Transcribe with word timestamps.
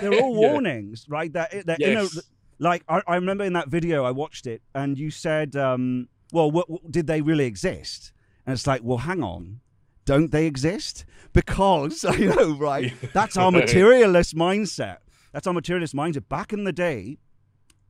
they're 0.00 0.20
all 0.20 0.34
Yeah. 0.40 0.50
warnings, 0.52 1.06
right? 1.08 1.32
That 1.32 1.66
that 1.66 1.80
you 1.80 1.92
know, 1.94 2.02
Yes. 2.02 2.20
like 2.58 2.84
I, 2.88 3.02
I 3.06 3.14
remember 3.16 3.44
in 3.44 3.52
that 3.54 3.68
video 3.68 4.04
I 4.04 4.10
watched 4.10 4.46
it, 4.46 4.62
and 4.74 4.98
you 4.98 5.10
said, 5.10 5.56
um, 5.56 6.08
"Well, 6.32 6.50
what, 6.50 6.68
what- 6.70 6.90
did 6.90 7.06
they 7.06 7.20
really 7.22 7.44
exist?" 7.46 8.12
And 8.46 8.54
it's 8.54 8.66
like, 8.66 8.80
well, 8.82 8.98
hang 8.98 9.22
on, 9.22 9.60
don't 10.04 10.32
they 10.32 10.46
exist? 10.46 11.04
Because 11.32 12.04
I 12.08 12.16
know, 12.16 12.56
right? 12.56 12.92
That's 13.12 13.36
our 13.36 13.52
materialist 13.62 14.34
mindset. 14.34 14.98
That's 15.32 15.46
our 15.46 15.52
materialist 15.54 15.94
mindset. 15.94 16.28
Back 16.28 16.52
in 16.52 16.64
the 16.64 16.72
day, 16.72 17.18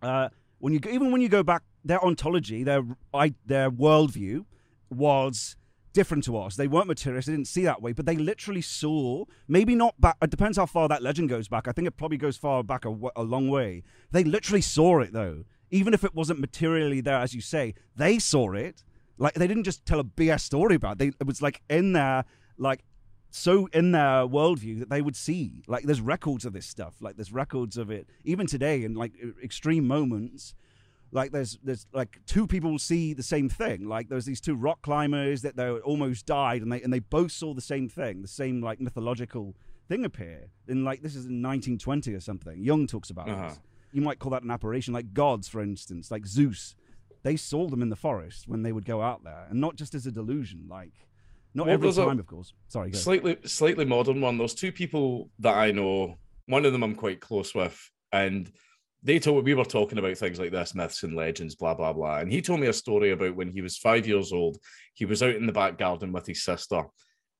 uh, 0.03 0.29
when 0.59 0.73
you 0.73 0.81
even 0.91 1.11
when 1.13 1.21
you 1.21 1.29
go 1.29 1.43
back, 1.43 1.63
their 1.85 2.03
ontology, 2.05 2.63
their 2.65 2.83
I, 3.13 3.35
their 3.47 3.71
worldview 3.71 4.45
was 4.91 5.57
different 5.93 6.25
to 6.25 6.37
us. 6.37 6.57
They 6.57 6.69
weren't 6.69 6.87
materialist. 6.87 7.27
They 7.27 7.35
didn't 7.35 7.49
see 7.49 7.65
that 7.65 7.83
way, 7.83 7.93
but 7.93 8.07
they 8.07 8.17
literally 8.17 8.63
saw. 8.63 9.25
Maybe 9.49 9.75
not 9.75 10.01
back. 10.01 10.17
It 10.23 10.31
depends 10.31 10.57
how 10.57 10.67
far 10.67 10.89
that 10.89 11.03
legend 11.03 11.29
goes 11.29 11.49
back. 11.49 11.69
I 11.69 11.73
think 11.73 11.87
it 11.87 11.97
probably 11.97 12.19
goes 12.19 12.37
far 12.37 12.63
back 12.63 12.85
a 12.85 13.23
long 13.23 13.49
way. 13.49 13.83
They 14.11 14.25
literally 14.25 14.63
saw 14.63 15.01
it 15.01 15.13
though, 15.13 15.45
even 15.71 15.95
if 15.95 16.05
it 16.05 16.15
wasn't 16.15 16.41
materially 16.41 17.01
there, 17.01 17.19
as 17.19 17.35
you 17.35 17.41
say. 17.41 17.75
They 17.97 18.19
saw 18.19 18.53
it. 18.53 18.85
Like 19.19 19.35
they 19.35 19.47
didn't 19.47 19.65
just 19.65 19.85
tell 19.87 20.01
a 20.01 20.05
BS 20.05 20.41
story 20.41 20.75
about. 20.75 20.95
It. 20.95 20.99
They 20.99 21.07
it 21.21 21.27
was 21.27 21.43
like 21.43 21.63
in 21.69 21.93
their 21.93 22.25
like 22.59 22.85
so 23.31 23.67
in 23.73 23.93
their 23.93 24.27
worldview 24.27 24.79
that 24.81 24.91
they 24.91 25.01
would 25.01 25.17
see 25.17 25.63
like 25.67 25.85
there's 25.85 26.03
records 26.03 26.45
of 26.45 26.53
this 26.53 26.67
stuff 26.67 26.97
like 27.01 27.17
there's 27.17 27.33
records 27.33 27.79
of 27.79 27.91
it 27.91 28.07
even 28.25 28.47
today 28.47 28.85
in 28.85 28.95
like 28.95 29.13
extreme 29.43 29.87
moments 29.87 30.55
like 31.15 31.31
there's 31.31 31.59
there's 31.63 31.87
like 31.93 32.19
two 32.27 32.47
people 32.47 32.79
see 32.79 33.13
the 33.13 33.23
same 33.23 33.49
thing 33.49 33.87
like 33.87 34.09
there's 34.09 34.25
these 34.25 34.41
two 34.41 34.55
rock 34.55 34.81
climbers 34.83 35.43
that 35.43 35.57
they 35.57 35.69
almost 35.71 36.25
died 36.27 36.63
and 36.63 36.73
they 36.73 36.81
and 36.83 36.93
they 36.93 36.99
both 37.01 37.31
saw 37.31 37.53
the 37.55 37.61
same 37.61 37.89
thing 37.89 38.23
the 38.23 38.29
same 38.29 38.63
like 38.63 38.81
mythological 38.81 39.55
thing 39.89 40.05
appear 40.05 40.49
in 40.69 40.85
like 40.85 41.03
this 41.03 41.13
is 41.15 41.27
in 41.27 41.43
1920 41.43 42.15
or 42.15 42.21
something 42.21 42.63
Jung 42.65 42.87
talks 42.87 43.11
about 43.11 43.29
Uh-huh. 43.29 43.49
this 43.49 43.61
you 43.93 44.01
might 44.01 44.19
call 44.19 44.31
that 44.31 44.43
an 44.43 44.51
apparition 44.51 44.95
like 44.95 45.13
gods 45.13 45.49
for 45.49 45.61
instance 45.61 46.11
like 46.11 46.27
zeus 46.27 46.75
they 47.25 47.37
saw 47.37 47.69
them 47.69 47.83
in 47.83 47.91
the 47.91 47.97
forest 47.97 48.49
when 48.49 48.63
they 48.63 48.73
would 48.73 48.85
go 48.87 49.03
out 49.03 49.23
there 49.23 49.47
and 49.51 49.61
not 49.61 49.77
just 49.77 49.95
as 49.95 50.07
a 50.07 50.11
delusion 50.11 50.67
like 50.69 50.95
not 51.55 51.67
Well, 51.67 51.75
every 51.75 51.93
time 51.93 52.19
of 52.19 52.27
course 52.27 52.55
sorry 52.69 52.91
go. 52.91 52.99
slightly 52.99 53.37
slightly 53.45 53.85
modern 53.85 54.23
one. 54.23 54.39
There's 54.39 54.55
two 54.55 54.73
people 54.73 55.29
that 55.41 55.55
I 55.55 55.71
know. 55.73 56.17
One 56.47 56.65
of 56.65 56.73
them 56.73 56.83
I'm 56.83 56.95
quite 56.95 57.21
close 57.21 57.55
with, 57.55 57.91
and 58.11 58.51
they 59.03 59.19
told 59.19 59.45
we 59.45 59.55
were 59.55 59.65
talking 59.65 59.99
about 59.99 60.17
things 60.17 60.39
like 60.39 60.53
this, 60.53 60.75
myths 60.75 61.03
and 61.03 61.17
legends, 61.17 61.57
blah 61.57 61.75
blah 61.75 61.93
blah. 61.93 62.19
And 62.19 62.31
he 62.31 62.41
told 62.41 62.61
me 62.61 62.69
a 62.69 62.73
story 62.73 63.11
about 63.11 63.35
when 63.35 63.51
he 63.51 63.61
was 63.61 63.77
five 63.77 64.07
years 64.07 64.33
old. 64.33 64.59
He 64.95 65.05
was 65.05 65.23
out 65.23 65.35
in 65.35 65.47
the 65.47 65.53
back 65.53 65.79
garden 65.79 66.13
with 66.13 66.27
his 66.27 66.45
sister, 66.45 66.85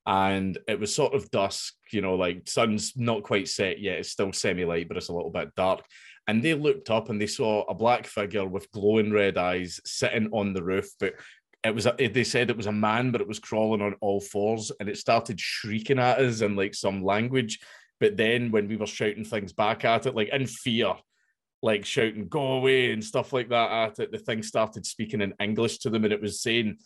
and 0.05 0.57
it 0.67 0.79
was 0.79 0.93
sort 0.93 1.13
of 1.13 1.31
dusk. 1.31 1.75
You 1.91 2.01
know, 2.01 2.15
like 2.15 2.47
sun's 2.47 2.93
not 2.97 3.23
quite 3.23 3.47
set 3.47 3.79
yet. 3.79 3.99
It's 3.99 4.11
still 4.11 4.33
semi 4.33 4.65
light, 4.65 4.87
but 4.87 4.97
it's 4.97 5.09
a 5.09 5.13
little 5.13 5.31
bit 5.31 5.55
dark. 5.55 5.85
And 6.27 6.41
they 6.41 6.53
looked 6.53 6.89
up 6.89 7.09
and 7.09 7.21
they 7.21 7.27
saw 7.27 7.63
a 7.63 7.73
black 7.73 8.07
figure 8.07 8.47
with 8.47 8.71
glowing 8.71 9.11
red 9.11 9.37
eyes 9.37 9.81
sitting 9.85 10.29
on 10.31 10.53
the 10.53 10.63
roof, 10.63 10.89
but 10.99 11.15
it 11.63 11.73
was 11.73 11.85
a, 11.85 11.95
they 11.97 12.23
said 12.23 12.49
it 12.49 12.57
was 12.57 12.65
a 12.65 12.71
man 12.71 13.11
but 13.11 13.21
it 13.21 13.27
was 13.27 13.39
crawling 13.39 13.81
on 13.81 13.95
all 14.01 14.19
fours 14.19 14.69
and 14.79 14.89
it 14.89 14.97
started 14.97 15.39
shrieking 15.39 15.99
at 15.99 16.19
us 16.19 16.41
in 16.41 16.57
like 16.57 16.75
some 16.75 17.03
language 17.03 17.59
but 17.99 18.17
then 18.17 18.51
when 18.51 18.67
we 18.67 18.75
were 18.75 18.85
shouting 18.85 19.23
things 19.23 19.53
back 19.53 19.85
at 19.85 20.05
it 20.05 20.13
like 20.13 20.27
in 20.29 20.45
fear 20.45 20.93
like 21.63 21.85
shouting 21.85 22.27
go 22.27 22.53
away 22.53 22.91
and 22.91 23.03
stuff 23.03 23.33
like 23.33 23.49
that 23.49 23.71
at 23.71 23.99
it 23.99 24.11
the 24.11 24.19
thing 24.19 24.43
started 24.43 24.85
speaking 24.85 25.21
in 25.21 25.33
english 25.39 25.79
to 25.79 25.89
them 25.89 26.03
and 26.03 26.13
it 26.13 26.21
was 26.21 26.41
saying 26.41 26.77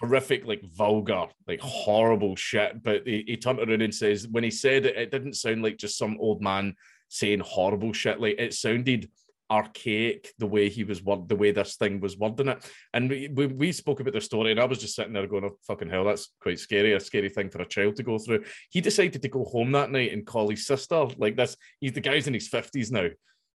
horrific 0.00 0.46
like 0.46 0.62
vulgar 0.64 1.26
like 1.46 1.60
horrible 1.60 2.36
shit. 2.36 2.82
But 2.82 3.06
he, 3.06 3.24
he 3.26 3.36
turned 3.36 3.58
around 3.58 3.82
and 3.82 3.94
says 3.94 4.28
when 4.28 4.44
he 4.44 4.50
said 4.50 4.86
it 4.86 4.96
it 4.96 5.10
didn't 5.10 5.34
sound 5.34 5.62
like 5.62 5.76
just 5.76 5.98
some 5.98 6.16
old 6.20 6.42
man 6.42 6.74
saying 7.08 7.40
horrible 7.40 7.92
shit. 7.92 8.20
Like 8.20 8.38
it 8.38 8.54
sounded 8.54 9.10
archaic 9.50 10.30
the 10.38 10.46
way 10.46 10.68
he 10.68 10.84
was 10.84 11.02
word 11.02 11.26
the 11.26 11.34
way 11.34 11.50
this 11.50 11.76
thing 11.76 12.00
was 12.00 12.18
wording 12.18 12.48
it. 12.48 12.70
And 12.92 13.08
we, 13.08 13.28
we, 13.28 13.46
we 13.46 13.72
spoke 13.72 14.00
about 14.00 14.12
the 14.12 14.20
story 14.20 14.50
and 14.50 14.60
i 14.60 14.64
was 14.66 14.78
just 14.78 14.94
sitting 14.94 15.14
there 15.14 15.26
going 15.26 15.44
oh 15.44 15.56
fucking 15.66 15.88
hell 15.88 16.04
that's 16.04 16.28
quite 16.40 16.58
scary 16.58 16.92
a 16.92 17.00
scary 17.00 17.30
thing 17.30 17.48
for 17.48 17.62
a 17.62 17.66
child 17.66 17.96
to 17.96 18.02
go 18.02 18.18
through. 18.18 18.44
He 18.70 18.80
decided 18.80 19.22
to 19.22 19.28
go 19.28 19.44
home 19.44 19.72
that 19.72 19.90
night 19.90 20.12
and 20.12 20.26
call 20.26 20.50
his 20.50 20.66
sister 20.66 21.06
like 21.16 21.36
this 21.36 21.56
he's 21.80 21.92
the 21.92 22.00
guy's 22.00 22.26
in 22.26 22.34
his 22.34 22.50
50s 22.50 22.92
now 22.92 23.08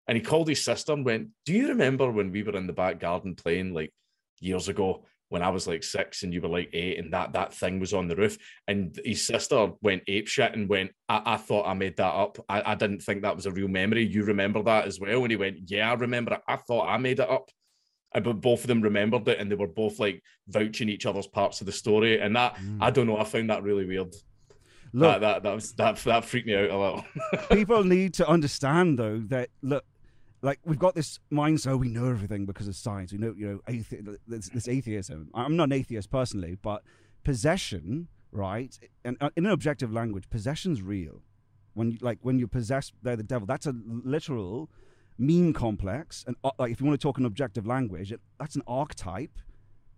and 0.08 0.16
he 0.16 0.22
called 0.22 0.48
his 0.48 0.64
sister 0.64 0.92
and 0.92 1.04
went 1.04 1.28
do 1.46 1.52
you 1.52 1.68
remember 1.68 2.10
when 2.10 2.30
we 2.30 2.42
were 2.42 2.56
in 2.56 2.66
the 2.66 2.72
back 2.72 3.00
garden 3.00 3.34
playing 3.34 3.72
like 3.72 3.92
years 4.40 4.68
ago 4.68 5.04
when 5.32 5.42
I 5.42 5.48
was 5.48 5.66
like 5.66 5.82
six 5.82 6.24
and 6.24 6.34
you 6.34 6.42
were 6.42 6.48
like 6.48 6.68
eight, 6.74 6.98
and 6.98 7.10
that 7.14 7.32
that 7.32 7.54
thing 7.54 7.80
was 7.80 7.94
on 7.94 8.06
the 8.06 8.14
roof, 8.14 8.36
and 8.68 9.00
his 9.02 9.24
sister 9.24 9.70
went 9.80 10.02
ape 10.06 10.28
shit 10.28 10.54
and 10.54 10.68
went, 10.68 10.90
I, 11.08 11.22
I 11.24 11.36
thought 11.38 11.66
I 11.66 11.72
made 11.72 11.96
that 11.96 12.12
up. 12.12 12.36
I, 12.50 12.72
I 12.72 12.74
didn't 12.74 13.00
think 13.00 13.22
that 13.22 13.34
was 13.34 13.46
a 13.46 13.50
real 13.50 13.68
memory. 13.68 14.04
You 14.04 14.24
remember 14.24 14.62
that 14.64 14.84
as 14.84 15.00
well? 15.00 15.22
And 15.22 15.30
he 15.30 15.36
went, 15.36 15.70
Yeah, 15.70 15.90
I 15.90 15.94
remember 15.94 16.34
it. 16.34 16.42
I 16.46 16.56
thought 16.56 16.86
I 16.86 16.98
made 16.98 17.18
it 17.18 17.30
up. 17.30 17.48
But 18.12 18.42
both 18.42 18.60
of 18.60 18.66
them 18.66 18.82
remembered 18.82 19.26
it, 19.26 19.38
and 19.38 19.50
they 19.50 19.56
were 19.56 19.68
both 19.68 19.98
like 19.98 20.22
vouching 20.48 20.90
each 20.90 21.06
other's 21.06 21.26
parts 21.26 21.62
of 21.62 21.66
the 21.66 21.72
story. 21.72 22.20
And 22.20 22.36
that 22.36 22.56
mm. 22.56 22.76
I 22.82 22.90
don't 22.90 23.06
know, 23.06 23.16
I 23.16 23.24
found 23.24 23.48
that 23.48 23.62
really 23.62 23.86
weird. 23.86 24.14
Look, 24.92 25.20
that 25.20 25.20
that 25.20 25.42
that 25.44 25.54
was 25.54 25.72
that 25.76 25.96
that 25.96 26.26
freaked 26.26 26.46
me 26.46 26.56
out 26.56 26.68
a 26.68 26.78
little. 26.78 27.04
people 27.56 27.84
need 27.84 28.12
to 28.14 28.28
understand 28.28 28.98
though 28.98 29.20
that 29.28 29.48
look 29.62 29.86
like 30.42 30.58
we've 30.64 30.78
got 30.78 30.94
this 30.94 31.20
mindset 31.32 31.78
we 31.78 31.88
know 31.88 32.08
everything 32.08 32.44
because 32.44 32.68
of 32.68 32.76
science. 32.76 33.12
We 33.12 33.18
know 33.18 33.34
you 33.36 33.48
know 33.48 33.60
athe- 33.68 34.18
this, 34.26 34.48
this 34.48 34.68
atheism. 34.68 35.30
I'm 35.34 35.56
not 35.56 35.64
an 35.64 35.72
atheist 35.72 36.10
personally 36.10 36.58
but 36.60 36.82
possession 37.24 38.08
right 38.32 38.78
and 39.04 39.16
uh, 39.20 39.30
in 39.36 39.46
an 39.46 39.52
objective 39.52 39.92
language 39.92 40.28
possession's 40.28 40.82
real. 40.82 41.22
When 41.74 41.92
you 41.92 41.98
like 42.00 42.18
when 42.22 42.38
you're 42.38 42.48
possessed 42.48 42.92
by 43.02 43.16
the 43.16 43.22
devil 43.22 43.46
that's 43.46 43.66
a 43.66 43.74
literal 43.86 44.68
meme 45.16 45.52
complex 45.52 46.24
and 46.26 46.36
uh, 46.42 46.50
like 46.58 46.72
if 46.72 46.80
you 46.80 46.86
want 46.86 47.00
to 47.00 47.02
talk 47.02 47.18
in 47.18 47.24
objective 47.24 47.66
language 47.66 48.12
that's 48.38 48.56
an 48.56 48.62
archetype 48.66 49.38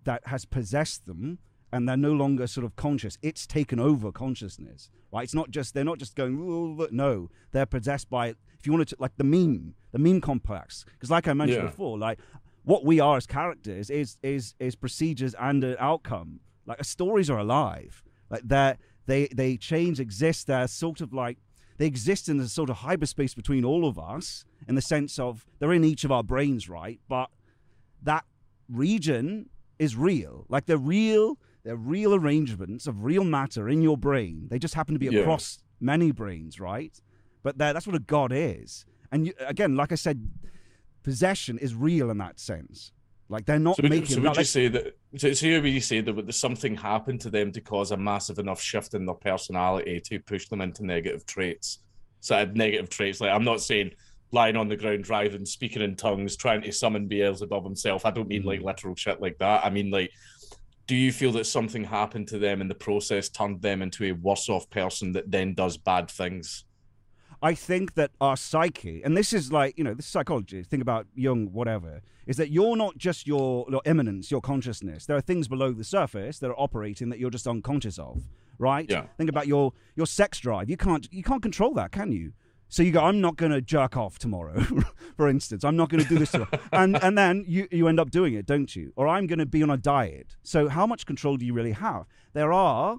that 0.04 0.26
has 0.26 0.44
possessed 0.44 1.06
them 1.06 1.38
and 1.74 1.88
they're 1.88 1.96
no 1.96 2.12
longer 2.12 2.46
sort 2.46 2.64
of 2.64 2.76
conscious. 2.76 3.18
It's 3.22 3.46
taken 3.46 3.78
over 3.78 4.10
consciousness 4.12 4.90
right? 5.14 5.22
It's 5.22 5.34
not 5.34 5.50
just 5.50 5.74
they're 5.74 5.84
not 5.84 5.98
just 5.98 6.16
going 6.16 6.34
no. 6.90 7.30
They're 7.52 7.66
possessed 7.66 8.10
by 8.10 8.28
if 8.58 8.66
you 8.66 8.72
want 8.72 8.88
to 8.88 8.96
like 8.98 9.16
the 9.16 9.24
meme 9.24 9.74
the 9.92 9.98
meme 9.98 10.20
complex. 10.20 10.84
Because 10.92 11.10
like 11.10 11.28
i 11.28 11.32
mentioned 11.32 11.62
Yeah. 11.62 11.70
before 11.70 11.96
like 11.98 12.18
what 12.64 12.84
we 12.84 12.98
are 12.98 13.16
as 13.16 13.26
characters 13.26 13.90
is 13.90 14.18
is 14.22 14.54
is 14.58 14.74
procedures 14.74 15.34
and 15.38 15.62
an 15.62 15.76
outcome. 15.78 16.40
Like 16.66 16.82
stories 16.84 17.30
are 17.30 17.38
alive. 17.38 18.02
Like 18.28 18.42
they're 18.44 18.76
they 19.06 19.28
they 19.28 19.56
change 19.56 20.00
exist. 20.00 20.48
They're 20.48 20.66
sort 20.66 21.00
of 21.00 21.12
like 21.12 21.38
they 21.78 21.86
exist 21.86 22.28
in 22.28 22.40
a 22.40 22.48
sort 22.48 22.70
of 22.70 22.76
hyperspace 22.78 23.34
between 23.34 23.64
all 23.64 23.86
of 23.86 23.98
us 23.98 24.44
in 24.68 24.74
the 24.74 24.82
sense 24.82 25.18
of 25.18 25.46
they're 25.58 25.72
in 25.72 25.84
each 25.84 26.02
of 26.04 26.10
our 26.10 26.24
brains 26.24 26.68
right? 26.68 26.98
But 27.08 27.30
that 28.02 28.24
region 28.68 29.48
is 29.78 29.96
real. 29.96 30.46
Like 30.48 30.66
they're 30.66 30.76
real, 30.76 31.38
they're 31.64 31.76
real 31.76 32.14
arrangements 32.14 32.86
of 32.86 33.04
real 33.04 33.24
matter 33.24 33.68
in 33.68 33.80
your 33.82 33.96
brain. 33.96 34.46
They 34.50 34.58
just 34.58 34.74
happen 34.74 34.94
to 34.94 34.98
be 34.98 35.06
Yeah. 35.06 35.20
across 35.20 35.58
many 35.80 36.10
brains, 36.12 36.60
right? 36.60 37.00
But 37.42 37.58
that's 37.58 37.86
what 37.86 37.96
a 37.96 38.00
god 38.00 38.32
is. 38.32 38.84
And 39.10 39.26
you, 39.26 39.32
again, 39.40 39.74
like 39.76 39.90
I 39.92 39.96
said, 39.96 40.28
possession 41.02 41.58
is 41.58 41.74
real 41.74 42.10
in 42.10 42.18
that 42.18 42.38
sense. 42.38 42.92
Like 43.28 43.46
they're 43.46 43.58
not 43.58 43.76
So 43.76 43.82
would, 43.82 43.90
making. 43.90 44.06
so 44.08 44.16
would 44.20 44.24
like- 44.28 44.38
you 44.38 44.44
say 44.44 44.68
that? 44.68 44.96
So, 45.16 45.32
so 45.32 45.48
would 45.60 45.64
you 45.72 45.80
say 45.80 46.00
that 46.02 46.34
something 46.34 46.76
happened 46.76 47.20
to 47.22 47.30
them 47.30 47.52
to 47.52 47.60
cause 47.60 47.90
a 47.90 47.96
massive 47.96 48.38
enough 48.38 48.60
shift 48.60 48.94
in 48.94 49.06
their 49.06 49.14
personality 49.14 50.00
to 50.00 50.20
push 50.20 50.48
them 50.48 50.60
into 50.60 50.84
negative 50.84 51.24
traits? 51.26 51.78
So 52.20 52.36
uh, 52.36 52.46
negative 52.54 52.88
traits, 52.90 53.20
like 53.20 53.30
I'm 53.30 53.44
not 53.44 53.60
saying 53.62 53.92
lying 54.32 54.56
on 54.56 54.68
the 54.68 54.76
ground, 54.76 55.04
driving, 55.04 55.46
speaking 55.46 55.80
in 55.82 55.94
tongues, 55.96 56.36
trying 56.36 56.60
to 56.62 56.72
summon 56.72 57.06
Beelzebub 57.06 57.64
himself. 57.64 58.04
I 58.04 58.10
don't 58.10 58.28
mean 58.28 58.42
like 58.42 58.60
literal 58.62 58.94
shit 58.96 59.20
like 59.20 59.38
that. 59.38 59.64
I 59.64 59.70
mean 59.70 59.90
like, 59.90 60.10
do 60.86 60.94
you 60.94 61.12
feel 61.12 61.32
that 61.32 61.46
something 61.46 61.84
happened 61.84 62.28
to 62.28 62.38
them 62.38 62.60
in 62.60 62.68
the 62.68 62.74
process, 62.74 63.28
turned 63.28 63.62
them 63.62 63.82
into 63.82 64.04
a 64.04 64.12
worse 64.12 64.48
off 64.48 64.68
person 64.70 65.12
that 65.12 65.30
then 65.30 65.54
does 65.54 65.76
bad 65.76 66.10
things? 66.10 66.64
I 67.42 67.54
think 67.54 67.94
that 67.94 68.10
our 68.20 68.36
psyche, 68.36 69.02
and 69.02 69.16
this 69.16 69.32
is 69.32 69.52
like, 69.52 69.76
you 69.76 69.84
know, 69.84 69.94
this 69.94 70.06
is 70.06 70.10
psychology, 70.10 70.62
think 70.62 70.80
about 70.80 71.06
Jung, 71.14 71.52
whatever, 71.52 72.00
is 72.26 72.36
that 72.38 72.50
you're 72.50 72.76
not 72.76 72.96
just 72.96 73.26
your, 73.26 73.66
your 73.70 73.82
immanence, 73.84 74.30
your 74.30 74.40
consciousness. 74.40 75.04
There 75.06 75.16
are 75.16 75.20
things 75.20 75.48
below 75.48 75.72
the 75.72 75.84
surface 75.84 76.38
that 76.38 76.48
are 76.48 76.58
operating 76.58 77.10
that 77.10 77.18
you're 77.18 77.30
just 77.30 77.46
unconscious 77.46 77.98
of, 77.98 78.22
right? 78.58 78.88
Yeah. 78.88 79.06
Think 79.18 79.28
about 79.28 79.46
your 79.46 79.72
your 79.94 80.06
sex 80.06 80.40
drive. 80.40 80.70
You 80.70 80.76
can't 80.76 81.06
you 81.12 81.22
can't 81.22 81.42
control 81.42 81.74
that, 81.74 81.92
can 81.92 82.12
you? 82.12 82.32
So 82.74 82.82
you 82.82 82.90
go, 82.90 83.04
I'm 83.04 83.20
not 83.20 83.36
going 83.36 83.52
to 83.52 83.60
jerk 83.60 83.96
off 83.96 84.18
tomorrow, 84.18 84.60
for 85.16 85.28
instance. 85.28 85.62
I'm 85.62 85.76
not 85.76 85.90
going 85.90 86.02
to 86.02 86.08
do 86.08 86.18
this, 86.18 86.32
tomorrow. 86.32 86.50
and 86.72 86.96
and 87.04 87.16
then 87.16 87.44
you 87.46 87.68
you 87.70 87.86
end 87.86 88.00
up 88.00 88.10
doing 88.10 88.34
it, 88.34 88.46
don't 88.46 88.74
you? 88.74 88.92
Or 88.96 89.06
I'm 89.06 89.28
going 89.28 89.38
to 89.38 89.46
be 89.46 89.62
on 89.62 89.70
a 89.70 89.76
diet. 89.76 90.34
So 90.42 90.68
how 90.68 90.84
much 90.84 91.06
control 91.06 91.36
do 91.36 91.46
you 91.46 91.54
really 91.54 91.70
have? 91.70 92.06
There 92.32 92.52
are 92.52 92.98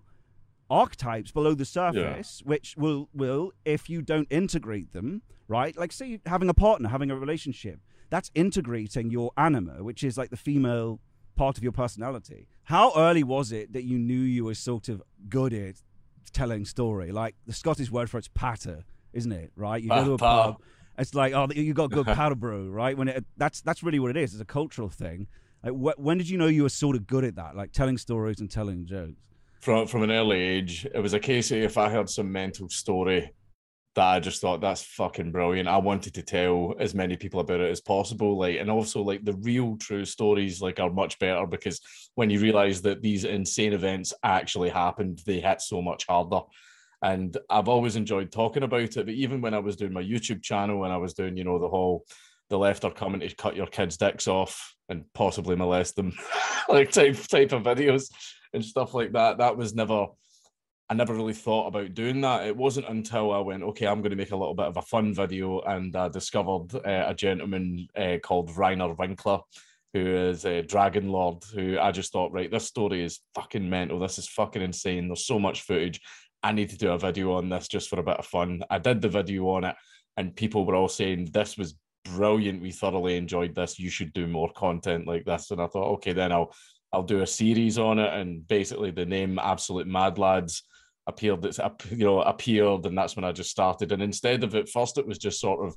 archetypes 0.70 1.34
below 1.34 1.56
the 1.56 1.66
surface 1.66 2.42
which 2.46 2.76
will 2.78 3.10
will 3.14 3.52
if 3.66 3.90
you 3.90 4.02
don't 4.02 4.28
integrate 4.32 4.94
them 4.94 5.22
right 5.48 5.78
like 5.78 5.92
say 5.92 6.20
having 6.26 6.50
a 6.50 6.56
partner 6.56 6.90
having 6.90 7.12
a 7.12 7.16
relationship 7.16 7.80
that's 8.10 8.32
integrating 8.34 9.12
your 9.12 9.30
anima 9.38 9.84
which 9.84 10.04
is 10.04 10.18
like 10.18 10.32
the 10.32 10.38
female 10.38 11.00
part 11.36 11.56
of 11.56 11.62
your 11.62 11.72
personality 11.72 12.48
how 12.64 12.92
early 12.96 13.24
was 13.24 13.52
it 13.52 13.74
that 13.74 13.84
you 13.84 14.00
knew 14.00 14.22
you 14.22 14.44
were 14.44 14.56
sort 14.56 14.90
of 14.90 15.04
good 15.30 15.54
at 15.54 15.76
telling 16.34 16.66
story 16.66 17.12
like 17.12 17.36
the 17.46 17.54
scottish 17.54 17.92
word 17.92 18.10
for 18.10 18.18
it's 18.18 18.30
patter 18.30 18.84
isn't 19.16 19.32
it? 19.32 19.52
Right? 19.56 19.82
You 19.82 19.90
go 19.90 20.06
to 20.06 20.14
a 20.14 20.18
pub. 20.18 20.58
It's 20.98 21.14
like, 21.14 21.34
oh, 21.34 21.48
you 21.54 21.74
got 21.74 21.92
good 21.92 22.06
powder 22.06 22.36
brew, 22.36 22.70
right? 22.70 22.98
When 22.98 23.08
it, 23.08 23.26
that's 23.38 23.62
that's 23.62 23.84
really 23.84 24.00
what 24.00 24.12
it 24.12 24.18
is. 24.18 24.34
It's 24.34 24.42
a 24.42 24.46
cultural 24.46 24.90
thing. 24.90 25.28
Like, 25.64 25.74
wh- 25.74 26.00
when 26.00 26.18
did 26.18 26.30
you 26.30 26.38
know 26.38 26.48
you 26.48 26.64
were 26.64 26.70
sort 26.70 26.96
of 26.96 27.08
good 27.08 27.24
at 27.24 27.36
that, 27.36 27.56
like 27.56 27.72
telling 27.72 27.98
stories 27.98 28.40
and 28.40 28.50
telling 28.50 28.86
jokes? 28.86 29.22
From 29.62 29.88
from 29.88 30.04
an 30.04 30.12
early 30.12 30.40
age, 30.40 30.86
it 30.94 31.00
was 31.00 31.14
a 31.14 31.20
case 31.20 31.52
of 31.52 31.58
if 31.58 31.78
I 31.78 31.90
heard 31.90 32.10
some 32.10 32.32
mental 32.32 32.70
story 32.70 33.32
that 33.96 34.06
I 34.06 34.20
just 34.20 34.42
thought 34.42 34.62
that's 34.62 34.84
fucking 34.84 35.32
brilliant. 35.32 35.70
I 35.70 35.78
wanted 35.78 36.14
to 36.16 36.22
tell 36.22 36.76
as 36.80 36.94
many 36.94 37.16
people 37.16 37.40
about 37.40 37.62
it 37.62 37.72
as 37.72 37.80
possible. 37.80 38.38
Like, 38.38 38.60
and 38.60 38.70
also 38.70 39.02
like 39.02 39.24
the 39.24 39.38
real 39.38 39.78
true 39.78 40.04
stories 40.04 40.62
like 40.62 40.80
are 40.80 40.92
much 40.92 41.18
better 41.18 41.48
because 41.48 41.80
when 42.16 42.30
you 42.30 42.40
realize 42.40 42.82
that 42.82 43.02
these 43.02 43.24
insane 43.24 43.72
events 43.74 44.14
actually 44.22 44.70
happened, 44.70 45.22
they 45.26 45.40
hit 45.40 45.62
so 45.62 45.82
much 45.82 46.06
harder. 46.08 46.42
And 47.06 47.38
I've 47.52 47.68
always 47.68 47.96
enjoyed 47.96 48.32
talking 48.32 48.64
about 48.64 48.98
it. 48.98 49.06
But 49.06 49.10
even 49.10 49.40
when 49.40 49.54
I 49.54 49.60
was 49.60 49.76
doing 49.76 49.94
my 49.94 50.02
YouTube 50.02 50.42
channel 50.42 50.86
and 50.86 50.92
I 50.92 50.98
was 50.98 51.14
doing, 51.14 51.38
you 51.38 51.44
know, 51.44 51.60
the 51.60 51.70
whole 51.70 52.04
the 52.50 52.58
left 52.58 52.84
are 52.84 52.92
coming 52.92 53.20
to 53.20 53.36
cut 53.36 53.56
your 53.56 53.68
kids' 53.68 53.98
dicks 53.98 54.28
off 54.28 54.76
and 54.90 55.06
possibly 55.14 55.56
molest 55.56 55.96
them, 55.96 56.14
like 56.70 56.92
type 56.92 57.16
type 57.28 57.52
of 57.52 57.62
videos 57.62 58.12
and 58.54 58.66
stuff 58.66 58.96
like 58.96 59.12
that. 59.12 59.38
That 59.38 59.56
was 59.56 59.76
never 59.76 60.08
I 60.90 60.96
never 60.96 61.14
really 61.14 61.34
thought 61.34 61.68
about 61.68 61.94
doing 61.94 62.22
that. 62.22 62.48
It 62.48 62.58
wasn't 62.58 62.90
until 62.90 63.32
I 63.32 63.40
went, 63.40 63.62
okay, 63.62 63.86
I'm 63.86 64.02
going 64.02 64.12
to 64.12 64.16
make 64.16 64.32
a 64.32 64.36
little 64.36 64.56
bit 64.56 64.68
of 64.68 64.78
a 64.78 64.82
fun 64.82 65.14
video, 65.14 65.60
and 65.62 65.96
I 65.96 66.10
discovered 66.10 66.74
uh, 66.74 67.06
a 67.08 67.14
gentleman 67.14 67.88
uh, 67.96 68.18
called 68.24 68.58
Rainer 68.58 68.94
Winkler, 68.96 69.42
who 69.94 70.08
is 70.08 70.46
a 70.46 70.64
Dragon 70.64 71.10
Lord. 71.10 71.44
Who 71.54 71.78
I 71.80 71.92
just 71.92 72.12
thought, 72.12 72.32
right, 72.32 72.50
this 72.50 72.66
story 72.66 73.04
is 73.04 73.20
fucking 73.36 73.70
mental. 73.70 74.00
This 74.00 74.18
is 74.18 74.28
fucking 74.28 74.64
insane. 74.64 75.08
There's 75.08 75.28
so 75.28 75.38
much 75.38 75.62
footage. 75.62 76.02
I 76.46 76.52
need 76.52 76.70
to 76.70 76.78
do 76.78 76.92
a 76.92 77.00
video 77.00 77.34
on 77.34 77.50
this 77.50 77.68
just 77.68 77.90
for 77.90 78.00
a 78.00 78.04
bit 78.04 78.18
of 78.18 78.26
fun. 78.28 78.62
I 78.70 78.78
did 78.78 79.02
the 79.02 79.10
video 79.10 79.50
on 79.50 79.64
it, 79.64 79.76
and 80.16 80.36
people 80.36 80.64
were 80.64 80.76
all 80.76 80.88
saying 80.88 81.32
this 81.34 81.58
was 81.58 81.74
brilliant. 82.04 82.62
We 82.62 82.72
thoroughly 82.72 83.18
enjoyed 83.18 83.56
this. 83.56 83.80
You 83.80 83.90
should 83.90 84.14
do 84.14 84.28
more 84.28 84.52
content 84.54 85.08
like 85.08 85.26
this. 85.26 85.50
And 85.50 85.60
I 85.60 85.66
thought, 85.66 85.94
okay, 85.96 86.14
then 86.14 86.32
I'll 86.32 86.54
I'll 86.94 87.02
do 87.02 87.22
a 87.24 87.28
series 87.28 87.80
on 87.80 87.98
it. 87.98 88.14
And 88.14 88.48
basically, 88.48 88.92
the 88.92 89.08
name 89.08 89.40
Absolute 89.40 89.88
Mad 89.88 90.20
Lads 90.20 90.62
appeared 91.08 91.44
it's 91.46 91.60
you 91.92 92.06
know 92.06 92.22
appeared 92.22 92.86
and 92.86 92.98
that's 92.98 93.16
when 93.16 93.26
I 93.26 93.32
just 93.32 93.52
started 93.52 93.92
and 93.92 94.02
instead 94.02 94.44
of 94.44 94.56
it 94.56 94.68
first 94.68 94.98
it 94.98 95.06
was 95.06 95.20
just 95.20 95.40
sort 95.40 95.64
of 95.64 95.76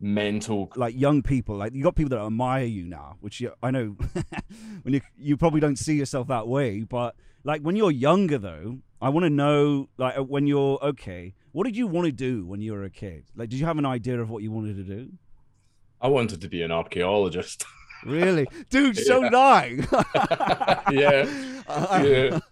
mental 0.00 0.70
like 0.76 0.96
young 0.96 1.22
people 1.22 1.56
like 1.56 1.74
you 1.74 1.82
got 1.82 1.96
people 1.96 2.10
that 2.10 2.24
admire 2.24 2.66
you 2.66 2.84
now 2.84 3.16
which 3.18 3.40
you, 3.40 3.52
I 3.64 3.72
know 3.72 3.96
when 4.82 4.94
you 4.94 5.00
you 5.18 5.36
probably 5.36 5.58
don't 5.58 5.76
see 5.76 5.94
yourself 5.94 6.28
that 6.28 6.46
way 6.46 6.82
but 6.82 7.16
like 7.42 7.62
when 7.62 7.74
you're 7.74 7.90
younger 7.90 8.38
though 8.38 8.78
I 9.00 9.08
want 9.08 9.24
to 9.24 9.30
know 9.30 9.88
like 9.96 10.18
uh, 10.18 10.22
when 10.22 10.46
you're 10.46 10.78
okay 10.82 11.34
what 11.52 11.64
did 11.64 11.76
you 11.76 11.86
want 11.86 12.06
to 12.06 12.12
do 12.12 12.46
when 12.46 12.60
you 12.60 12.72
were 12.72 12.84
a 12.84 12.90
kid? 12.90 13.24
Like 13.34 13.48
did 13.48 13.58
you 13.58 13.66
have 13.66 13.78
an 13.78 13.86
idea 13.86 14.20
of 14.20 14.30
what 14.30 14.42
you 14.42 14.52
wanted 14.52 14.76
to 14.76 14.84
do? 14.84 15.10
I 16.00 16.08
wanted 16.08 16.40
to 16.40 16.48
be 16.48 16.62
an 16.62 16.70
archaeologist. 16.70 17.64
Really? 18.04 18.46
Dude 18.70 18.96
so 18.96 19.28
dying 19.28 19.86
yeah. 20.90 21.26
Yeah. 22.02 22.38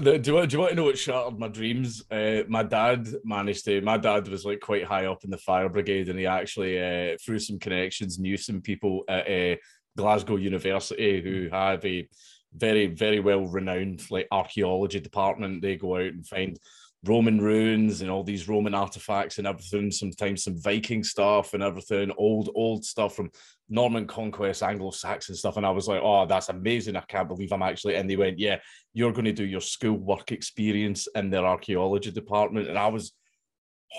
Do, 0.00 0.12
you 0.24 0.34
want, 0.34 0.48
do 0.48 0.56
you 0.56 0.58
want 0.60 0.70
to 0.70 0.74
know 0.74 0.84
what 0.84 0.96
shattered 0.96 1.38
my 1.38 1.48
dreams? 1.48 2.02
Uh, 2.10 2.44
my 2.48 2.62
dad 2.62 3.06
managed 3.24 3.66
to. 3.66 3.82
My 3.82 3.98
dad 3.98 4.26
was 4.26 4.42
like 4.42 4.60
quite 4.60 4.84
high 4.84 5.04
up 5.04 5.22
in 5.22 5.28
the 5.28 5.36
fire 5.36 5.68
brigade, 5.68 6.08
and 6.08 6.18
he 6.18 6.24
actually, 6.24 6.80
uh, 6.80 7.18
through 7.22 7.40
some 7.40 7.58
connections, 7.58 8.18
knew 8.18 8.38
some 8.38 8.62
people 8.62 9.04
at 9.06 9.30
uh, 9.30 9.56
Glasgow 9.94 10.36
University 10.36 11.20
who 11.20 11.50
have 11.50 11.84
a 11.84 12.08
very, 12.56 12.86
very 12.86 13.20
well 13.20 13.46
renowned 13.46 14.10
like 14.10 14.28
archaeology 14.30 15.00
department. 15.00 15.62
They 15.62 15.76
go 15.76 15.96
out 15.96 16.12
and 16.12 16.26
find 16.26 16.58
Roman 17.04 17.40
ruins 17.40 18.00
and 18.00 18.10
all 18.10 18.22
these 18.22 18.48
Roman 18.48 18.74
artifacts 18.74 19.38
and 19.38 19.46
everything, 19.46 19.90
sometimes 19.90 20.44
some 20.44 20.60
Viking 20.62 21.02
stuff 21.02 21.52
and 21.52 21.62
everything, 21.62 22.12
old, 22.16 22.50
old 22.54 22.84
stuff 22.84 23.16
from 23.16 23.30
Norman 23.68 24.06
conquest, 24.06 24.62
Anglo-Saxon 24.62 25.34
stuff. 25.34 25.56
And 25.56 25.66
I 25.66 25.70
was 25.70 25.88
like, 25.88 26.00
oh, 26.00 26.26
that's 26.26 26.48
amazing. 26.48 26.94
I 26.94 27.00
can't 27.00 27.26
believe 27.26 27.52
I'm 27.52 27.62
actually. 27.62 27.96
And 27.96 28.08
they 28.08 28.14
went, 28.14 28.38
yeah, 28.38 28.58
you're 28.94 29.12
going 29.12 29.24
to 29.24 29.32
do 29.32 29.44
your 29.44 29.60
school 29.60 29.98
work 29.98 30.30
experience 30.30 31.08
in 31.16 31.30
their 31.30 31.44
archaeology 31.44 32.12
department. 32.12 32.68
And 32.68 32.78
I 32.78 32.86
was, 32.86 33.12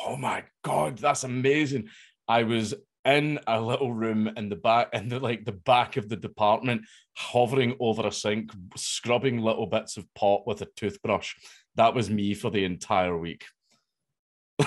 oh 0.05 0.15
my 0.15 0.43
God, 0.63 0.97
that's 0.97 1.25
amazing. 1.25 1.89
I 2.27 2.43
was 2.43 2.73
in 3.05 3.39
a 3.47 3.59
little 3.59 3.93
room 3.93 4.29
in 4.37 4.49
the 4.49 4.55
back 4.55 4.89
in 4.93 5.09
the 5.09 5.19
like 5.19 5.43
the 5.45 5.51
back 5.51 5.97
of 5.97 6.07
the 6.07 6.15
department 6.15 6.81
hovering 7.15 7.75
over 7.79 8.07
a 8.07 8.11
sink 8.11 8.51
scrubbing 8.75 9.39
little 9.39 9.65
bits 9.65 9.97
of 9.97 10.05
pot 10.13 10.47
with 10.47 10.61
a 10.61 10.67
toothbrush 10.77 11.33
that 11.75 11.93
was 11.93 12.09
me 12.09 12.33
for 12.33 12.51
the 12.51 12.63
entire 12.63 13.17
week. 13.17 13.45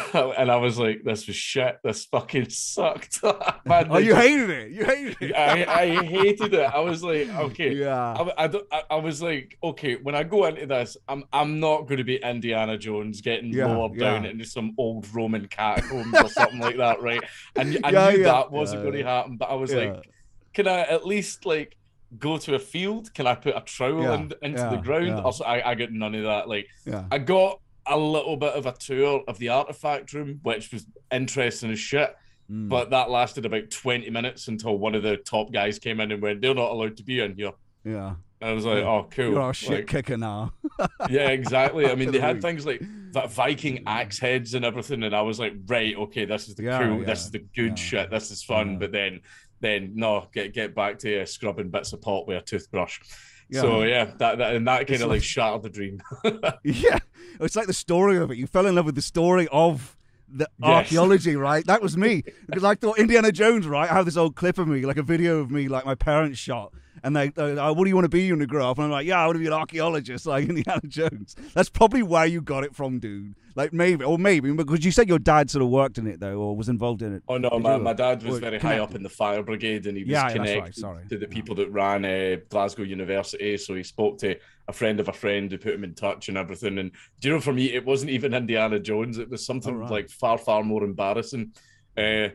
and 0.14 0.50
I 0.50 0.56
was 0.56 0.78
like, 0.78 1.02
this 1.04 1.26
was 1.26 1.36
shit. 1.36 1.78
This 1.84 2.04
fucking 2.06 2.50
sucked. 2.50 3.22
Man, 3.64 3.88
oh, 3.90 3.98
you 3.98 4.14
just, 4.14 4.26
hated 4.26 4.50
it. 4.50 4.70
You 4.72 4.84
hated 4.84 5.16
it. 5.20 5.34
I, 5.34 5.82
I 5.82 6.04
hated 6.04 6.54
it. 6.54 6.60
I 6.60 6.80
was 6.80 7.02
like, 7.02 7.28
okay. 7.36 7.74
Yeah. 7.74 8.32
I, 8.36 8.46
I, 8.46 8.82
I, 8.90 8.96
was 8.96 9.22
like, 9.22 9.56
okay, 9.62 9.96
when 9.96 10.14
I 10.14 10.22
go 10.22 10.46
into 10.46 10.66
this, 10.66 10.96
I'm 11.08 11.24
I'm 11.32 11.60
not 11.60 11.82
going 11.82 11.98
to 11.98 12.04
be 12.04 12.16
Indiana 12.16 12.76
Jones 12.78 13.20
getting 13.20 13.52
yeah, 13.52 13.66
lowered 13.66 13.96
yeah. 13.96 14.12
down 14.12 14.26
into 14.26 14.44
some 14.44 14.74
old 14.78 15.06
Roman 15.14 15.46
catacombs 15.48 16.14
or 16.14 16.28
something 16.28 16.60
like 16.60 16.76
that, 16.76 17.00
right? 17.02 17.22
And 17.54 17.78
I 17.84 17.90
yeah, 17.90 18.10
knew 18.10 18.22
that 18.24 18.50
wasn't 18.50 18.82
going 18.82 18.94
to 18.94 19.04
happen, 19.04 19.36
but 19.36 19.50
I 19.50 19.54
was 19.54 19.72
like, 19.72 20.08
can 20.54 20.68
I 20.68 20.80
at 20.80 21.06
least 21.06 21.46
like 21.46 21.76
go 22.18 22.38
to 22.38 22.54
a 22.54 22.58
field? 22.58 23.12
Can 23.14 23.26
I 23.26 23.34
put 23.34 23.56
a 23.56 23.60
trowel 23.60 24.02
yeah, 24.02 24.14
in, 24.14 24.32
into 24.42 24.62
yeah, 24.62 24.70
the 24.70 24.76
ground? 24.78 25.08
Yeah. 25.08 25.20
Also, 25.20 25.44
I, 25.44 25.70
I 25.70 25.74
got 25.74 25.92
none 25.92 26.14
of 26.14 26.24
that. 26.24 26.48
Like, 26.48 26.68
I 27.10 27.18
got 27.18 27.60
a 27.88 27.96
little 27.96 28.36
bit 28.36 28.54
of 28.54 28.66
a 28.66 28.72
tour 28.72 29.22
of 29.28 29.38
the 29.38 29.48
artifact 29.48 30.12
room, 30.12 30.40
which 30.42 30.72
was 30.72 30.86
interesting 31.12 31.70
as 31.70 31.78
shit. 31.78 32.14
Mm. 32.50 32.68
But 32.68 32.90
that 32.90 33.10
lasted 33.10 33.44
about 33.44 33.70
20 33.70 34.08
minutes 34.10 34.48
until 34.48 34.78
one 34.78 34.94
of 34.94 35.02
the 35.02 35.16
top 35.16 35.52
guys 35.52 35.78
came 35.78 36.00
in 36.00 36.12
and 36.12 36.22
went, 36.22 36.40
They're 36.40 36.54
not 36.54 36.70
allowed 36.70 36.96
to 36.98 37.02
be 37.02 37.20
in 37.20 37.34
here. 37.34 37.52
Yeah. 37.84 38.14
I 38.42 38.52
was 38.52 38.66
like, 38.66 38.84
oh, 38.84 39.08
cool. 39.10 39.32
You're 39.32 39.54
shit 39.54 39.70
like, 39.70 39.86
kicker 39.86 40.16
now. 40.18 40.52
yeah, 41.08 41.28
exactly. 41.28 41.90
I 41.90 41.94
mean, 41.96 42.10
they 42.12 42.20
had 42.20 42.42
things 42.42 42.66
like 42.66 42.82
that 43.12 43.32
Viking 43.32 43.84
axe 43.86 44.18
heads 44.18 44.54
and 44.54 44.64
everything, 44.64 45.02
and 45.04 45.16
I 45.16 45.22
was 45.22 45.40
like, 45.40 45.54
right, 45.66 45.96
okay, 45.96 46.26
this 46.26 46.48
is 46.48 46.54
the 46.54 46.64
yeah, 46.64 46.78
cool, 46.78 46.98
yeah, 46.98 47.06
this 47.06 47.24
is 47.24 47.30
the 47.30 47.38
good 47.38 47.78
yeah. 47.78 47.84
shit, 47.84 48.10
this 48.10 48.30
is 48.30 48.42
fun. 48.42 48.78
But 48.78 48.92
then 48.92 49.20
then 49.60 49.92
no, 49.94 50.26
get 50.34 50.52
get 50.52 50.74
back 50.74 50.98
to 51.00 51.22
uh, 51.22 51.24
scrubbing 51.24 51.70
bits 51.70 51.94
of 51.94 52.02
pot 52.02 52.26
with 52.26 52.36
a 52.36 52.42
toothbrush. 52.42 53.00
Yeah. 53.48 53.60
So 53.62 53.82
yeah, 53.84 54.04
that, 54.18 54.38
that 54.38 54.54
and 54.54 54.68
that 54.68 54.86
kind 54.86 55.00
of 55.00 55.08
like, 55.08 55.16
like 55.16 55.22
shattered 55.22 55.62
the 55.62 55.70
dream. 55.70 56.02
yeah, 56.62 56.98
it's 57.40 57.56
like 57.56 57.66
the 57.66 57.72
story 57.72 58.16
of 58.16 58.30
it. 58.30 58.38
You 58.38 58.46
fell 58.46 58.66
in 58.66 58.74
love 58.74 58.86
with 58.86 58.94
the 58.94 59.02
story 59.02 59.48
of 59.50 59.96
the 60.28 60.48
yes. 60.60 60.68
archaeology, 60.68 61.36
right? 61.36 61.64
That 61.66 61.82
was 61.82 61.96
me 61.96 62.24
because 62.46 62.64
I 62.64 62.74
thought 62.74 62.98
Indiana 62.98 63.32
Jones, 63.32 63.66
right? 63.66 63.90
I 63.90 63.94
have 63.94 64.04
this 64.04 64.16
old 64.16 64.36
clip 64.36 64.58
of 64.58 64.68
me, 64.68 64.84
like 64.84 64.96
a 64.96 65.02
video 65.02 65.38
of 65.38 65.50
me, 65.50 65.68
like 65.68 65.84
my 65.84 65.94
parents 65.94 66.38
shot, 66.38 66.72
and 67.06 67.14
they, 67.14 67.28
they 67.28 67.54
what 67.54 67.84
do 67.84 67.88
you 67.88 67.94
want 67.94 68.04
to 68.04 68.08
be 68.08 68.30
when 68.32 68.40
you 68.40 68.46
grow 68.46 68.68
up? 68.68 68.78
And 68.78 68.86
I'm 68.86 68.90
like, 68.90 69.06
yeah, 69.06 69.20
I 69.20 69.26
want 69.26 69.36
to 69.36 69.40
be 69.40 69.46
an 69.46 69.52
archaeologist, 69.52 70.26
like 70.26 70.48
Indiana 70.48 70.80
Jones. 70.86 71.36
That's 71.54 71.68
probably 71.68 72.02
where 72.02 72.26
you 72.26 72.42
got 72.42 72.64
it 72.64 72.74
from, 72.74 72.98
dude. 72.98 73.34
Like 73.54 73.72
maybe, 73.72 74.04
or 74.04 74.18
maybe 74.18 74.52
because 74.52 74.84
you 74.84 74.90
said 74.90 75.08
your 75.08 75.20
dad 75.20 75.48
sort 75.50 75.62
of 75.62 75.70
worked 75.70 75.98
in 75.98 76.06
it 76.06 76.20
though, 76.20 76.38
or 76.38 76.56
was 76.56 76.68
involved 76.68 77.02
in 77.02 77.14
it. 77.14 77.22
Oh 77.28 77.38
no, 77.38 77.48
my, 77.58 77.78
my 77.78 77.92
dad 77.92 78.22
was 78.22 78.38
very 78.40 78.58
connected. 78.58 78.66
high 78.66 78.78
up 78.80 78.94
in 78.94 79.02
the 79.02 79.08
fire 79.08 79.42
brigade, 79.42 79.86
and 79.86 79.96
he 79.96 80.02
was 80.02 80.10
yeah, 80.10 80.30
connected 80.30 80.82
right. 80.82 81.08
to 81.08 81.16
the 81.16 81.28
people 81.28 81.54
that 81.54 81.70
ran 81.70 82.04
uh, 82.04 82.36
Glasgow 82.50 82.82
University. 82.82 83.56
So 83.56 83.74
he 83.74 83.82
spoke 83.82 84.18
to 84.18 84.36
a 84.68 84.72
friend 84.72 85.00
of 85.00 85.08
a 85.08 85.12
friend 85.12 85.50
who 85.50 85.58
put 85.58 85.74
him 85.74 85.84
in 85.84 85.94
touch 85.94 86.28
and 86.28 86.36
everything. 86.36 86.78
And 86.78 86.90
do 87.20 87.28
you 87.28 87.34
know, 87.34 87.40
for 87.40 87.52
me, 87.52 87.72
it 87.72 87.86
wasn't 87.86 88.10
even 88.10 88.34
Indiana 88.34 88.78
Jones. 88.80 89.16
It 89.16 89.30
was 89.30 89.46
something 89.46 89.76
right. 89.76 89.90
like 89.90 90.10
far, 90.10 90.36
far 90.36 90.62
more 90.62 90.84
embarrassing. 90.84 91.52
Uh, 91.96 92.28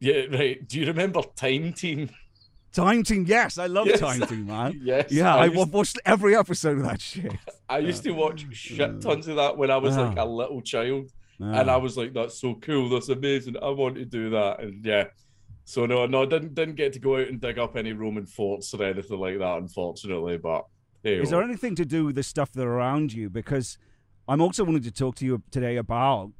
yeah, 0.00 0.22
right. 0.30 0.66
Do 0.66 0.78
you 0.78 0.86
remember 0.86 1.22
Time 1.34 1.72
Team? 1.72 2.10
Time 2.72 3.02
Team, 3.02 3.24
yes, 3.26 3.58
I 3.58 3.66
love 3.66 3.86
yes. 3.86 4.00
Time 4.00 4.20
Team, 4.22 4.46
man. 4.46 4.80
yes, 4.84 5.10
yeah, 5.10 5.34
I, 5.34 5.46
I 5.46 5.48
watched 5.48 5.98
every 6.04 6.36
episode 6.36 6.78
of 6.78 6.84
that 6.84 7.00
shit. 7.00 7.32
I 7.68 7.78
used 7.78 8.04
to 8.04 8.12
watch 8.12 8.46
shit 8.52 9.00
tons 9.00 9.26
of 9.26 9.36
that 9.36 9.56
when 9.56 9.70
I 9.70 9.76
was 9.76 9.96
like 9.96 10.16
a 10.16 10.24
little 10.24 10.60
child, 10.60 11.10
and 11.38 11.70
I 11.70 11.76
was 11.76 11.96
like, 11.96 12.12
"That's 12.12 12.40
so 12.40 12.54
cool, 12.54 12.88
that's 12.88 13.08
amazing, 13.08 13.56
I 13.60 13.70
want 13.70 13.96
to 13.96 14.04
do 14.04 14.30
that." 14.30 14.60
And 14.60 14.84
yeah, 14.84 15.06
so 15.64 15.86
no, 15.86 16.06
no, 16.06 16.22
I 16.22 16.26
didn't 16.26 16.54
didn't 16.54 16.76
get 16.76 16.92
to 16.94 16.98
go 16.98 17.16
out 17.16 17.28
and 17.28 17.40
dig 17.40 17.58
up 17.58 17.76
any 17.76 17.92
Roman 17.92 18.26
forts 18.26 18.72
or 18.74 18.82
anything 18.84 19.18
like 19.18 19.38
that, 19.38 19.58
unfortunately. 19.58 20.36
But 20.38 20.66
hey, 21.02 21.20
is 21.20 21.30
there 21.30 21.42
anything 21.42 21.74
to 21.76 21.84
do 21.84 22.06
with 22.06 22.14
the 22.14 22.22
stuff 22.22 22.52
that 22.52 22.62
are 22.62 22.72
around 22.72 23.12
you? 23.12 23.30
Because 23.30 23.78
I'm 24.28 24.40
also 24.40 24.64
wanting 24.64 24.82
to 24.82 24.90
talk 24.92 25.16
to 25.16 25.24
you 25.24 25.42
today 25.50 25.76
about 25.76 26.30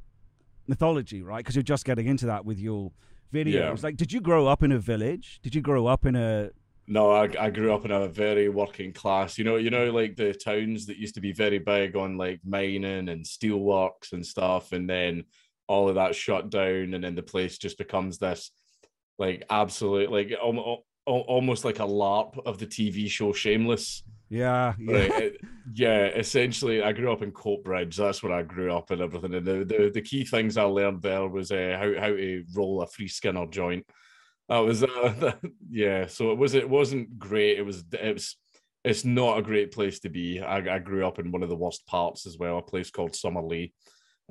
mythology, 0.67 1.21
right? 1.21 1.37
Because 1.39 1.55
you're 1.55 1.63
just 1.63 1.85
getting 1.85 2.07
into 2.07 2.25
that 2.27 2.45
with 2.45 2.59
your 2.59 2.91
videos. 3.31 3.53
Yeah. 3.53 3.75
Like, 3.81 3.97
did 3.97 4.11
you 4.11 4.21
grow 4.21 4.47
up 4.47 4.63
in 4.63 4.71
a 4.71 4.79
village? 4.79 5.39
Did 5.43 5.55
you 5.55 5.61
grow 5.61 5.87
up 5.87 6.05
in 6.05 6.15
a? 6.15 6.51
No, 6.87 7.11
I, 7.11 7.29
I 7.39 7.49
grew 7.49 7.73
up 7.73 7.85
in 7.85 7.91
a 7.91 8.07
very 8.07 8.49
working 8.49 8.91
class. 8.91 9.37
You 9.37 9.43
know, 9.43 9.55
you 9.55 9.69
know, 9.69 9.91
like 9.91 10.15
the 10.15 10.33
towns 10.33 10.85
that 10.87 10.97
used 10.97 11.15
to 11.15 11.21
be 11.21 11.31
very 11.31 11.59
big 11.59 11.95
on 11.95 12.17
like 12.17 12.41
mining 12.45 13.09
and 13.09 13.23
steelworks 13.23 14.13
and 14.13 14.25
stuff, 14.25 14.71
and 14.73 14.89
then 14.89 15.23
all 15.67 15.87
of 15.87 15.95
that 15.95 16.15
shut 16.15 16.49
down, 16.49 16.93
and 16.93 17.03
then 17.03 17.15
the 17.15 17.23
place 17.23 17.57
just 17.57 17.77
becomes 17.77 18.17
this 18.17 18.51
like 19.19 19.43
absolute 19.49 20.11
like 20.11 20.33
almost, 20.41 20.81
almost 21.05 21.63
like 21.63 21.79
a 21.79 21.83
LARP 21.83 22.39
of 22.45 22.57
the 22.57 22.67
TV 22.67 23.09
show 23.09 23.31
Shameless. 23.31 24.03
Yeah, 24.31 24.75
yeah. 24.79 25.07
Right, 25.07 25.37
yeah, 25.73 26.05
essentially, 26.05 26.81
I 26.81 26.93
grew 26.93 27.11
up 27.11 27.21
in 27.21 27.33
Coatbridge. 27.33 27.97
That's 27.97 28.23
where 28.23 28.31
I 28.31 28.43
grew 28.43 28.73
up 28.73 28.89
and 28.89 29.01
everything. 29.01 29.33
And 29.33 29.45
the, 29.45 29.65
the, 29.65 29.91
the 29.93 30.01
key 30.01 30.23
things 30.23 30.55
I 30.55 30.63
learned 30.63 31.01
there 31.01 31.27
was 31.27 31.51
uh, 31.51 31.75
how 31.77 31.99
how 31.99 32.07
to 32.15 32.45
roll 32.55 32.81
a 32.81 32.87
free 32.87 33.09
skinner 33.09 33.45
joint. 33.47 33.85
That 34.47 34.59
was 34.59 34.83
uh, 34.83 35.33
yeah. 35.69 36.07
So 36.07 36.31
it 36.31 36.37
was 36.37 36.53
it 36.53 36.69
wasn't 36.69 37.19
great. 37.19 37.59
It 37.59 37.63
was 37.63 37.83
it 37.91 38.13
was 38.13 38.37
it's 38.85 39.03
not 39.03 39.37
a 39.37 39.41
great 39.41 39.73
place 39.73 39.99
to 39.99 40.09
be. 40.09 40.39
I, 40.39 40.75
I 40.75 40.79
grew 40.79 41.05
up 41.05 41.19
in 41.19 41.31
one 41.33 41.43
of 41.43 41.49
the 41.49 41.57
worst 41.57 41.85
parts 41.85 42.25
as 42.25 42.37
well, 42.37 42.57
a 42.57 42.61
place 42.61 42.89
called 42.89 43.11
Summerlee. 43.11 43.73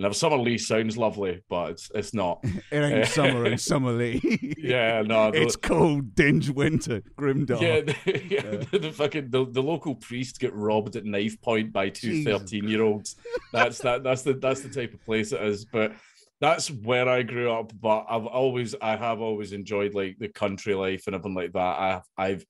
And 0.02 0.14
Summerlee 0.14 0.58
sounds 0.58 0.96
lovely, 0.96 1.42
but 1.50 1.72
it's 1.72 1.90
it's 1.94 2.14
not. 2.14 2.40
it 2.70 2.78
ain't 2.78 3.06
summer 3.06 3.44
in 3.44 3.54
Summerlee. 3.54 4.54
yeah, 4.58 5.02
no, 5.02 5.28
it's 5.28 5.56
cold, 5.56 6.14
dinge 6.14 6.48
winter, 6.50 7.02
grimdark. 7.18 7.60
Yeah, 7.60 7.80
the, 7.80 7.96
yeah, 8.06 8.20
yeah. 8.30 8.64
The, 8.70 8.78
the, 8.78 8.92
fucking 8.92 9.30
the, 9.30 9.46
the 9.46 9.62
local 9.62 9.94
priest 9.94 10.40
get 10.40 10.54
robbed 10.54 10.96
at 10.96 11.04
knife 11.04 11.40
point 11.42 11.72
by 11.72 11.90
two 11.90 12.24
13 12.24 12.66
year 12.66 12.82
olds. 12.82 13.16
That's 13.52 13.78
that 13.78 14.02
that's 14.02 14.22
the 14.22 14.34
that's 14.34 14.62
the 14.62 14.70
type 14.70 14.94
of 14.94 15.04
place 15.04 15.32
it 15.32 15.42
is. 15.42 15.66
But 15.66 15.92
that's 16.40 16.70
where 16.70 17.06
I 17.06 17.22
grew 17.22 17.52
up. 17.52 17.72
But 17.78 18.06
I've 18.08 18.26
always 18.26 18.74
I 18.80 18.96
have 18.96 19.20
always 19.20 19.52
enjoyed 19.52 19.94
like 19.94 20.18
the 20.18 20.28
country 20.28 20.74
life 20.74 21.06
and 21.06 21.14
everything 21.14 21.34
like 21.34 21.52
that. 21.52 21.58
I 21.58 22.00
I've 22.16 22.46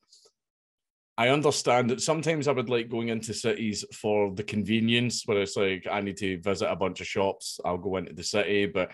I 1.21 1.29
understand 1.29 1.91
that 1.91 2.01
sometimes 2.01 2.49
I 2.49 2.53
would 2.53 2.71
like 2.71 2.89
going 2.89 3.11
into 3.11 3.35
cities 3.35 3.85
for 3.93 4.33
the 4.35 4.43
convenience, 4.43 5.25
where 5.27 5.43
it's 5.43 5.55
like 5.55 5.87
I 5.87 6.01
need 6.01 6.17
to 6.17 6.41
visit 6.41 6.71
a 6.71 6.75
bunch 6.75 7.03
of 7.03 7.07
shops, 7.07 7.61
I'll 7.63 7.77
go 7.77 7.97
into 7.99 8.15
the 8.15 8.23
city. 8.23 8.65
But 8.65 8.91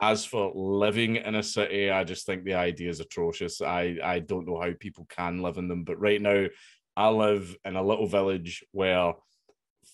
as 0.00 0.24
for 0.24 0.52
living 0.54 1.16
in 1.16 1.34
a 1.34 1.42
city, 1.42 1.90
I 1.90 2.02
just 2.02 2.24
think 2.24 2.44
the 2.44 2.54
idea 2.54 2.88
is 2.88 3.00
atrocious. 3.00 3.60
I, 3.60 3.98
I 4.02 4.20
don't 4.20 4.48
know 4.48 4.58
how 4.58 4.70
people 4.80 5.06
can 5.10 5.42
live 5.42 5.58
in 5.58 5.68
them. 5.68 5.84
But 5.84 6.00
right 6.00 6.22
now, 6.22 6.46
I 6.96 7.10
live 7.10 7.54
in 7.66 7.76
a 7.76 7.84
little 7.84 8.06
village 8.06 8.64
where 8.72 9.12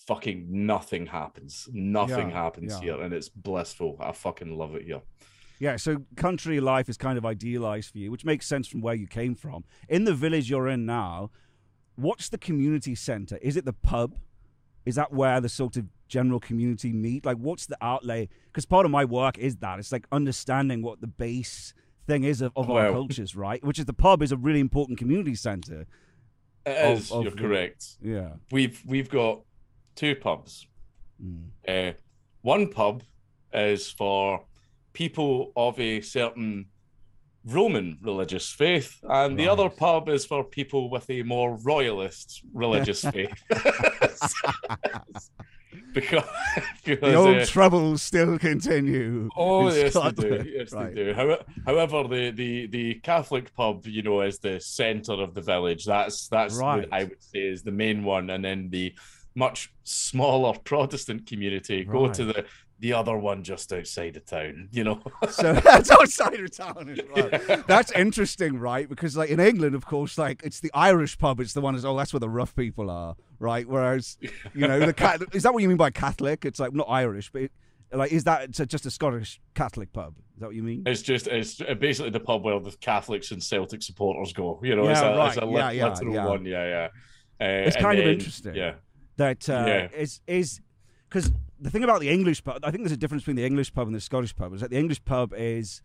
fucking 0.07 0.47
nothing 0.49 1.07
happens. 1.07 1.69
Nothing 1.73 2.31
yeah, 2.31 2.43
happens 2.45 2.75
yeah. 2.75 2.81
here, 2.81 3.03
and 3.03 3.12
it's 3.12 3.29
blissful. 3.29 3.97
I 3.99 4.12
fucking 4.12 4.57
love 4.57 4.77
it 4.77 4.85
here. 4.85 5.03
Yeah, 5.59 5.75
so 5.75 6.05
country 6.15 6.61
life 6.61 6.89
is 6.89 6.97
kind 6.97 7.19
of 7.19 7.27
idealized 7.27 7.91
for 7.91 7.99
you, 7.99 8.12
which 8.12 8.25
makes 8.25 8.47
sense 8.47 8.69
from 8.69 8.83
where 8.83 8.95
you 8.95 9.09
came 9.09 9.35
from. 9.35 9.65
In 9.89 10.05
the 10.05 10.15
village 10.15 10.49
you're 10.49 10.69
in 10.69 10.87
now, 10.87 11.33
what's 11.96 12.28
the 12.28 12.38
community 12.38 12.94
center? 12.94 13.38
Is 13.42 13.56
it 13.56 13.64
the 13.64 13.72
pub? 13.72 14.16
Is 14.84 14.96
that 14.96 15.12
where 15.12 15.40
the 15.40 15.49
sort 15.49 15.76
of 15.76 15.87
general 16.08 16.40
community 16.40 16.92
meet? 16.92 17.25
Like, 17.25 17.38
what's 17.38 17.66
the 17.66 17.78
outlay? 17.80 18.28
Because 18.46 18.66
part 18.66 18.84
of 18.84 18.90
my 18.90 19.04
work 19.04 19.38
is 19.38 19.56
that 19.56 19.78
it's 19.78 19.92
like 19.92 20.06
understanding 20.11 20.82
what 20.82 21.00
the 21.00 21.06
base 21.06 21.72
thing 22.06 22.25
is 22.25 22.40
of, 22.40 22.52
of 22.56 22.70
our 22.70 22.90
cultures, 22.90 23.37
right? 23.37 23.62
Which 23.64 23.78
is 23.78 23.84
the 23.84 23.92
pub 23.92 24.22
is 24.22 24.32
a 24.32 24.37
really 24.37 24.61
important 24.61 24.99
community 24.99 25.34
center. 25.34 25.87
It 26.66 26.99
is. 26.99 27.11
Of, 27.11 27.18
of 27.18 27.25
you're 27.25 27.49
correct. 27.49 27.96
Yeah, 28.02 28.32
we've 28.50 28.82
we've 28.87 29.08
got 29.08 29.42
two 29.94 30.16
pubs. 30.16 30.66
Mm. 31.25 31.49
Uh, 31.66 31.92
one 32.42 32.68
pub 32.68 33.02
is 33.52 33.90
for 33.90 34.44
people 34.92 35.52
of 35.56 35.78
a 35.78 36.00
certain 36.00 36.66
Roman 37.44 37.99
religious 38.02 38.50
faith, 38.50 38.99
and 39.02 39.11
right. 39.11 39.37
the 39.37 39.49
other 39.49 39.68
pub 39.68 40.08
is 40.08 40.25
for 40.25 40.44
people 40.44 40.90
with 40.90 41.08
a 41.11 41.22
more 41.22 41.56
royalist 41.56 42.42
religious 42.52 43.02
faith. 43.12 43.42
because, 45.92 46.25
because, 46.84 47.00
the 47.00 47.14
old 47.14 47.37
uh, 47.37 47.46
troubles 47.46 48.02
still 48.02 48.38
continue. 48.38 49.28
Oh 49.37 49.72
yes, 49.72 49.94
they 49.94 50.11
do. 50.12 50.44
Yes, 50.46 50.72
right. 50.72 50.94
they 50.94 51.12
do. 51.12 51.37
However, 51.66 52.04
the, 52.08 52.30
the 52.30 52.66
the 52.66 52.94
Catholic 52.96 53.54
pub, 53.54 53.87
you 53.87 54.02
know, 54.02 54.22
is 54.22 54.38
the 54.38 54.61
centre 54.61 55.14
of 55.14 55.34
the 55.34 55.42
village. 55.42 55.84
That's 55.84 56.28
that's 56.28 56.56
right. 56.56 56.88
I 56.92 57.04
would 57.04 57.22
say 57.22 57.40
is 57.40 57.62
the 57.62 57.72
main 57.72 58.04
one, 58.04 58.30
and 58.30 58.44
then 58.44 58.70
the 58.70 58.94
much 59.34 59.72
smaller 59.84 60.58
Protestant 60.64 61.26
community 61.26 61.78
right. 61.78 61.88
go 61.88 62.12
to 62.12 62.25
the 62.25 62.44
the 62.83 62.93
other 62.93 63.17
one 63.17 63.45
just 63.45 63.73
outside 63.73 64.17
of 64.17 64.27
town, 64.27 64.69
you 64.73 64.83
know. 64.83 65.01
so 65.31 65.53
that's 65.53 65.89
outside 65.93 66.41
of 66.41 66.51
town 66.51 66.89
as 66.91 66.99
well. 67.15 67.29
Yeah. 67.31 67.62
That's 67.69 67.93
interesting, 67.93 68.59
right? 68.59 68.89
Because 68.89 69.17
like 69.17 69.31
in 69.31 69.39
England, 69.39 69.77
of 69.77 69.87
course, 69.87 70.19
like 70.19 70.43
it's 70.43 70.59
the 70.59 70.71
Irish 70.75 71.17
pub. 71.17 71.39
It's 71.39 71.53
the 71.53 71.61
one 71.61 71.75
that's 71.75 71.85
oh, 71.85 71.97
that's 71.97 72.12
where 72.12 72.19
the 72.19 72.29
rough 72.29 72.57
people 72.57 72.91
are, 72.91 73.15
right? 73.39 73.69
Whereas, 73.69 74.19
you 74.55 74.67
know, 74.67 74.81
the 74.81 74.93
cat 74.93 75.23
is 75.33 75.45
that 75.45 75.55
what 75.55 75.62
you 75.62 75.69
mean 75.69 75.79
by 75.79 75.91
Catholic? 75.91 76.45
It's 76.45 76.59
like 76.59 76.75
not 76.75 76.87
Irish, 76.91 77.31
but. 77.31 77.43
It, 77.43 77.53
like 77.95 78.11
is 78.11 78.25
that 78.25 78.51
just 78.51 78.87
a 78.87 78.91
Scottish 78.91 79.39
Catholic 79.55 79.93
pub? 79.93 80.15
Is 80.35 80.41
that 80.41 80.47
what 80.47 80.55
you 80.55 80.62
mean? 80.62 80.83
It's 80.87 81.03
just 81.03 81.27
it's 81.27 81.57
basically 81.79 82.11
the 82.11 82.21
pub 82.21 82.43
where 82.43 82.59
the 82.59 82.75
Catholics 82.81 83.33
and 83.33 83.43
Celtic 83.43 83.83
supporters 83.83 84.33
go. 84.33 84.59
You 84.62 84.77
know, 84.77 84.85
yeah, 84.85 84.93
it's 84.93 85.01
a, 85.01 85.05
right. 85.05 85.29
it's 85.29 85.37
a 85.37 85.47
yeah, 85.47 85.71
yeah, 85.71 85.89
literal 85.89 86.15
yeah. 86.15 86.27
one. 86.27 86.47
Yeah, 86.47 86.89
yeah. 87.39 87.47
Uh, 87.47 87.67
it's 87.67 87.77
kind 87.77 87.99
of 87.99 88.07
interesting. 88.07 88.55
Yeah, 88.55 88.77
that 89.19 89.47
uh, 89.47 89.65
yeah. 89.67 89.89
is 89.95 90.21
is 90.27 90.62
because 91.12 91.31
the 91.61 91.71
thing 91.71 91.85
about 91.85 92.00
the 92.00 92.09
English 92.09 92.42
pub, 92.42 92.61
I 92.64 92.71
think 92.71 92.85
there's 92.85 92.92
a 92.92 92.97
difference 92.97 93.23
between 93.23 93.37
the 93.37 93.45
English 93.45 93.75
pub 93.75 93.87
and 93.87 93.95
the 93.95 94.00
Scottish 94.00 94.35
pub. 94.35 94.54
Is 94.54 94.62
that 94.62 94.71
the 94.71 94.78
English 94.78 95.04
pub 95.04 95.35
is, 95.37 95.83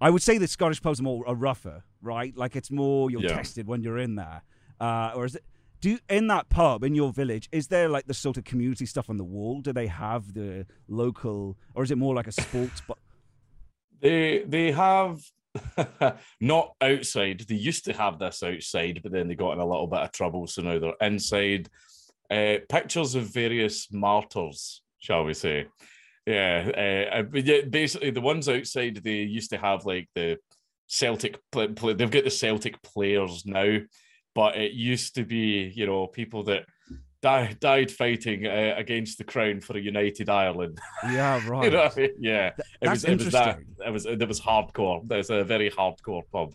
I 0.00 0.08
would 0.08 0.22
say 0.22 0.38
the 0.38 0.48
Scottish 0.48 0.80
pubs 0.80 1.00
are 1.00 1.02
more 1.02 1.28
are 1.28 1.34
rougher, 1.34 1.84
right? 2.00 2.34
Like 2.34 2.56
it's 2.56 2.70
more 2.70 3.10
you're 3.10 3.20
yeah. 3.20 3.34
tested 3.36 3.66
when 3.66 3.82
you're 3.82 3.98
in 3.98 4.14
there. 4.14 4.42
Uh, 4.80 5.12
or 5.14 5.26
is 5.26 5.34
it? 5.34 5.44
Do 5.82 5.98
in 6.08 6.28
that 6.28 6.48
pub 6.48 6.82
in 6.82 6.94
your 6.94 7.12
village 7.12 7.50
is 7.52 7.68
there 7.68 7.90
like 7.90 8.06
the 8.06 8.14
sort 8.14 8.38
of 8.38 8.44
community 8.44 8.86
stuff 8.86 9.10
on 9.10 9.18
the 9.18 9.24
wall? 9.24 9.60
Do 9.60 9.74
they 9.74 9.86
have 9.86 10.32
the 10.32 10.66
local, 10.88 11.58
or 11.74 11.84
is 11.84 11.90
it 11.90 11.98
more 11.98 12.14
like 12.14 12.26
a 12.26 12.32
sports? 12.32 12.80
but 12.88 12.96
they 14.00 14.44
they 14.46 14.72
have 14.72 15.20
not 16.40 16.74
outside. 16.80 17.44
They 17.46 17.54
used 17.54 17.84
to 17.84 17.92
have 17.92 18.18
this 18.18 18.42
outside, 18.42 19.00
but 19.02 19.12
then 19.12 19.28
they 19.28 19.34
got 19.34 19.52
in 19.52 19.60
a 19.60 19.66
little 19.66 19.86
bit 19.86 20.00
of 20.00 20.12
trouble, 20.12 20.46
so 20.46 20.62
now 20.62 20.78
they're 20.78 21.06
inside 21.06 21.68
uh, 22.30 22.56
pictures 22.68 23.14
of 23.14 23.32
various 23.32 23.92
martyrs, 23.92 24.82
shall 24.98 25.24
we 25.24 25.34
say. 25.34 25.66
Yeah, 26.26 27.12
uh, 27.12 27.22
basically 27.22 28.10
the 28.10 28.20
ones 28.20 28.48
outside 28.48 28.96
they 28.96 29.22
used 29.22 29.50
to 29.50 29.58
have 29.58 29.86
like 29.86 30.08
the 30.14 30.38
Celtic. 30.88 31.38
Play, 31.52 31.68
play, 31.68 31.92
they've 31.92 32.10
got 32.10 32.24
the 32.24 32.30
Celtic 32.30 32.82
players 32.82 33.44
now, 33.46 33.78
but 34.34 34.56
it 34.56 34.72
used 34.72 35.14
to 35.14 35.24
be 35.24 35.72
you 35.74 35.86
know 35.86 36.08
people 36.08 36.42
that 36.44 36.64
died 37.22 37.60
died 37.60 37.90
fighting 37.92 38.46
uh, 38.46 38.74
against 38.76 39.18
the 39.18 39.24
crown 39.24 39.60
for 39.60 39.76
a 39.76 39.80
united 39.80 40.28
Ireland. 40.28 40.78
Yeah, 41.08 41.48
right. 41.48 41.64
you 41.64 41.70
know 41.70 41.82
I 41.82 41.92
mean? 41.96 42.10
Yeah, 42.18 42.52
it 42.80 42.88
was 42.88 43.04
it 43.04 43.18
was 43.18 43.32
that 43.32 43.58
it 43.86 43.92
was 43.92 44.06
it 44.06 44.26
was 44.26 44.40
hardcore. 44.40 45.06
There's 45.06 45.30
a 45.30 45.44
very 45.44 45.70
hardcore 45.70 46.22
pub 46.32 46.54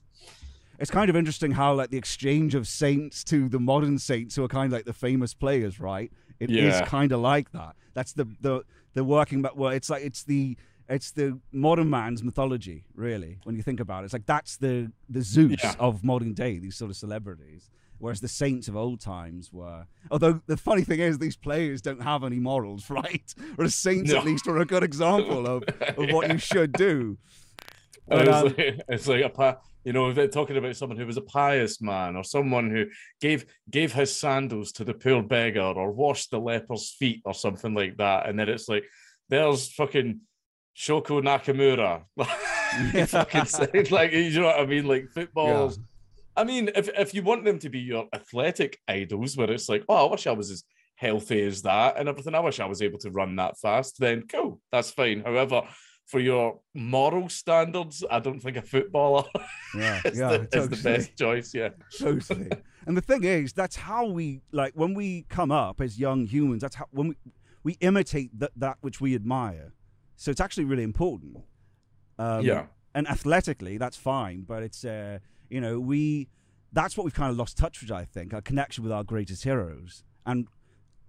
it's 0.82 0.92
kind 0.92 1.10
of 1.10 1.16
interesting 1.16 1.52
how 1.52 1.76
like 1.76 1.92
the 1.92 1.98
exchange 1.98 2.56
of 2.56 2.68
saints 2.68 3.24
to 3.26 3.48
the 3.48 3.60
modern 3.60 4.00
saints 4.00 4.36
who 4.36 4.44
are 4.44 4.48
kind 4.48 4.74
of 4.74 4.78
like 4.78 4.86
the 4.86 4.94
famous 4.94 5.34
players, 5.34 5.80
right? 5.80 6.12
It 6.40 6.50
yeah. 6.50 6.82
is 6.82 6.90
kind 6.90 7.12
of 7.12 7.20
like 7.20 7.52
that. 7.52 7.76
That's 7.94 8.14
the 8.14 8.28
the 8.42 8.64
the 8.94 9.04
working 9.04 9.44
but 9.44 9.56
well, 9.56 9.72
it's 9.72 9.92
like 9.92 10.04
it's 10.04 10.24
the 10.24 10.58
it's 10.90 11.12
the 11.12 11.40
modern 11.52 11.90
man's 11.90 12.24
mythology, 12.24 12.86
really. 12.96 13.38
When 13.44 13.56
you 13.56 13.62
think 13.62 13.80
about 13.80 14.04
it, 14.04 14.06
it's 14.06 14.14
like 14.14 14.26
that's 14.26 14.58
the 14.58 14.92
the 15.08 15.22
Zeus 15.22 15.64
yeah. 15.64 15.76
of 15.80 16.04
modern 16.04 16.34
day. 16.34 16.58
These 16.58 16.78
sort 16.78 16.90
of 16.90 16.98
celebrities, 16.98 17.70
whereas 18.00 18.20
the 18.20 18.28
saints 18.28 18.68
of 18.68 18.76
old 18.76 19.00
times 19.00 19.54
were. 19.54 19.86
Although 20.10 20.42
the 20.48 20.58
funny 20.58 20.84
thing 20.84 21.00
is, 21.00 21.20
these 21.20 21.38
players 21.38 21.82
don't 21.82 22.02
have 22.02 22.24
any 22.24 22.40
morals, 22.40 22.90
right? 22.90 23.34
Whereas 23.56 23.76
saints 23.76 24.12
no. 24.12 24.18
at 24.18 24.26
least 24.26 24.48
are 24.48 24.58
a 24.58 24.66
good 24.66 24.84
example 24.84 25.46
of, 25.46 25.64
of 25.82 26.12
what 26.12 26.32
you 26.32 26.40
should 26.40 26.74
do. 26.74 27.20
But, 28.08 28.28
um, 28.28 28.48
it's, 28.48 28.58
like, 28.58 28.82
it's 28.90 29.08
like 29.08 29.24
a 29.24 29.30
you 29.84 29.94
know, 29.94 30.14
they're 30.14 30.28
talking 30.28 30.58
about 30.58 30.76
someone 30.76 30.98
who 30.98 31.06
was 31.06 31.18
a 31.18 31.22
pious 31.22 31.82
man 31.82 32.16
or 32.16 32.24
someone 32.24 32.70
who 32.70 32.86
gave 33.20 33.46
gave 33.70 33.94
his 33.94 34.16
sandals 34.16 34.72
to 34.74 34.84
the 34.84 34.94
poor 34.94 35.24
beggar 35.24 35.62
or 35.62 35.92
washed 35.92 36.32
the 36.32 36.40
leper's 36.40 36.92
feet 36.92 37.22
or 37.26 37.34
something 37.34 37.74
like 37.74 37.98
that, 37.98 38.30
and 38.30 38.38
then 38.40 38.50
it's 38.50 38.70
like, 38.70 38.84
there's 39.30 39.72
fucking 39.74 40.22
Shoko 40.76 41.22
Nakamura. 41.22 42.04
fucking 43.08 43.86
like 43.92 44.12
you 44.12 44.40
know 44.40 44.48
what 44.48 44.60
I 44.60 44.66
mean? 44.66 44.88
Like 44.88 45.10
footballs. 45.10 45.78
Yeah. 45.78 45.84
I 46.38 46.44
mean, 46.44 46.70
if 46.76 46.90
if 46.90 47.14
you 47.14 47.24
want 47.24 47.44
them 47.44 47.60
to 47.60 47.70
be 47.70 47.80
your 47.80 48.08
athletic 48.14 48.80
idols, 48.88 49.36
where 49.36 49.52
it's 49.52 49.68
like, 49.68 49.84
oh, 49.90 50.08
I 50.08 50.12
wish 50.12 50.28
I 50.28 50.32
was 50.32 50.52
as 50.52 50.64
healthy 50.96 51.42
as 51.44 51.64
that 51.64 51.98
and 51.98 52.08
everything. 52.08 52.36
I 52.36 52.40
wish 52.40 52.60
I 52.60 52.68
was 52.68 52.82
able 52.82 53.00
to 53.00 53.12
run 53.12 53.36
that 53.38 53.58
fast. 53.60 54.00
Then 54.00 54.28
cool, 54.28 54.62
that's 54.72 54.92
fine. 54.92 55.22
However, 55.22 55.64
for 56.12 56.20
your 56.20 56.60
moral 56.74 57.30
standards, 57.30 58.04
I 58.12 58.20
don't 58.20 58.42
think 58.42 58.58
a 58.58 58.62
footballer 58.62 59.24
yeah, 59.78 60.02
is, 60.04 60.20
yeah, 60.20 60.30
the, 60.32 60.38
totally. 60.40 60.74
is 60.74 60.84
the 60.84 60.90
best 60.90 61.18
choice. 61.18 61.54
Yeah, 61.54 61.70
totally. 61.98 62.50
and 62.86 62.98
the 62.98 63.02
thing 63.02 63.24
is, 63.24 63.54
that's 63.54 63.78
how 63.78 64.08
we 64.08 64.42
like 64.52 64.74
when 64.76 64.94
we 64.94 65.26
come 65.30 65.52
up 65.52 65.80
as 65.80 65.98
young 65.98 66.26
humans. 66.26 66.64
That's 66.64 66.76
how 66.76 66.88
when 66.92 67.08
we 67.08 67.16
we 67.64 67.74
imitate 67.80 68.38
that 68.38 68.52
that 68.58 68.78
which 68.82 69.00
we 69.00 69.16
admire. 69.16 69.72
So 70.18 70.32
it's 70.32 70.42
actually 70.42 70.66
really 70.66 70.84
important. 70.84 71.38
Um, 72.20 72.44
yeah, 72.44 72.66
and 72.94 73.08
athletically, 73.08 73.78
that's 73.78 73.96
fine, 73.96 74.42
but 74.42 74.64
it's 74.64 74.84
uh, 74.84 75.20
you 75.50 75.62
know 75.62 75.80
we 75.80 76.28
that's 76.74 76.98
what 76.98 77.06
we've 77.06 77.14
kind 77.14 77.32
of 77.32 77.38
lost 77.38 77.58
touch 77.58 77.82
with. 77.82 77.90
I 77.90 78.04
think 78.04 78.34
our 78.34 78.42
connection 78.42 78.84
with 78.84 78.92
our 78.92 79.06
greatest 79.06 79.46
heroes 79.46 80.04
and 80.26 80.48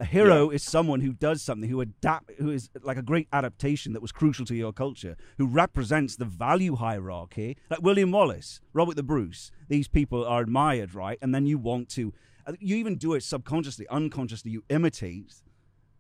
a 0.03 0.05
hero 0.05 0.51
yeah. 0.51 0.57
is 0.57 0.65
someone 0.65 1.01
who 1.01 1.13
does 1.13 1.41
something, 1.43 1.71
who 1.71 1.81
adapt, 1.81 2.33
who 2.39 2.51
is 2.51 2.69
like 2.83 2.97
a 2.97 3.03
great 3.03 3.29
adaptation 3.33 3.93
that 3.93 4.03
was 4.03 4.11
crucial 4.11 4.45
to 4.45 4.55
your 4.55 4.73
culture, 4.73 5.17
who 5.39 5.47
represents 5.47 6.17
the 6.17 6.25
value 6.25 6.75
hierarchy, 6.75 7.57
like 7.71 7.81
William 7.83 8.11
Wallace, 8.11 8.61
Robert 8.73 8.97
the 8.97 9.05
Bruce. 9.05 9.53
These 9.69 9.87
people 9.87 10.27
are 10.27 10.43
admired, 10.43 10.93
right? 10.93 11.19
And 11.23 11.33
then 11.33 11.47
you 11.47 11.57
want 11.57 11.89
to 11.91 12.13
uh, 12.47 12.55
you 12.59 12.75
even 12.77 12.97
do 12.97 13.15
it 13.15 13.23
subconsciously, 13.23 13.87
unconsciously. 13.89 14.51
You 14.51 14.65
imitate 14.69 15.35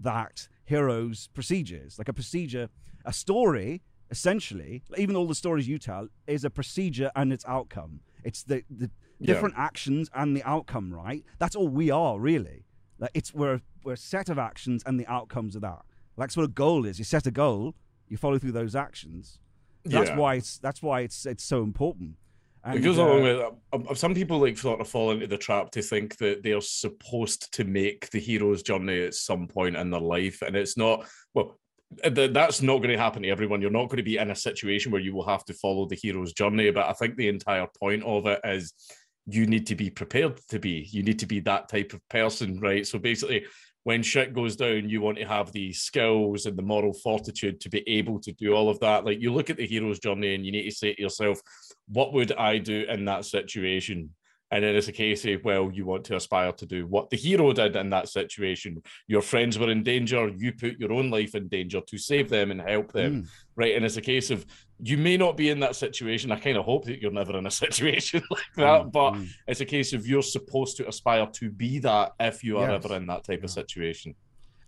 that 0.00 0.48
hero's 0.64 1.28
procedures, 1.28 1.96
like 1.96 2.08
a 2.08 2.12
procedure, 2.12 2.68
a 3.04 3.12
story. 3.12 3.82
Essentially, 4.10 4.82
even 4.98 5.14
all 5.14 5.28
the 5.28 5.34
stories 5.34 5.68
you 5.68 5.78
tell 5.78 6.08
is 6.26 6.44
a 6.44 6.50
procedure 6.50 7.12
and 7.14 7.32
its 7.32 7.44
outcome. 7.46 8.00
It's 8.24 8.42
the 8.42 8.64
the 8.68 8.90
different 9.22 9.54
yeah. 9.56 9.64
actions 9.64 10.10
and 10.12 10.36
the 10.36 10.42
outcome, 10.42 10.92
right? 10.92 11.24
That's 11.38 11.54
all 11.54 11.68
we 11.68 11.90
are, 11.90 12.18
really. 12.18 12.64
Like 13.02 13.10
it's 13.14 13.34
we're 13.34 13.60
we're 13.82 13.94
a 13.94 13.96
set 13.96 14.28
of 14.28 14.38
actions 14.38 14.84
and 14.86 14.98
the 14.98 15.06
outcomes 15.08 15.56
of 15.56 15.62
that. 15.62 15.80
Like 16.16 16.28
that's 16.28 16.36
what 16.36 16.44
a 16.44 16.48
goal 16.48 16.86
is. 16.86 17.00
You 17.00 17.04
set 17.04 17.26
a 17.26 17.32
goal, 17.32 17.74
you 18.08 18.16
follow 18.16 18.38
through 18.38 18.52
those 18.52 18.76
actions. 18.76 19.40
That's 19.84 20.10
yeah. 20.10 20.16
why 20.16 20.36
it's 20.36 20.58
that's 20.58 20.80
why 20.80 21.00
it's 21.00 21.26
it's 21.26 21.42
so 21.42 21.64
important. 21.64 22.14
And, 22.64 22.78
it 22.78 22.82
goes 22.82 23.00
uh, 23.00 23.02
along 23.02 23.22
with 23.24 23.90
uh, 23.90 23.94
some 23.94 24.14
people 24.14 24.38
like 24.38 24.56
sort 24.56 24.80
of 24.80 24.86
fall 24.86 25.10
into 25.10 25.26
the 25.26 25.36
trap 25.36 25.72
to 25.72 25.82
think 25.82 26.16
that 26.18 26.44
they're 26.44 26.60
supposed 26.60 27.52
to 27.54 27.64
make 27.64 28.08
the 28.10 28.20
hero's 28.20 28.62
journey 28.62 29.02
at 29.02 29.14
some 29.14 29.48
point 29.48 29.74
in 29.76 29.90
their 29.90 30.00
life, 30.00 30.40
and 30.42 30.54
it's 30.54 30.76
not. 30.76 31.04
Well, 31.34 31.58
that's 32.04 32.62
not 32.62 32.78
going 32.78 32.90
to 32.90 32.96
happen 32.96 33.22
to 33.22 33.28
everyone. 33.28 33.60
You're 33.60 33.70
not 33.70 33.88
going 33.88 33.96
to 33.96 34.04
be 34.04 34.16
in 34.16 34.30
a 34.30 34.36
situation 34.36 34.92
where 34.92 35.00
you 35.00 35.12
will 35.12 35.26
have 35.26 35.44
to 35.46 35.54
follow 35.54 35.86
the 35.86 35.98
hero's 36.00 36.32
journey. 36.32 36.70
But 36.70 36.88
I 36.88 36.92
think 36.92 37.16
the 37.16 37.28
entire 37.28 37.66
point 37.78 38.04
of 38.04 38.26
it 38.26 38.40
is 38.44 38.72
you 39.26 39.46
need 39.46 39.66
to 39.68 39.74
be 39.74 39.90
prepared 39.90 40.40
to 40.48 40.58
be. 40.58 40.88
You 40.90 41.02
need 41.02 41.18
to 41.20 41.26
be 41.26 41.40
that 41.40 41.68
type 41.68 41.92
of 41.92 42.00
person, 42.08 42.58
right? 42.60 42.86
So 42.86 42.98
basically, 42.98 43.46
when 43.84 44.02
shit 44.02 44.32
goes 44.32 44.56
down, 44.56 44.88
you 44.88 45.00
want 45.00 45.18
to 45.18 45.24
have 45.24 45.52
the 45.52 45.72
skills 45.72 46.46
and 46.46 46.56
the 46.56 46.62
moral 46.62 46.92
fortitude 46.92 47.60
to 47.60 47.68
be 47.68 47.82
able 47.88 48.20
to 48.20 48.32
do 48.32 48.54
all 48.54 48.68
of 48.68 48.78
that. 48.80 49.04
Like 49.04 49.20
you 49.20 49.32
look 49.32 49.50
at 49.50 49.56
the 49.56 49.66
hero's 49.66 49.98
journey 49.98 50.34
and 50.34 50.46
you 50.46 50.52
need 50.52 50.64
to 50.64 50.70
say 50.70 50.94
to 50.94 51.02
yourself, 51.02 51.40
what 51.88 52.12
would 52.12 52.32
I 52.32 52.58
do 52.58 52.84
in 52.88 53.04
that 53.06 53.24
situation? 53.24 54.10
And 54.52 54.62
then 54.62 54.76
it's 54.76 54.88
a 54.88 54.92
case 54.92 55.24
of, 55.24 55.42
well, 55.44 55.70
you 55.72 55.86
want 55.86 56.04
to 56.04 56.16
aspire 56.16 56.52
to 56.52 56.66
do 56.66 56.86
what 56.86 57.08
the 57.08 57.16
hero 57.16 57.54
did 57.54 57.74
in 57.74 57.88
that 57.90 58.10
situation. 58.10 58.82
Your 59.08 59.22
friends 59.22 59.58
were 59.58 59.70
in 59.70 59.82
danger. 59.82 60.28
You 60.28 60.52
put 60.52 60.78
your 60.78 60.92
own 60.92 61.10
life 61.10 61.34
in 61.34 61.48
danger 61.48 61.80
to 61.80 61.98
save 61.98 62.28
them 62.28 62.50
and 62.50 62.60
help 62.60 62.92
them. 62.92 63.22
Mm. 63.22 63.28
Right. 63.56 63.74
And 63.74 63.84
it's 63.84 63.96
a 63.96 64.02
case 64.02 64.30
of 64.30 64.44
you 64.84 64.98
may 64.98 65.16
not 65.16 65.36
be 65.36 65.48
in 65.48 65.60
that 65.60 65.76
situation. 65.76 66.32
I 66.32 66.40
kind 66.40 66.56
of 66.56 66.64
hope 66.64 66.86
that 66.86 67.00
you're 67.00 67.12
never 67.12 67.38
in 67.38 67.46
a 67.46 67.50
situation 67.64 68.22
like 68.30 68.42
that. 68.56 68.82
Mm. 68.82 68.92
But 68.92 69.12
mm. 69.12 69.28
it's 69.46 69.60
a 69.60 69.64
case 69.64 69.92
of 69.92 70.06
you're 70.06 70.22
supposed 70.22 70.76
to 70.78 70.88
aspire 70.88 71.26
to 71.34 71.50
be 71.50 71.78
that 71.78 72.12
if 72.18 72.42
you 72.42 72.58
are 72.58 72.68
yes. 72.68 72.84
ever 72.84 72.96
in 72.96 73.06
that 73.06 73.24
type 73.24 73.40
yeah. 73.40 73.44
of 73.44 73.50
situation. 73.50 74.14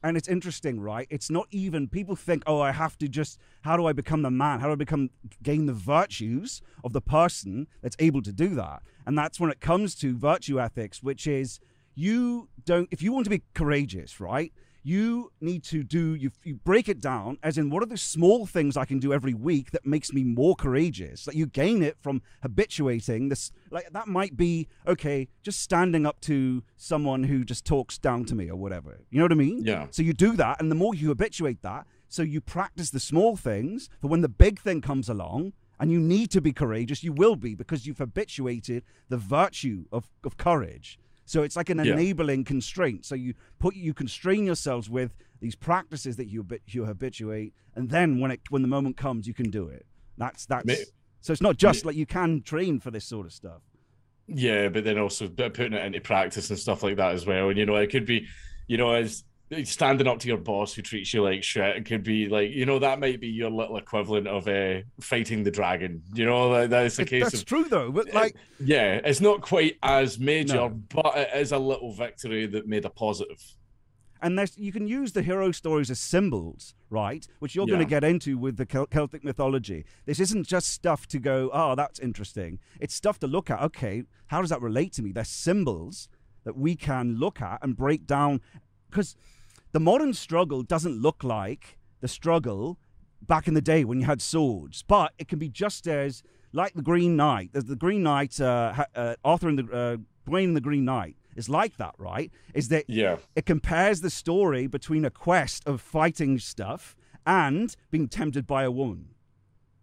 And 0.05 0.17
it's 0.17 0.29
interesting, 0.29 0.79
right? 0.79 1.09
It's 1.11 1.31
not 1.31 1.49
even 1.51 1.89
people 1.89 2.15
think, 2.15 2.43
oh, 2.47 2.61
I 2.61 2.73
have 2.73 2.97
to 2.99 3.09
just 3.09 3.41
how 3.63 3.77
do 3.77 3.87
I 3.87 3.93
become 3.93 4.23
the 4.23 4.31
man? 4.31 4.61
How 4.61 4.67
do 4.67 4.73
I 4.73 4.77
become 4.77 5.11
gain 5.43 5.67
the 5.67 5.73
virtues 5.73 6.63
of 6.85 6.93
the 6.93 7.01
person 7.01 7.67
that's 7.83 7.97
able 7.99 8.23
to 8.23 8.33
do 8.33 8.55
that? 8.55 8.83
And 9.07 9.19
that's 9.19 9.41
when 9.41 9.51
it 9.51 9.61
comes 9.61 9.95
to 9.97 10.17
virtue 10.17 10.61
ethics, 10.61 11.03
which 11.03 11.27
is 11.27 11.59
you 11.95 12.49
don't 12.65 12.89
if 12.93 13.03
you 13.03 13.13
want 13.13 13.25
to 13.25 13.31
be 13.31 13.43
courageous, 13.55 14.21
right? 14.21 14.53
You 14.85 15.33
need 15.41 15.65
to 15.65 15.83
do 15.83 16.15
you, 16.15 16.31
you 16.45 16.55
break 16.57 16.89
it 16.89 17.01
down 17.01 17.39
as 17.43 17.57
in 17.59 17.71
what 17.71 17.83
are 17.83 17.87
the 17.87 17.97
small 17.97 18.47
things 18.47 18.77
i 18.77 18.85
can 18.85 18.99
do 18.99 19.13
every 19.13 19.35
week 19.35 19.71
that 19.71 19.85
makes 19.85 20.13
me 20.13 20.23
more 20.23 20.55
courageous 20.55 21.27
like 21.27 21.35
you 21.35 21.47
gain 21.47 21.83
it 21.83 21.97
from 22.01 22.23
habituating 22.43 23.31
this 23.31 23.51
like 23.71 23.89
that 23.91 24.07
might 24.07 24.37
be 24.37 24.69
okay 24.87 25.27
just 25.43 25.61
standing 25.61 26.05
up 26.07 26.21
to 26.21 26.63
someone 26.77 27.25
who 27.25 27.45
just 27.45 27.65
talks 27.65 27.99
down 27.99 28.25
to 28.25 28.35
me 28.35 28.49
or 28.49 28.57
whatever 28.57 29.01
you 29.11 29.19
know 29.19 29.25
what 29.25 29.33
i 29.33 29.37
mean? 29.37 29.65
Yeah. 29.65 29.87
So 29.91 30.03
you 30.03 30.13
do 30.13 30.37
that 30.37 30.61
and 30.61 30.71
the 30.71 30.75
more 30.77 30.95
you 30.95 31.09
habituate 31.09 31.63
that 31.63 31.87
so 32.09 32.23
you 32.23 32.41
practice 32.41 32.91
the 32.91 33.01
small 33.01 33.37
things 33.37 33.89
for 34.01 34.09
when 34.09 34.21
the 34.21 34.29
big 34.29 34.61
thing 34.61 34.83
comes 34.83 35.09
along 35.09 35.55
and 35.81 35.91
you 35.91 35.99
need 35.99 36.31
to 36.31 36.43
be 36.43 36.53
courageous 36.53 37.03
you 37.03 37.13
will 37.13 37.37
be 37.37 37.55
because 37.55 37.87
you've 37.87 37.99
habituated 37.99 38.85
the 39.09 39.17
virtue 39.17 39.87
of, 39.91 40.11
of 40.25 40.37
courage 40.37 40.99
so 41.25 41.43
it's 41.43 41.57
like 41.57 41.71
an 41.71 41.79
yeah. 41.79 41.95
enabling 41.95 42.45
constraint. 42.45 43.05
So 43.05 43.15
you 43.15 43.35
put 43.59 43.75
you 43.75 43.95
constrain 43.95 44.45
yourselves 44.45 44.91
with 44.91 45.15
these 45.41 45.55
practices 45.55 46.17
that 46.17 46.29
you 46.29 46.47
you 46.67 46.85
habituate, 46.85 47.55
and 47.75 47.91
then 47.91 48.21
when 48.21 48.31
it 48.31 48.41
when 48.51 48.63
the 48.63 48.69
moment 48.69 48.97
comes, 48.97 49.27
you 49.27 49.35
can 49.35 49.51
do 49.51 49.69
it. 49.69 49.87
That's 50.17 50.47
that's. 50.47 50.93
so 51.21 51.33
it's 51.33 51.43
not 51.43 51.57
just 51.57 51.85
like 51.85 51.97
you 51.97 52.07
can 52.07 52.43
train 52.43 52.81
for 52.81 52.91
this 52.91 53.05
sort 53.05 53.27
of 53.27 53.33
stuff. 53.33 53.63
Yeah, 54.27 54.69
but 54.69 54.85
then 54.85 54.99
also 54.99 55.29
putting 55.29 55.75
it 55.75 55.85
into 55.85 56.01
practice 56.01 56.49
and 56.51 56.59
stuff 56.59 56.83
like 56.83 56.97
that 56.97 57.13
as 57.13 57.27
well. 57.27 57.51
And 57.51 57.59
you 57.59 57.67
know, 57.67 57.77
it 57.77 57.89
could 57.89 58.07
be, 58.07 58.27
you 58.67 58.79
know, 58.79 58.93
as 58.93 59.25
standing 59.65 60.07
up 60.07 60.19
to 60.19 60.29
your 60.29 60.39
boss 60.39 60.75
who 60.75 60.83
treats 60.83 61.13
you 61.15 61.23
like 61.23 61.43
shit 61.43 61.77
it 61.77 61.85
could 61.85 62.03
be 62.03 62.29
like 62.29 62.51
you 62.51 62.67
know 62.67 62.79
that 62.79 62.99
might 62.99 63.21
be 63.21 63.29
your 63.29 63.51
little 63.51 63.77
equivalent 63.77 64.27
of 64.27 64.49
uh, 64.49 64.81
fighting 65.01 65.43
the 65.43 65.51
dragon 65.51 66.03
you 66.15 66.25
know 66.25 66.53
that, 66.53 66.71
that 66.71 66.87
is 66.87 66.97
the 66.97 67.05
case 67.05 67.25
that's 67.25 67.41
of, 67.41 67.45
true 67.45 67.65
though 67.65 67.91
but 67.91 68.13
like 68.13 68.37
yeah 68.61 69.01
it's 69.05 69.21
not 69.21 69.41
quite 69.41 69.77
as 69.83 70.19
major 70.19 70.55
no. 70.55 70.81
but 70.89 71.17
it 71.17 71.31
is 71.35 71.53
a 71.53 71.59
little 71.59 71.93
victory 71.93 72.47
that 72.47 72.67
made 72.67 72.85
a 72.85 72.91
positive 72.91 73.41
and 74.25 74.39
there's, 74.39 74.57
you 74.57 74.73
can 74.73 74.87
use 74.87 75.13
the 75.13 75.21
hero 75.21 75.53
stories 75.53 75.91
as 75.91 76.01
symbols, 76.01 76.75
right? 76.89 77.29
Which 77.41 77.55
you're 77.55 77.67
yeah. 77.69 77.75
going 77.75 77.87
to 77.87 77.91
get 77.91 78.05
into 78.05 78.39
with 78.39 78.57
the 78.57 78.65
Celtic 78.65 79.23
mythology. 79.23 79.85
This 80.07 80.19
isn't 80.19 80.47
just 80.47 80.71
stuff 80.71 81.07
to 81.09 81.19
go, 81.19 81.51
oh, 81.53 81.75
that's 81.75 81.99
interesting. 81.99 82.59
It's 82.81 82.95
stuff 82.95 83.19
to 83.19 83.27
look 83.27 83.51
at. 83.51 83.61
Okay, 83.61 84.05
how 84.29 84.41
does 84.41 84.49
that 84.49 84.63
relate 84.63 84.95
to 84.95 85.03
me? 85.03 85.13
They're 85.13 85.25
symbols 85.25 86.09
that 86.45 86.57
we 86.57 86.75
can 86.75 87.17
look 87.19 87.43
at 87.43 87.59
and 87.61 87.77
break 87.77 88.07
down 88.07 88.41
because 88.91 89.15
the 89.75 89.81
modern 89.81 90.15
struggle 90.15 90.63
doesn't 90.63 91.03
look 91.03 91.25
like 91.25 91.77
the 92.01 92.07
struggle 92.07 92.79
back 93.21 93.49
in 93.49 93.55
the 93.55 93.61
day 93.61 93.85
when 93.85 93.99
you 93.99 94.07
had 94.07 94.23
swords, 94.23 94.85
but 94.85 95.13
it 95.19 95.27
can 95.27 95.41
be 95.41 95.49
just 95.49 95.89
as 95.89 96.23
like 96.53 96.75
the 96.75 96.83
Green 96.83 97.17
Knight. 97.17 97.51
There's 97.53 97.65
the 97.65 97.75
Green 97.75 98.05
Knight, 98.05 98.41
uh, 98.41 98.85
uh, 98.95 99.17
Arthur 99.25 99.49
and 99.49 99.59
the 99.59 99.99
uh, 100.29 100.37
and 100.37 100.57
the 100.57 100.61
Green 100.61 100.85
Knight 100.85 101.17
is 101.35 101.49
like 101.49 101.77
that, 101.79 101.97
right? 101.99 102.31
Is 102.55 102.69
that 102.69 102.85
yeah. 102.89 103.17
it 103.35 103.47
compares 103.47 104.01
the 104.01 104.11
story 104.11 104.69
between 104.69 105.05
a 105.05 105.11
quest 105.11 105.67
of 105.67 105.81
fighting 105.81 106.39
stuff 106.39 106.95
and 107.27 107.75
being 107.91 108.07
tempted 108.07 108.47
by 108.47 108.63
a 108.63 108.71
woman. 108.71 109.09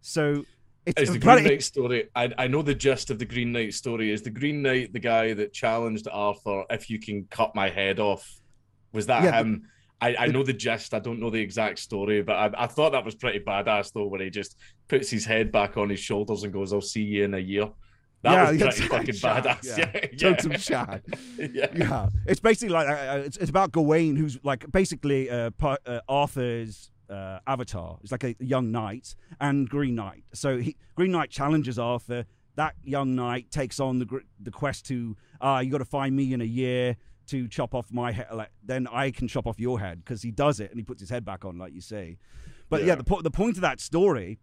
So 0.00 0.46
it's, 0.86 1.10
the 1.10 1.18
Green 1.18 1.44
Knight 1.44 1.62
story. 1.62 2.08
I, 2.16 2.32
I 2.38 2.46
know 2.46 2.62
the 2.62 2.74
gist 2.74 3.10
of 3.10 3.18
the 3.18 3.26
Green 3.26 3.52
Knight 3.52 3.74
story. 3.74 4.10
Is 4.10 4.22
the 4.22 4.30
Green 4.30 4.62
Knight 4.62 4.94
the 4.94 5.00
guy 5.00 5.34
that 5.34 5.52
challenged 5.52 6.08
Arthur? 6.10 6.64
If 6.70 6.88
you 6.88 6.98
can 6.98 7.26
cut 7.26 7.54
my 7.54 7.68
head 7.68 8.00
off, 8.00 8.40
was 8.94 9.06
that 9.08 9.24
yeah, 9.24 9.38
him? 9.38 9.68
I, 10.02 10.16
I 10.18 10.26
know 10.26 10.42
the 10.42 10.52
gist. 10.52 10.94
I 10.94 10.98
don't 10.98 11.20
know 11.20 11.30
the 11.30 11.40
exact 11.40 11.78
story, 11.78 12.22
but 12.22 12.32
I, 12.32 12.64
I 12.64 12.66
thought 12.66 12.90
that 12.90 13.04
was 13.04 13.14
pretty 13.14 13.38
badass 13.38 13.92
though, 13.92 14.06
when 14.06 14.20
he 14.20 14.30
just 14.30 14.56
puts 14.88 15.08
his 15.08 15.24
head 15.24 15.52
back 15.52 15.76
on 15.76 15.88
his 15.88 16.00
shoulders 16.00 16.42
and 16.42 16.52
goes, 16.52 16.72
"I'll 16.72 16.80
see 16.80 17.02
you 17.02 17.24
in 17.24 17.34
a 17.34 17.38
year." 17.38 17.68
That 18.22 18.32
yeah, 18.32 18.66
was 18.66 18.76
pretty 18.78 18.88
fucking 18.88 19.14
shad, 19.14 19.44
badass. 19.44 19.78
Yeah, 19.78 19.90
yeah. 20.12 20.34
Totem 20.34 20.58
shad. 20.58 21.02
yeah. 21.38 21.66
yeah, 21.72 22.08
it's 22.26 22.40
basically 22.40 22.74
like 22.74 22.88
uh, 22.88 22.92
uh, 22.92 23.22
it's, 23.24 23.36
it's 23.36 23.50
about 23.50 23.70
Gawain, 23.70 24.16
who's 24.16 24.40
like 24.42 24.70
basically 24.72 25.30
uh, 25.30 25.50
uh, 25.62 26.00
Arthur's 26.08 26.90
uh, 27.08 27.38
avatar. 27.46 27.98
It's 28.02 28.10
like 28.10 28.24
a 28.24 28.34
young 28.40 28.72
knight 28.72 29.14
and 29.40 29.68
Green 29.68 29.94
Knight. 29.94 30.24
So 30.34 30.58
he, 30.58 30.76
Green 30.96 31.12
Knight 31.12 31.30
challenges 31.30 31.78
Arthur. 31.78 32.26
That 32.56 32.74
young 32.82 33.14
knight 33.14 33.52
takes 33.52 33.78
on 33.78 34.00
the 34.00 34.20
the 34.40 34.50
quest 34.50 34.84
to, 34.86 35.16
ah, 35.40 35.56
uh, 35.56 35.60
you 35.60 35.70
got 35.70 35.78
to 35.78 35.84
find 35.84 36.14
me 36.14 36.34
in 36.34 36.40
a 36.40 36.44
year 36.44 36.96
to 37.28 37.48
chop 37.48 37.74
off 37.74 37.92
my 37.92 38.12
head, 38.12 38.28
like, 38.32 38.50
then 38.62 38.86
I 38.86 39.10
can 39.10 39.28
chop 39.28 39.46
off 39.46 39.58
your 39.58 39.80
head 39.80 40.04
because 40.04 40.22
he 40.22 40.30
does 40.30 40.60
it 40.60 40.70
and 40.70 40.78
he 40.78 40.84
puts 40.84 41.00
his 41.00 41.10
head 41.10 41.24
back 41.24 41.44
on, 41.44 41.58
like 41.58 41.72
you 41.72 41.80
say. 41.80 42.18
But 42.68 42.80
yeah, 42.80 42.88
yeah 42.88 42.94
the, 42.96 43.04
po- 43.04 43.22
the 43.22 43.30
point 43.30 43.56
of 43.56 43.62
that 43.62 43.80
story, 43.80 44.38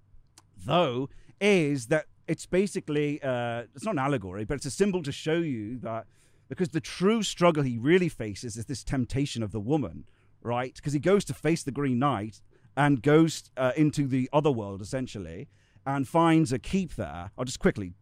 though, 0.65 1.09
is 1.41 1.87
that 1.87 2.05
it's 2.27 2.45
basically 2.45 3.21
uh, 3.23 3.63
it's 3.75 3.85
not 3.85 3.95
an 3.95 3.99
allegory, 3.99 4.45
but 4.45 4.55
it's 4.55 4.65
a 4.65 4.71
symbol 4.71 5.01
to 5.03 5.11
show 5.11 5.37
you 5.37 5.79
that 5.79 6.05
because 6.47 6.69
the 6.69 6.81
true 6.81 7.23
struggle 7.23 7.63
he 7.63 7.77
really 7.77 8.09
faces 8.09 8.57
is 8.57 8.65
this 8.65 8.83
temptation 8.83 9.41
of 9.41 9.51
the 9.51 9.59
woman, 9.59 10.05
right? 10.41 10.75
Because 10.75 10.93
he 10.93 10.99
goes 10.99 11.25
to 11.25 11.33
face 11.33 11.63
the 11.63 11.71
Green 11.71 11.99
Knight 11.99 12.41
and 12.75 13.01
goes 13.01 13.49
uh, 13.57 13.71
into 13.75 14.07
the 14.07 14.29
other 14.31 14.51
world 14.51 14.81
essentially 14.81 15.47
and 15.85 16.07
finds 16.07 16.53
a 16.53 16.59
keep 16.59 16.95
there. 16.95 17.31
I'll 17.37 17.45
just 17.45 17.59
quickly 17.59 17.93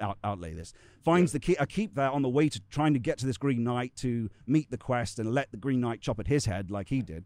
out, 0.00 0.18
outlay 0.24 0.54
this. 0.54 0.72
Finds 1.02 1.32
yeah. 1.32 1.38
the 1.38 1.40
key, 1.40 1.56
a 1.58 1.66
keep 1.66 1.94
there 1.94 2.10
on 2.10 2.22
the 2.22 2.28
way 2.28 2.48
to 2.48 2.60
trying 2.70 2.94
to 2.94 2.98
get 2.98 3.18
to 3.18 3.26
this 3.26 3.36
Green 3.36 3.64
Knight 3.64 3.94
to 3.96 4.30
meet 4.46 4.70
the 4.70 4.78
quest 4.78 5.18
and 5.18 5.32
let 5.32 5.50
the 5.50 5.56
Green 5.56 5.80
Knight 5.80 6.00
chop 6.00 6.18
at 6.20 6.26
his 6.26 6.46
head 6.46 6.70
like 6.70 6.88
he 6.88 7.02
did. 7.02 7.24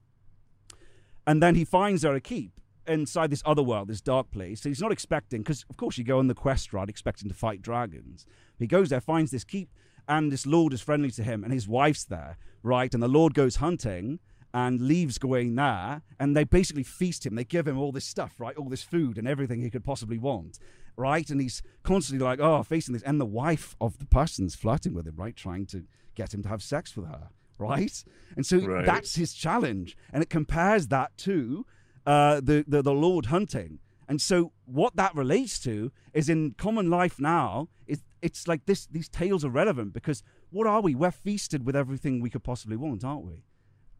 And 1.26 1.42
then 1.42 1.54
he 1.54 1.64
finds 1.64 2.02
there 2.02 2.14
a 2.14 2.20
keep 2.20 2.52
inside 2.86 3.30
this 3.30 3.42
other 3.44 3.62
world, 3.62 3.88
this 3.88 4.00
dark 4.00 4.30
place. 4.30 4.62
So 4.62 4.68
he's 4.70 4.80
not 4.80 4.92
expecting, 4.92 5.42
because 5.42 5.64
of 5.68 5.76
course 5.76 5.98
you 5.98 6.04
go 6.04 6.18
on 6.18 6.26
the 6.26 6.34
quest, 6.34 6.72
right, 6.72 6.88
expecting 6.88 7.28
to 7.28 7.34
fight 7.34 7.60
dragons. 7.60 8.24
He 8.58 8.66
goes 8.66 8.88
there, 8.88 9.00
finds 9.00 9.30
this 9.30 9.44
keep, 9.44 9.68
and 10.08 10.32
this 10.32 10.46
lord 10.46 10.72
is 10.72 10.80
friendly 10.80 11.10
to 11.12 11.22
him, 11.22 11.44
and 11.44 11.52
his 11.52 11.68
wife's 11.68 12.04
there, 12.04 12.38
right? 12.62 12.92
And 12.92 13.02
the 13.02 13.08
lord 13.08 13.34
goes 13.34 13.56
hunting 13.56 14.20
and 14.54 14.80
leaves 14.80 15.18
going 15.18 15.54
there, 15.54 16.00
and 16.18 16.34
they 16.34 16.44
basically 16.44 16.82
feast 16.82 17.26
him. 17.26 17.34
They 17.34 17.44
give 17.44 17.68
him 17.68 17.78
all 17.78 17.92
this 17.92 18.06
stuff, 18.06 18.40
right? 18.40 18.56
All 18.56 18.70
this 18.70 18.82
food 18.82 19.18
and 19.18 19.28
everything 19.28 19.60
he 19.60 19.70
could 19.70 19.84
possibly 19.84 20.16
want 20.16 20.58
right? 20.98 21.30
And 21.30 21.40
he's 21.40 21.62
constantly 21.82 22.24
like, 22.24 22.40
oh, 22.40 22.62
facing 22.62 22.92
this. 22.92 23.02
And 23.02 23.20
the 23.20 23.26
wife 23.26 23.76
of 23.80 23.98
the 23.98 24.04
person's 24.06 24.54
flirting 24.54 24.94
with 24.94 25.06
him, 25.06 25.14
right? 25.16 25.36
Trying 25.36 25.66
to 25.66 25.84
get 26.14 26.34
him 26.34 26.42
to 26.42 26.48
have 26.48 26.62
sex 26.62 26.96
with 26.96 27.06
her, 27.06 27.28
right? 27.58 28.04
And 28.36 28.44
so 28.44 28.58
right. 28.58 28.84
that's 28.84 29.14
his 29.14 29.32
challenge. 29.32 29.96
And 30.12 30.22
it 30.22 30.28
compares 30.28 30.88
that 30.88 31.16
to 31.18 31.64
uh, 32.04 32.40
the, 32.40 32.64
the, 32.66 32.82
the 32.82 32.92
Lord 32.92 33.26
hunting. 33.26 33.78
And 34.08 34.20
so 34.20 34.52
what 34.64 34.96
that 34.96 35.14
relates 35.14 35.58
to 35.60 35.92
is 36.12 36.28
in 36.28 36.54
common 36.58 36.90
life 36.90 37.20
now. 37.20 37.68
Is 37.86 38.02
it's 38.22 38.48
like 38.48 38.64
this. 38.66 38.86
These 38.86 39.08
tales 39.08 39.44
are 39.44 39.50
relevant 39.50 39.92
because 39.92 40.22
what 40.50 40.66
are 40.66 40.80
we? 40.80 40.94
We're 40.94 41.10
feasted 41.10 41.64
with 41.66 41.76
everything 41.76 42.20
we 42.20 42.30
could 42.30 42.42
possibly 42.42 42.76
want, 42.76 43.04
aren't 43.04 43.26
we? 43.26 43.44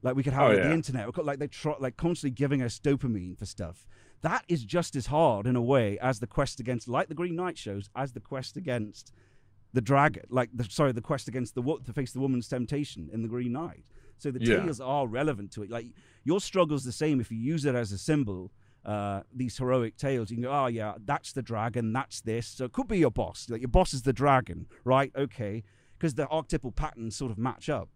Like 0.02 0.16
we 0.16 0.22
could 0.22 0.32
have 0.32 0.50
Oh, 0.50 0.52
yeah. 0.52 0.68
the 0.68 0.72
internet. 0.72 1.16
Like 1.24 1.38
they 1.38 1.48
try, 1.48 1.74
like 1.78 1.96
constantly 1.96 2.34
giving 2.34 2.62
us 2.62 2.78
dopamine 2.78 3.38
for 3.38 3.46
stuff. 3.46 3.87
That 4.22 4.44
is 4.48 4.64
just 4.64 4.96
as 4.96 5.07
hard 5.07 5.46
in 5.46 5.54
a 5.57 5.62
way 5.62 5.98
as 6.00 6.18
the 6.20 6.26
quest 6.26 6.59
against, 6.61 6.88
like 6.88 7.09
the 7.09 7.14
Green 7.14 7.37
Knight 7.37 7.57
shows, 7.57 7.88
as 7.94 8.12
the 8.12 8.20
quest 8.20 8.57
against 8.57 9.12
the 9.72 9.81
dragon. 9.81 10.24
Like 10.28 10.50
the 10.52 10.64
sorry, 10.64 10.92
the 10.92 11.00
quest 11.00 11.28
against 11.28 11.54
the 11.54 11.62
wo- 11.62 11.78
to 11.78 11.92
face 11.92 12.12
the 12.12 12.20
woman's 12.20 12.48
temptation 12.48 13.09
in 13.12 13.22
the 13.22 13.28
Green 13.28 13.52
Knight. 13.52 13.85
So 14.18 14.31
the 14.33 14.40
Yeah. 14.44 14.57
tales 14.64 14.81
are 14.81 15.07
relevant 15.07 15.52
to 15.52 15.62
it. 15.62 15.70
Like 15.70 15.87
your 16.24 16.40
struggle's 16.40 16.85
the 16.85 16.92
same 16.92 17.20
if 17.20 17.31
you 17.31 17.38
use 17.38 17.64
it 17.64 17.74
as 17.76 17.92
a 17.92 17.98
symbol. 17.98 18.50
Uh, 18.85 19.22
these 19.35 19.57
heroic 19.59 19.96
tales, 19.96 20.31
you 20.31 20.37
can 20.37 20.44
go, 20.44 20.50
oh 20.52 20.66
yeah, 20.66 20.94
that's 21.04 21.33
the 21.33 21.42
dragon, 21.42 21.92
that's 21.92 22.20
this. 22.22 22.46
So 22.46 22.64
it 22.64 22.72
could 22.72 22.88
be 22.88 22.98
your 22.98 23.11
boss. 23.11 23.46
Like 23.50 23.61
your 23.61 23.68
boss 23.68 23.92
is 23.92 24.02
the 24.02 24.12
dragon, 24.12 24.66
right? 24.85 25.12
Okay, 25.14 25.62
because 25.98 26.14
the 26.14 26.26
archetypal 26.28 26.72
patterns 26.72 27.14
sort 27.14 27.31
of 27.31 27.38
match 27.38 27.68
up. 27.68 27.88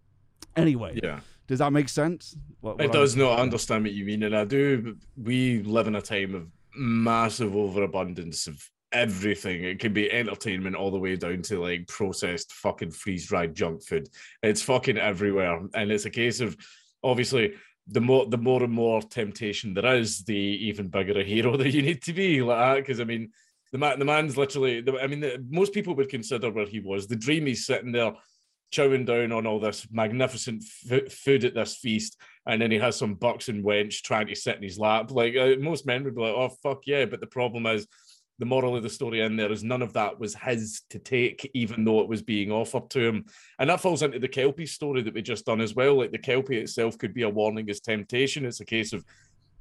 Anyway, 0.54 1.00
Yeah. 1.02 1.20
Does 1.46 1.58
that 1.58 1.72
make 1.72 1.88
sense? 1.88 2.36
What- 2.60 2.76
what 2.78 2.84
It 2.86 2.92
does 2.92 3.16
not 3.16 3.38
understand 3.38 3.84
what 3.84 3.92
you 3.92 4.04
mean, 4.04 4.22
and 4.22 4.36
I 4.36 4.44
do. 4.44 4.96
We 5.16 5.62
live 5.62 5.86
in 5.86 5.96
a 5.96 6.02
time 6.02 6.34
of 6.34 6.48
massive 6.74 7.54
overabundance 7.54 8.46
of 8.46 8.62
everything. 8.92 9.64
It 9.64 9.78
can 9.78 9.92
be 9.92 10.10
entertainment 10.10 10.76
all 10.76 10.90
the 10.90 10.98
way 10.98 11.16
down 11.16 11.42
to 11.42 11.60
like 11.60 11.88
processed 11.88 12.52
fucking 12.52 12.92
freeze 12.92 13.26
dried 13.26 13.54
junk 13.54 13.82
food. 13.82 14.08
It's 14.42 14.62
fucking 14.62 14.98
everywhere, 14.98 15.60
and 15.74 15.90
it's 15.90 16.04
a 16.04 16.10
case 16.10 16.40
of 16.40 16.56
obviously 17.02 17.54
the 17.88 18.00
more 18.00 18.26
the 18.26 18.38
more 18.38 18.62
and 18.62 18.72
more 18.72 19.02
temptation 19.02 19.74
there 19.74 19.96
is, 19.96 20.24
the 20.24 20.36
even 20.36 20.88
bigger 20.88 21.18
a 21.18 21.24
hero 21.24 21.56
that 21.58 21.72
you 21.72 21.82
need 21.82 22.02
to 22.02 22.12
be 22.12 22.42
like 22.42 22.56
uh, 22.56 22.74
that. 22.74 22.80
Because 22.80 23.00
I 23.00 23.04
mean, 23.04 23.30
the 23.72 23.78
man, 23.78 23.98
the 23.98 24.04
man's 24.04 24.36
literally. 24.36 24.80
The, 24.80 25.00
I 25.00 25.06
mean, 25.06 25.20
the, 25.20 25.44
most 25.50 25.72
people 25.72 25.94
would 25.96 26.08
consider 26.08 26.50
where 26.50 26.66
he 26.66 26.80
was. 26.80 27.06
The 27.06 27.16
dream 27.16 27.46
he's 27.46 27.66
sitting 27.66 27.92
there 27.92 28.12
chowing 28.72 29.06
down 29.06 29.30
on 29.32 29.46
all 29.46 29.60
this 29.60 29.86
magnificent 29.92 30.64
f- 30.90 31.12
food 31.12 31.44
at 31.44 31.54
this 31.54 31.76
feast, 31.76 32.16
and 32.46 32.60
then 32.60 32.70
he 32.70 32.78
has 32.78 32.96
some 32.96 33.14
buxom 33.14 33.62
wench 33.62 34.02
trying 34.02 34.26
to 34.26 34.34
sit 34.34 34.56
in 34.56 34.62
his 34.62 34.78
lap. 34.78 35.10
Like 35.10 35.36
uh, 35.36 35.54
most 35.60 35.86
men 35.86 36.02
would 36.04 36.14
be 36.16 36.22
like, 36.22 36.34
"Oh 36.34 36.48
fuck 36.62 36.86
yeah!" 36.86 37.04
But 37.04 37.20
the 37.20 37.26
problem 37.26 37.66
is, 37.66 37.86
the 38.38 38.46
moral 38.46 38.74
of 38.76 38.82
the 38.82 38.88
story 38.90 39.20
in 39.20 39.36
there 39.36 39.52
is 39.52 39.62
none 39.62 39.82
of 39.82 39.92
that 39.92 40.18
was 40.18 40.34
his 40.34 40.80
to 40.90 40.98
take, 40.98 41.48
even 41.54 41.84
though 41.84 42.00
it 42.00 42.08
was 42.08 42.22
being 42.22 42.50
offered 42.50 42.88
to 42.90 43.00
him. 43.00 43.24
And 43.58 43.70
that 43.70 43.80
falls 43.80 44.02
into 44.02 44.18
the 44.18 44.26
Kelpie 44.26 44.66
story 44.66 45.02
that 45.02 45.14
we 45.14 45.22
just 45.22 45.46
done 45.46 45.60
as 45.60 45.74
well. 45.74 45.96
Like 45.98 46.10
the 46.10 46.18
Kelpie 46.18 46.56
itself 46.58 46.98
could 46.98 47.14
be 47.14 47.22
a 47.22 47.28
warning 47.28 47.68
as 47.70 47.80
temptation. 47.80 48.46
It's 48.46 48.60
a 48.60 48.64
case 48.64 48.92
of 48.92 49.04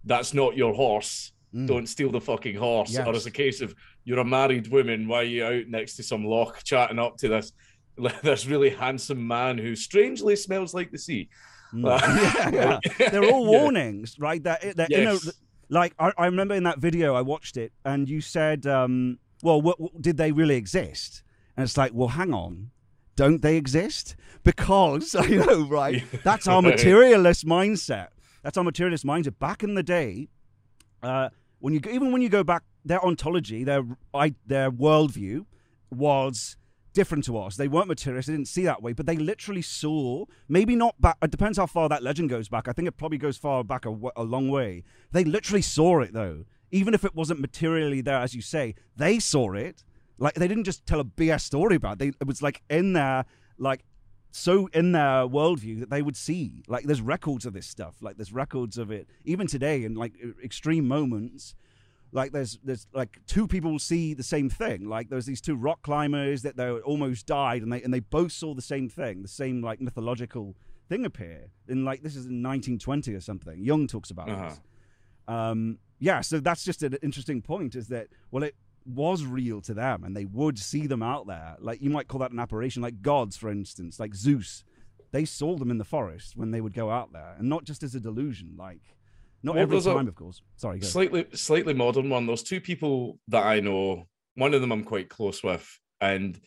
that's 0.06 0.34
not 0.34 0.58
your 0.58 0.74
horse. 0.74 1.34
Mm. 1.54 1.67
Don't 1.67 1.86
steal 1.89 2.10
the 2.12 2.21
fucking 2.21 2.56
horse. 2.56 2.97
Or 2.97 3.06
Yes. 3.08 3.15
it's 3.17 3.26
a 3.26 3.32
case 3.32 3.60
of 3.60 3.76
you're 4.06 4.19
a 4.19 4.26
married 4.26 4.69
woman. 4.69 5.08
Why 5.08 5.17
are 5.17 5.24
you 5.24 5.45
out 5.45 5.67
next 5.67 5.95
to 5.97 6.04
some 6.04 6.24
loch 6.26 6.63
chatting 6.63 6.97
up 6.97 7.17
to 7.17 7.28
this 7.28 7.52
this 8.23 8.45
really 8.45 8.69
handsome 8.69 9.25
man 9.27 9.58
who 9.58 9.75
strangely 9.75 10.36
smells 10.36 10.73
like 10.73 10.91
the 10.91 10.97
sea? 10.97 11.30
Mm. 11.73 11.84
yeah, 12.54 12.80
yeah. 12.99 13.10
They're 13.10 13.23
all 13.25 13.45
Yeah. 13.51 13.62
warnings, 13.62 14.17
right? 14.19 14.41
That, 14.43 14.75
that 14.77 14.89
you 14.89 15.04
know, 15.04 15.13
Yes. 15.13 15.32
like 15.69 15.93
I, 15.99 16.12
I 16.17 16.25
remember 16.25 16.56
in 16.56 16.63
that 16.63 16.80
video 16.80 17.15
I 17.15 17.21
watched 17.21 17.58
it, 17.58 17.71
and 17.86 18.10
you 18.10 18.21
said, 18.21 18.65
um, 18.67 19.19
"Well, 19.43 19.62
what, 19.62 19.80
what- 19.80 20.01
did 20.01 20.17
they 20.17 20.32
really 20.32 20.56
exist?" 20.56 21.23
And 21.56 21.63
it's 21.65 21.77
like, 21.77 21.91
well, 21.93 22.10
hang 22.10 22.34
on, 22.34 22.71
don't 23.15 23.41
they 23.41 23.56
exist? 23.58 24.15
Because 24.43 25.13
you 25.30 25.45
know, 25.45 25.67
right? 25.67 26.04
That's 26.23 26.47
our 26.47 26.62
materialist 26.62 27.45
mindset. 27.45 28.08
That's 28.43 28.58
our 28.58 28.63
materialist 28.63 29.06
mindset. 29.06 29.38
Back 29.39 29.63
in 29.63 29.75
the 29.75 29.84
day, 29.84 30.27
uh, 31.04 31.30
when 31.60 31.73
you 31.73 31.82
even 31.89 32.12
when 32.12 32.21
you 32.21 32.30
go 32.30 32.43
back, 32.43 32.63
their 32.84 33.04
ontology, 33.06 33.63
their 33.63 33.84
I, 34.13 34.34
their 34.47 34.71
worldview 34.71 35.45
was 35.91 36.58
different 36.93 37.23
to 37.25 37.38
us. 37.38 37.56
They 37.56 37.67
weren't 37.67 37.88
materialist. 37.88 38.27
They 38.27 38.34
didn't 38.34 38.47
see 38.47 38.63
that 38.65 38.82
way, 38.82 38.93
but 38.93 39.06
they 39.06 39.17
literally 39.17 39.62
saw. 39.62 40.25
Maybe 40.47 40.75
not 40.75 40.99
back. 40.99 41.17
It 41.21 41.32
depends 41.32 41.58
how 41.58 41.65
far 41.65 41.89
that 41.89 42.04
legend 42.04 42.30
goes 42.30 42.49
back. 42.49 42.67
I 42.67 42.73
think 42.73 42.88
it 42.88 42.97
probably 42.97 43.17
goes 43.17 43.38
far 43.38 43.63
back 43.63 43.86
a, 43.86 43.97
a 44.15 44.23
long 44.23 44.49
way. 44.49 44.84
They 45.12 45.23
literally 45.23 45.62
saw 45.62 46.01
it 46.01 46.13
though, 46.13 46.45
even 46.71 46.93
if 46.93 47.04
it 47.06 47.15
wasn't 47.15 47.39
materially 47.39 48.01
there, 48.01 48.19
as 48.19 48.34
you 48.36 48.41
say. 48.41 48.75
They 48.95 49.19
saw 49.19 49.54
it. 49.54 49.84
Like 50.17 50.36
they 50.36 50.47
didn't 50.47 50.65
just 50.65 50.86
tell 50.86 50.99
a 50.99 51.06
BS 51.06 51.41
story 51.41 51.75
about. 51.75 51.93
It. 51.93 51.99
They 51.99 52.08
it 52.21 52.27
was 52.27 52.41
like 52.41 52.62
in 52.69 52.93
their 52.93 53.25
like 53.58 53.84
so 54.32 54.67
in 54.67 54.93
their 54.93 55.27
worldview 55.27 55.80
that 55.82 55.89
they 55.89 56.01
would 56.01 56.15
see 56.15 56.63
like 56.67 56.86
there's 56.86 57.01
records 57.01 57.45
of 57.45 57.51
this 57.51 57.67
stuff 57.67 57.95
like 58.01 58.15
there's 58.15 58.32
records 58.32 58.77
of 58.77 58.89
it 58.89 59.08
even 59.25 59.45
today 59.45 59.84
in 59.84 59.93
like 59.93 60.13
extreme 60.41 60.88
moments 60.88 61.54
like 62.13 62.32
there's 62.32 62.60
there's 62.63 62.88
like 62.93 63.19
two 63.26 63.47
people 63.47 63.80
see 63.80 64.13
the 64.13 64.24
same 64.24 64.50
thing. 64.50 64.88
Like 64.89 65.10
there's 65.10 65.26
these 65.26 65.41
two 65.41 65.56
rock 65.56 65.82
climbers 65.82 66.41
that 66.41 66.58
they 66.58 66.69
almost 66.69 67.26
died 67.26 67.62
and 67.62 67.71
they 67.71 67.82
and 67.82 67.93
they 67.93 68.00
both 68.02 68.32
saw 68.32 68.54
the 68.54 68.62
same 68.62 68.89
thing 68.89 69.21
the 69.21 69.28
same 69.28 69.62
like 69.62 69.80
mythological 69.82 70.56
thing 70.89 71.06
appear. 71.06 71.52
In 71.67 71.86
like 71.86 72.02
this 72.04 72.13
is 72.17 72.26
in 72.26 72.43
1920 72.43 73.13
or 73.13 73.21
something. 73.21 73.63
Jung 73.63 73.88
talks 73.88 74.12
about 74.12 74.30
Uh-huh. 74.30 74.50
this. 74.50 74.60
Um 75.28 75.80
yeah 76.00 76.21
so 76.21 76.39
that's 76.39 76.63
just 76.65 76.84
an 76.84 76.97
interesting 77.02 77.41
point 77.41 77.76
is 77.76 77.88
that 77.88 78.08
well 78.32 78.43
it 78.43 78.56
was 78.86 79.24
real 79.26 79.62
to 79.62 79.74
them 79.76 80.04
and 80.04 80.17
they 80.17 80.26
would 80.26 80.58
see 80.58 80.88
them 80.88 81.04
out 81.04 81.28
there. 81.28 81.56
Like 81.60 81.82
you 81.82 81.89
might 81.91 82.08
call 82.08 82.19
that 82.19 82.32
an 82.32 82.39
apparition 82.39 82.82
like 82.82 83.02
gods 83.02 83.38
for 83.38 83.50
instance 83.50 84.00
like 84.00 84.15
zeus. 84.15 84.63
They 85.12 85.26
saw 85.26 85.58
them 85.58 85.69
in 85.71 85.78
the 85.78 85.84
forest 85.86 86.36
when 86.36 86.52
they 86.52 86.62
would 86.62 86.74
go 86.74 86.89
out 86.89 87.13
there 87.13 87.36
and 87.38 87.47
not 87.47 87.63
just 87.63 87.84
as 87.84 87.95
a 87.95 88.00
delusion 88.00 88.56
like 88.58 88.82
not 89.43 89.56
Well, 89.56 89.63
every 89.63 89.82
time 89.82 90.08
of 90.08 90.15
course 90.15 90.41
sorry 90.56 90.80
go. 90.80 90.88
slightly 90.88 91.25
slightly 91.34 91.73
modern 91.73 92.10
one. 92.10 92.25
There's 92.25 92.43
two 92.43 92.62
people 92.62 93.19
that 93.30 93.45
I 93.45 93.60
know. 93.60 94.08
One 94.36 94.54
of 94.54 94.62
them 94.62 94.71
I'm 94.71 94.84
quite 94.84 95.10
close 95.10 95.43
with, 95.43 95.67
and 95.99 96.39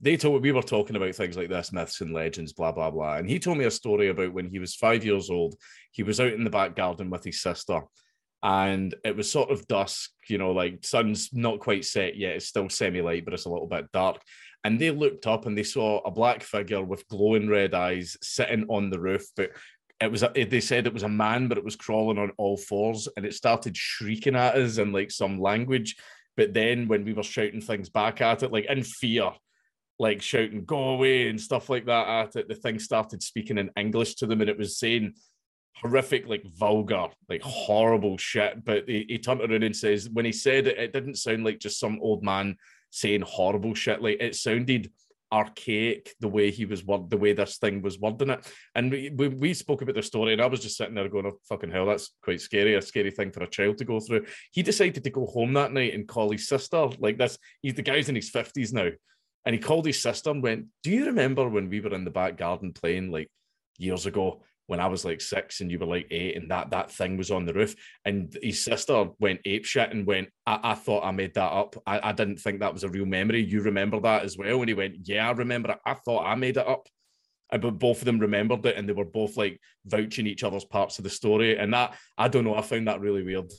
they 0.00 0.16
told 0.16 0.34
me 0.42 0.48
we 0.48 0.52
were 0.52 0.62
talking 0.62 0.96
about 0.96 1.14
things 1.14 1.36
like 1.36 1.48
this, 1.48 1.72
myths 1.72 2.00
and 2.00 2.12
legends, 2.12 2.52
blah 2.52 2.72
blah 2.72 2.90
blah. 2.90 3.16
And 3.16 3.28
he 3.28 3.38
told 3.38 3.58
me 3.58 3.64
a 3.66 3.70
story 3.70 4.08
about 4.08 4.32
when 4.32 4.48
he 4.48 4.58
was 4.58 4.74
five 4.74 5.04
years 5.04 5.30
old. 5.30 5.54
He 5.92 6.02
was 6.02 6.20
out 6.20 6.32
in 6.32 6.44
the 6.44 6.50
back 6.50 6.74
garden 6.76 7.10
with 7.10 7.24
his 7.24 7.40
sister, 7.40 7.80
and 8.42 8.94
it 9.04 9.16
was 9.16 9.30
sort 9.30 9.50
of 9.50 9.66
dusk. 9.68 10.10
You 10.28 10.38
know, 10.38 10.52
like 10.52 10.84
sun's 10.84 11.30
not 11.32 11.60
quite 11.60 11.84
set 11.84 12.16
yet. 12.16 12.36
It's 12.36 12.46
still 12.46 12.68
semi 12.68 13.00
light, 13.00 13.24
but 13.24 13.34
it's 13.34 13.46
a 13.46 13.50
little 13.50 13.66
bit 13.68 13.90
dark. 13.92 14.20
And 14.62 14.78
they 14.78 14.90
looked 14.90 15.26
up 15.26 15.46
and 15.46 15.56
they 15.56 15.62
saw 15.62 16.00
a 16.00 16.10
black 16.10 16.42
figure 16.42 16.84
with 16.84 17.08
glowing 17.08 17.48
red 17.48 17.72
eyes 17.72 18.18
sitting 18.22 18.66
on 18.68 18.90
the 18.90 19.00
roof, 19.00 19.24
but 19.34 19.52
it 20.00 20.10
was 20.10 20.22
a, 20.22 20.32
eh, 20.36 20.46
they 20.48 20.60
said 20.60 20.86
it 20.86 20.94
was 20.94 21.02
a 21.02 21.08
man 21.08 21.48
but 21.48 21.58
it 21.58 21.64
was 21.64 21.76
crawling 21.76 22.18
on 22.18 22.32
all 22.38 22.56
fours 22.56 23.08
and 23.16 23.26
it 23.26 23.34
started 23.34 23.76
shrieking 23.76 24.36
at 24.36 24.56
us 24.56 24.78
in 24.78 24.92
like 24.92 25.10
some 25.10 25.40
language. 25.40 25.96
But 26.36 26.54
then 26.54 26.88
when 26.88 27.04
we 27.04 27.12
were 27.12 27.22
shouting 27.22 27.60
things 27.60 27.88
back 27.88 28.20
at 28.20 28.42
it 28.42 28.52
like 28.52 28.66
in 28.66 28.82
fear 28.82 29.30
like 29.98 30.22
shouting 30.22 30.64
go 30.64 30.90
away 30.90 31.28
and 31.28 31.38
stuff 31.38 31.68
like 31.68 31.84
that 31.84 32.08
at 32.08 32.36
it 32.36 32.48
the 32.48 32.54
thing 32.54 32.78
started 32.78 33.22
speaking 33.22 33.58
in 33.58 33.70
english 33.76 34.14
to 34.14 34.26
them 34.26 34.40
and 34.40 34.48
it 34.48 34.56
was 34.56 34.78
saying 34.78 35.12
horrific 35.80 36.26
like 36.26 36.44
vulgar 36.58 37.08
like 37.28 37.42
horrible 37.42 38.18
shit. 38.18 38.64
But 38.64 38.88
he, 38.88 39.06
he 39.08 39.18
turned 39.18 39.40
around 39.40 39.62
and 39.62 39.76
says 39.76 40.08
when 40.08 40.24
he 40.24 40.32
said 40.32 40.66
it 40.66 40.78
it 40.78 40.92
didn't 40.92 41.16
sound 41.16 41.44
like 41.44 41.58
just 41.58 41.80
some 41.80 41.98
old 42.02 42.22
man 42.22 42.56
saying 42.90 43.22
horrible 43.22 43.74
shit. 43.74 44.02
Like 44.02 44.20
it 44.20 44.34
sounded 44.34 44.90
archaic 45.32 46.14
the 46.20 46.28
way 46.28 46.50
he 46.50 46.64
was 46.64 46.84
word 46.84 47.08
the 47.08 47.16
way 47.16 47.32
this 47.32 47.58
thing 47.58 47.82
was 47.82 47.98
wording 47.98 48.30
it. 48.30 48.52
And 48.74 48.90
we, 48.90 49.10
we, 49.10 49.28
we 49.28 49.54
spoke 49.54 49.82
about 49.82 49.94
the 49.94 50.02
story 50.02 50.32
and 50.32 50.42
i 50.42 50.46
was 50.46 50.60
just 50.60 50.76
sitting 50.76 50.94
there 50.94 51.08
going 51.08 51.26
oh 51.26 51.38
fucking 51.48 51.70
hell 51.70 51.86
that's 51.86 52.10
quite 52.22 52.40
scary 52.40 52.74
a 52.74 52.82
scary 52.82 53.10
thing 53.10 53.30
for 53.30 53.42
a 53.42 53.50
child 53.50 53.78
to 53.78 53.84
go 53.84 54.00
through. 54.00 54.26
He 54.52 54.62
decided 54.62 55.04
to 55.04 55.10
go 55.10 55.26
home 55.26 55.52
that 55.54 55.72
night 55.72 55.94
and 55.94 56.08
call 56.08 56.30
his 56.30 56.48
sister 56.48 56.88
like 56.98 57.18
this. 57.18 57.38
He's 57.62 57.74
the 57.74 57.82
guy's 57.82 58.08
in 58.08 58.16
his 58.16 58.30
50s 58.30 58.72
now. 58.72 58.90
And 59.46 59.54
he 59.54 59.60
called 59.60 59.86
his 59.86 60.02
sister 60.02 60.30
and 60.30 60.42
went 60.42 60.66
do 60.82 60.90
you 60.90 61.06
remember 61.06 61.48
when 61.48 61.68
we 61.68 61.80
were 61.80 61.94
in 61.94 62.04
the 62.04 62.10
back 62.10 62.36
garden 62.36 62.72
playing 62.72 63.10
like 63.10 63.30
years 63.78 64.06
ago 64.06 64.42
when 64.70 64.78
I 64.78 64.86
was 64.86 65.04
like 65.04 65.20
six 65.20 65.60
and 65.60 65.68
you 65.68 65.80
were 65.80 65.86
like 65.86 66.06
eight, 66.12 66.36
and 66.36 66.48
that 66.52 66.70
that 66.70 66.92
thing 66.92 67.16
was 67.16 67.32
on 67.32 67.44
the 67.44 67.52
roof, 67.52 67.74
and 68.04 68.32
his 68.40 68.62
sister 68.62 69.06
went 69.18 69.40
ape 69.44 69.64
shit 69.64 69.90
and 69.90 70.06
went, 70.06 70.28
I, 70.46 70.60
I 70.62 70.74
thought 70.74 71.04
I 71.04 71.10
made 71.10 71.34
that 71.34 71.50
up. 71.50 71.74
I, 71.88 72.10
I 72.10 72.12
didn't 72.12 72.36
think 72.36 72.60
that 72.60 72.72
was 72.72 72.84
a 72.84 72.88
real 72.88 73.04
memory. 73.04 73.42
You 73.42 73.62
remember 73.62 73.98
that 73.98 74.22
as 74.22 74.38
well? 74.38 74.60
And 74.60 74.68
he 74.68 74.74
went, 74.74 75.08
Yeah, 75.08 75.28
I 75.28 75.32
remember 75.32 75.72
it. 75.72 75.78
I 75.84 75.94
thought 75.94 76.24
I 76.24 76.36
made 76.36 76.56
it 76.56 76.68
up. 76.68 76.86
But 77.50 77.80
both 77.80 77.98
of 77.98 78.04
them 78.04 78.20
remembered 78.20 78.64
it, 78.64 78.76
and 78.76 78.88
they 78.88 78.92
were 78.92 79.04
both 79.04 79.36
like 79.36 79.60
vouching 79.86 80.28
each 80.28 80.44
other's 80.44 80.64
parts 80.64 80.98
of 80.98 81.02
the 81.04 81.10
story. 81.10 81.58
And 81.58 81.74
that 81.74 81.96
I 82.16 82.28
don't 82.28 82.44
know, 82.44 82.54
I 82.54 82.62
found 82.62 82.86
that 82.86 83.00
really 83.00 83.24
weird. 83.24 83.50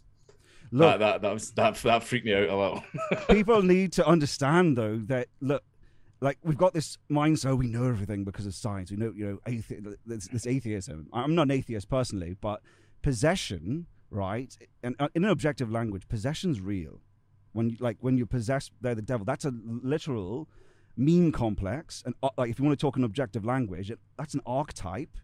Look, 0.71 0.99
that 0.99 0.99
that 0.99 1.21
that 1.23 1.33
was 1.33 1.51
that 1.51 1.75
that 1.75 2.03
freaked 2.03 2.25
me 2.25 2.35
out 2.35 2.47
a 2.47 2.55
little. 2.55 2.83
people 3.35 3.61
need 3.61 3.91
to 3.93 4.07
understand 4.07 4.77
though 4.77 5.01
that 5.07 5.27
look 5.41 5.63
like 6.21 6.37
we've 6.43 6.57
got 6.57 6.73
this 6.73 6.97
mindset 7.11 7.51
oh, 7.51 7.55
we 7.55 7.67
know 7.67 7.87
everything 7.87 8.23
because 8.23 8.45
of 8.45 8.53
science 8.53 8.91
we 8.91 8.97
know 8.97 9.11
you 9.15 9.25
know 9.25 9.39
athe- 9.47 9.95
this, 10.05 10.27
this 10.27 10.47
atheism 10.47 11.07
i'm 11.13 11.35
not 11.35 11.43
an 11.43 11.51
atheist 11.51 11.89
personally 11.89 12.35
but 12.39 12.61
possession 13.01 13.87
right 14.09 14.57
and 14.83 14.95
uh, 14.99 15.07
in 15.15 15.23
an 15.23 15.29
objective 15.29 15.71
language 15.71 16.07
possession's 16.07 16.61
real 16.61 17.01
when 17.53 17.69
you 17.69 17.77
like 17.79 17.97
when 17.99 18.17
you're 18.17 18.27
possessed 18.27 18.71
by 18.81 18.93
the 18.93 19.01
devil 19.01 19.25
that's 19.25 19.45
a 19.45 19.53
literal 19.65 20.47
meme 20.95 21.31
complex 21.31 22.03
and 22.05 22.13
uh, 22.21 22.29
like 22.37 22.49
if 22.49 22.59
you 22.59 22.65
want 22.65 22.77
to 22.77 22.81
talk 22.81 22.95
in 22.95 23.03
objective 23.03 23.43
language 23.43 23.91
that's 24.17 24.33
an 24.33 24.41
archetype 24.45 25.17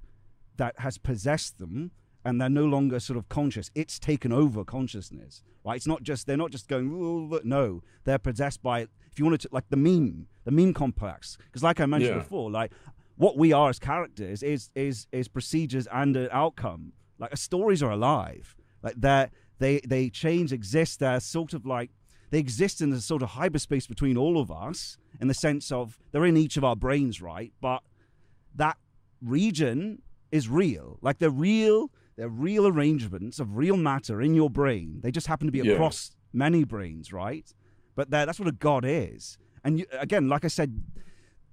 that 0.58 0.80
has 0.80 0.98
possessed 0.98 1.60
them 1.60 1.92
and 2.28 2.42
they're 2.42 2.50
no 2.50 2.66
longer 2.66 3.00
sort 3.00 3.16
of 3.16 3.30
conscious. 3.30 3.72
It's 3.74 3.98
taken 3.98 4.34
over 4.34 4.66
consciousness, 4.66 5.44
right? 5.64 5.78
It's 5.78 5.88
not 5.88 6.04
just 6.04 6.28
they're 6.28 6.36
not 6.36 6.52
just 6.52 6.68
going. 6.68 7.40
No, 7.46 7.84
they're 8.04 8.20
possessed 8.20 8.62
by. 8.62 8.88
If 9.18 9.20
you 9.20 9.26
wanted 9.26 9.42
to, 9.42 9.50
like 9.52 9.68
the 9.72 9.78
meme, 9.78 10.28
the 10.46 10.52
meme 10.52 10.76
complex, 10.76 11.38
because 11.46 11.64
like 11.64 11.80
I 11.80 11.88
mentioned 11.88 12.18
Yeah. 12.18 12.20
before, 12.20 12.52
like 12.52 12.72
what 13.16 13.36
we 13.36 13.52
are 13.52 13.68
as 13.68 13.80
characters 13.80 14.44
is 14.44 14.70
is 14.76 15.08
is 15.12 15.28
procedures 15.28 15.88
and 15.92 16.16
an 16.16 16.30
outcome. 16.32 16.94
Like 17.18 17.32
our 17.32 17.36
stories 17.38 17.82
are 17.82 17.90
alive. 17.90 18.56
Like 18.84 18.94
they 19.02 19.30
they 19.58 19.80
they 19.80 20.12
change, 20.12 20.54
exist. 20.54 21.00
They're 21.00 21.20
sort 21.20 21.56
of 21.56 21.66
like 21.66 21.90
they 22.30 22.38
exist 22.38 22.80
in 22.80 22.94
a 22.94 23.02
sort 23.02 23.24
of 23.24 23.30
hyperspace 23.30 23.88
between 23.88 24.18
all 24.18 24.40
of 24.40 24.52
us, 24.52 25.00
in 25.20 25.28
the 25.30 25.34
sense 25.34 25.72
of 25.72 25.98
they're 26.12 26.28
in 26.28 26.38
each 26.38 26.56
of 26.56 26.64
our 26.64 26.76
brains, 26.76 27.20
right? 27.20 27.52
But 27.60 27.82
that 28.54 28.78
region 29.20 30.04
is 30.32 30.48
real. 30.48 31.00
Like 31.02 31.18
they're 31.18 31.32
real. 31.32 31.90
They're 32.18 32.30
real 32.30 32.68
arrangements 32.68 33.40
of 33.40 33.58
real 33.58 33.78
matter 33.78 34.22
in 34.22 34.36
your 34.36 34.52
brain. 34.52 35.00
They 35.02 35.10
just 35.10 35.26
happen 35.26 35.48
to 35.48 35.52
be 35.52 35.60
Yeah. 35.68 35.74
across 35.74 36.12
many 36.32 36.64
brains, 36.66 37.12
right? 37.12 37.52
But 37.98 38.12
that's 38.12 38.40
what 38.40 38.48
a 38.48 38.54
god 38.54 38.86
is. 38.86 39.40
And 39.66 39.80
you, 39.80 39.86
again, 39.92 40.30
like 40.30 40.46
I 40.46 40.50
said, 40.50 40.82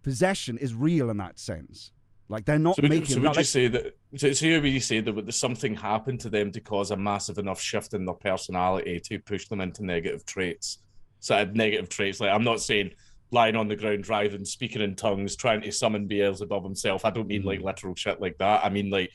possession 0.02 0.58
is 0.58 0.74
real 0.74 1.08
in 1.08 1.16
that 1.16 1.38
sense. 1.38 1.90
Like 2.28 2.44
they're 2.44 2.58
not 2.58 2.76
So 2.76 2.82
would, 2.82 2.90
making. 2.90 3.06
so 3.06 3.20
would 3.20 3.28
like- 3.28 3.38
you 3.38 3.44
say 3.44 3.66
that? 3.68 3.96
So, 4.16 4.32
so 4.32 4.46
would 4.60 4.64
you 4.66 4.80
say 4.80 5.00
that 5.00 5.34
something 5.34 5.74
happened 5.74 6.20
to 6.20 6.30
them 6.30 6.52
to 6.52 6.60
cause 6.60 6.90
a 6.90 6.96
massive 6.96 7.38
enough 7.38 7.60
shift 7.60 7.94
in 7.94 8.04
their 8.04 8.14
personality 8.14 9.00
to 9.00 9.18
push 9.18 9.48
them 9.48 9.62
into 9.62 9.84
negative 9.84 10.24
traits? 10.26 10.78
So 11.18 11.42
negative 11.54 11.88
traits, 11.88 12.20
like 12.20 12.30
I'm 12.30 12.44
not 12.44 12.60
saying 12.60 12.90
lying 13.30 13.56
on 13.56 13.66
the 13.66 13.74
ground, 13.74 14.04
driving, 14.04 14.44
speaking 14.44 14.82
in 14.82 14.94
tongues, 14.94 15.36
trying 15.36 15.62
to 15.62 15.72
summon 15.72 16.06
Beelzebub 16.06 16.62
himself. 16.62 17.06
I 17.06 17.10
don't 17.10 17.26
mean 17.26 17.42
like 17.42 17.60
mm. 17.60 17.64
literal 17.64 17.94
shit 17.94 18.20
like 18.20 18.36
that. 18.38 18.62
I 18.62 18.68
mean 18.68 18.90
like, 18.90 19.10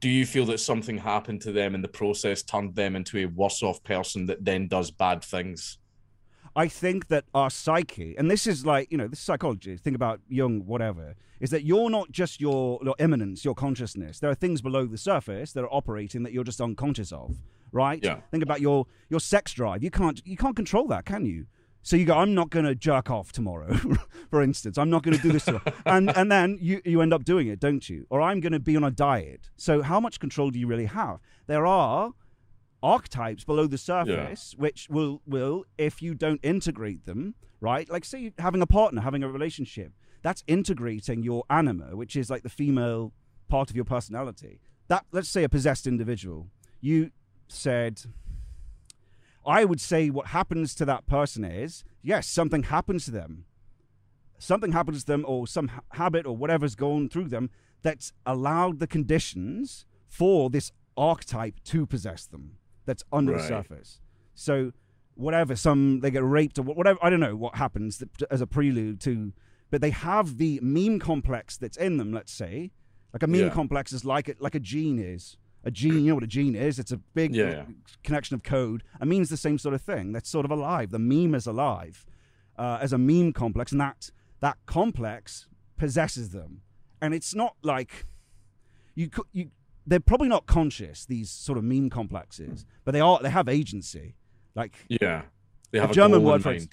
do 0.00 0.08
you 0.08 0.26
feel 0.26 0.44
that 0.46 0.58
something 0.58 0.98
happened 0.98 1.40
to 1.42 1.52
them 1.52 1.76
in 1.76 1.82
the 1.82 1.88
process, 1.88 2.42
turned 2.42 2.74
them 2.74 2.96
into 2.96 3.18
a 3.18 3.26
worse 3.26 3.62
off 3.62 3.82
person 3.84 4.26
that 4.26 4.44
then 4.44 4.66
does 4.66 4.90
bad 4.90 5.22
things? 5.22 5.78
I 6.58 6.66
think 6.66 7.06
that 7.06 7.24
our 7.34 7.50
psyche, 7.50 8.16
and 8.18 8.28
this 8.28 8.44
is 8.44 8.66
like, 8.66 8.90
you 8.90 8.98
know, 8.98 9.06
this 9.06 9.20
is 9.20 9.24
psychology, 9.24 9.76
think 9.76 9.94
about 9.94 10.20
Jung, 10.28 10.66
whatever, 10.66 11.14
is 11.38 11.50
that 11.50 11.62
you're 11.62 11.88
not 11.88 12.10
just 12.10 12.40
your, 12.40 12.80
your 12.82 12.96
immanence, 12.98 13.44
your 13.44 13.54
consciousness. 13.54 14.18
There 14.18 14.28
are 14.28 14.34
things 14.34 14.60
below 14.60 14.84
the 14.84 14.98
surface 14.98 15.52
that 15.52 15.62
are 15.62 15.72
operating 15.72 16.24
that 16.24 16.32
you're 16.32 16.42
just 16.42 16.60
unconscious 16.60 17.12
of, 17.12 17.36
right? 17.70 18.02
Yeah. 18.02 18.22
Think 18.32 18.42
about 18.42 18.60
your 18.60 18.86
your 19.08 19.20
sex 19.20 19.52
drive. 19.52 19.84
You 19.84 19.92
can't 19.92 20.20
you 20.26 20.36
can't 20.36 20.56
control 20.56 20.88
that, 20.88 21.04
can 21.04 21.26
you? 21.26 21.46
So 21.82 21.94
you 21.94 22.04
go, 22.04 22.14
I'm 22.14 22.34
not 22.34 22.50
going 22.50 22.66
to 22.66 22.74
jerk 22.74 23.08
off 23.08 23.30
tomorrow, 23.30 23.72
for 24.30 24.42
instance. 24.42 24.78
I'm 24.78 24.90
not 24.90 25.04
going 25.04 25.16
to 25.16 25.22
do 25.22 25.30
this, 25.30 25.48
and 25.86 26.10
and 26.16 26.32
then 26.32 26.58
you 26.60 26.82
you 26.84 27.02
end 27.02 27.14
up 27.14 27.22
doing 27.22 27.46
it, 27.46 27.60
don't 27.60 27.88
you? 27.88 28.04
Or 28.10 28.20
I'm 28.20 28.40
going 28.40 28.52
to 28.52 28.58
be 28.58 28.74
on 28.74 28.82
a 28.82 28.90
diet. 28.90 29.48
So 29.56 29.82
how 29.82 30.00
much 30.00 30.18
control 30.18 30.50
do 30.50 30.58
you 30.58 30.66
really 30.66 30.86
have? 30.86 31.20
There 31.46 31.66
are 31.66 32.14
archetypes 32.82 33.44
below 33.44 33.66
the 33.66 33.78
surface 33.78 34.54
which 34.56 34.88
will 34.88 35.20
will 35.26 35.64
if 35.76 36.00
you 36.00 36.14
don't 36.14 36.40
integrate 36.44 37.04
them 37.06 37.34
right 37.60 37.90
like 37.90 38.04
say 38.04 38.32
having 38.38 38.62
a 38.62 38.66
partner 38.66 39.00
having 39.00 39.22
a 39.22 39.28
relationship 39.28 39.92
that's 40.22 40.44
integrating 40.46 41.22
your 41.22 41.44
anima 41.50 41.96
which 41.96 42.14
is 42.16 42.30
like 42.30 42.42
the 42.42 42.48
female 42.48 43.12
part 43.48 43.70
of 43.70 43.76
your 43.76 43.84
personality. 43.84 44.60
That 44.88 45.04
let's 45.12 45.28
say 45.28 45.42
a 45.44 45.48
possessed 45.48 45.86
individual 45.86 46.48
you 46.80 47.10
said 47.48 48.02
i 49.44 49.64
would 49.64 49.80
say 49.80 50.10
what 50.10 50.28
happens 50.28 50.74
to 50.74 50.84
that 50.84 51.06
person 51.06 51.44
is 51.44 51.82
yes 52.02 52.28
something 52.28 52.64
happens 52.64 53.04
to 53.06 53.10
them. 53.10 53.44
Something 54.40 54.70
happens 54.70 55.00
to 55.00 55.06
them 55.06 55.24
or 55.26 55.48
some 55.48 55.68
ha- 55.68 55.80
habit 55.92 56.24
or 56.24 56.36
whatever's 56.36 56.76
going 56.76 57.08
through 57.08 57.28
them 57.28 57.50
that's 57.82 58.12
allowed 58.24 58.78
the 58.78 58.86
conditions 58.86 59.84
for 60.06 60.48
this 60.48 60.70
archetype 60.96 61.56
to 61.64 61.86
possess 61.86 62.24
them 62.26 62.57
that's 62.88 63.04
under 63.12 63.32
the 63.34 63.42
surface. 63.42 64.00
So 64.34 64.72
whatever 65.14 65.54
some 65.56 66.00
they 66.00 66.10
get 66.10 66.22
raped 66.22 66.60
or 66.60 66.62
whatever 66.62 66.96
i 67.02 67.10
don't 67.10 67.18
know 67.18 67.34
what 67.34 67.56
happens 67.56 68.00
as 68.30 68.40
a 68.40 68.46
prelude 68.46 69.00
to 69.00 69.32
but 69.68 69.80
they 69.80 69.90
have 69.90 70.38
the 70.38 70.60
meme 70.62 71.00
complex 71.00 71.56
that's 71.56 71.76
in 71.76 71.96
them 71.96 72.12
let's 72.12 72.32
say. 72.32 72.70
Like 73.12 73.22
a 73.22 73.26
meme 73.26 73.46
Yeah. 73.46 73.50
complex 73.50 73.92
is 73.92 74.04
like 74.04 74.28
a, 74.28 74.34
like 74.38 74.54
a 74.54 74.60
gene 74.60 74.98
is. 74.98 75.36
A 75.64 75.70
gene 75.70 76.04
you 76.04 76.08
know 76.08 76.14
what 76.14 76.24
a 76.24 76.28
gene 76.28 76.54
is? 76.54 76.78
It's 76.78 76.92
a 76.92 76.98
big 76.98 77.34
yeah. 77.34 77.64
connection 78.04 78.34
of 78.34 78.42
code. 78.42 78.82
A 79.00 79.06
meme's 79.06 79.28
the 79.28 79.36
same 79.36 79.58
sort 79.58 79.74
of 79.74 79.82
thing. 79.82 80.12
That's 80.12 80.28
sort 80.30 80.44
of 80.44 80.50
alive. 80.50 80.90
The 80.90 80.98
meme 80.98 81.34
is 81.34 81.46
alive 81.46 82.06
uh, 82.56 82.78
as 82.80 82.92
a 82.92 82.98
meme 82.98 83.32
complex 83.32 83.72
and 83.72 83.80
that 83.80 84.10
that 84.40 84.56
complex 84.66 85.46
possesses 85.76 86.30
them. 86.30 86.62
And 87.02 87.12
it's 87.12 87.34
not 87.34 87.56
like 87.62 88.06
you 88.94 89.08
could 89.10 89.26
you 89.32 89.50
they're 89.88 90.00
probably 90.00 90.28
not 90.28 90.46
conscious 90.46 91.06
these 91.06 91.30
sort 91.30 91.58
of 91.58 91.64
meme 91.64 91.88
complexes 91.90 92.66
but 92.84 92.92
they 92.92 93.00
are 93.00 93.18
they 93.22 93.30
have 93.30 93.48
agency 93.48 94.14
like 94.58 94.74
Yeah, 94.88 95.22
they 95.70 95.78
have 95.78 95.92
a 95.92 95.94
German 95.94 96.24
word 96.24 96.42
for 96.42 96.52
it. 96.52 96.68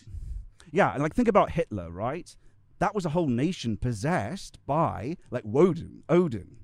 Yeah, 0.72 0.92
and 0.94 1.04
like 1.04 1.14
think 1.14 1.28
about 1.28 1.52
Hitler, 1.52 1.92
right? 1.92 2.36
That 2.80 2.96
was 2.96 3.06
a 3.06 3.10
whole 3.10 3.28
nation 3.28 3.78
possessed 3.78 4.58
by 4.66 5.18
like 5.30 5.44
Woden, 5.46 6.04
Odin, 6.10 6.58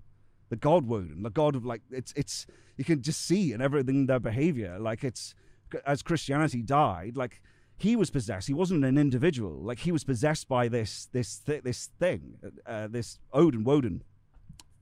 the 0.49 0.55
god 0.55 0.87
Woden, 0.87 1.21
the 1.21 1.29
god 1.29 1.55
of 1.55 1.63
like 1.63 1.81
it's 1.91 2.11
it's 2.15 2.47
you 2.75 2.83
can 2.83 3.01
just 3.01 3.21
see 3.21 3.53
in 3.53 3.61
everything 3.61 4.07
their 4.07 4.19
behavior. 4.19 4.79
Like 4.79 5.03
it's 5.03 5.35
as 5.85 6.01
Christianity 6.01 6.63
died, 6.63 7.15
like 7.15 7.41
he 7.77 7.95
was 7.95 8.09
possessed. 8.09 8.47
He 8.47 8.53
wasn't 8.53 8.83
an 8.83 8.97
individual. 8.97 9.61
Like 9.61 9.79
he 9.79 9.91
was 9.91 10.03
possessed 10.03 10.47
by 10.47 10.67
this 10.67 11.07
this 11.11 11.37
th- 11.37 11.63
this 11.63 11.89
thing, 11.99 12.37
uh, 12.65 12.87
this 12.87 13.19
Odin, 13.31 13.63
Woden 13.63 14.03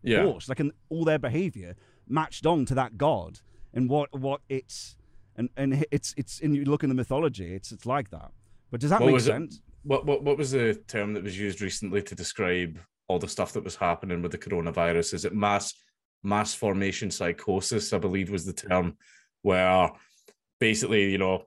Yeah, 0.01 0.23
force. 0.23 0.49
Like 0.49 0.59
in 0.59 0.71
all 0.89 1.03
their 1.03 1.19
behavior 1.19 1.75
matched 2.07 2.45
on 2.45 2.65
to 2.65 2.73
that 2.75 2.97
god 2.97 3.39
and 3.73 3.89
what 3.89 4.09
what 4.17 4.41
it's 4.49 4.95
and 5.35 5.49
and 5.57 5.85
it's 5.91 6.13
it's 6.17 6.39
and 6.41 6.55
you 6.55 6.65
look 6.65 6.83
in 6.83 6.89
the 6.89 6.95
mythology, 6.95 7.53
it's 7.53 7.71
it's 7.71 7.85
like 7.85 8.09
that. 8.11 8.31
But 8.71 8.81
does 8.81 8.89
that 8.89 8.99
What 8.99 9.07
make 9.07 9.13
was 9.15 9.27
it? 9.27 9.53
what 9.83 10.05
what 10.05 10.23
what 10.23 10.37
was 10.37 10.51
the 10.51 10.75
term 10.87 11.13
that 11.13 11.23
was 11.23 11.37
used 11.39 11.61
recently 11.61 12.01
to 12.03 12.15
describe 12.15 12.79
all 13.07 13.19
the 13.19 13.27
stuff 13.27 13.53
that 13.53 13.63
was 13.63 13.75
happening 13.75 14.21
with 14.21 14.31
the 14.31 14.37
coronavirus? 14.37 15.13
Is 15.13 15.25
it 15.25 15.33
mass 15.33 15.73
mass 16.23 16.53
formation 16.53 17.09
psychosis? 17.11 17.93
I 17.93 17.97
believe 17.97 18.29
was 18.29 18.45
the 18.45 18.53
term 18.53 18.97
where 19.41 19.91
basically 20.59 21.11
you 21.11 21.17
know 21.17 21.43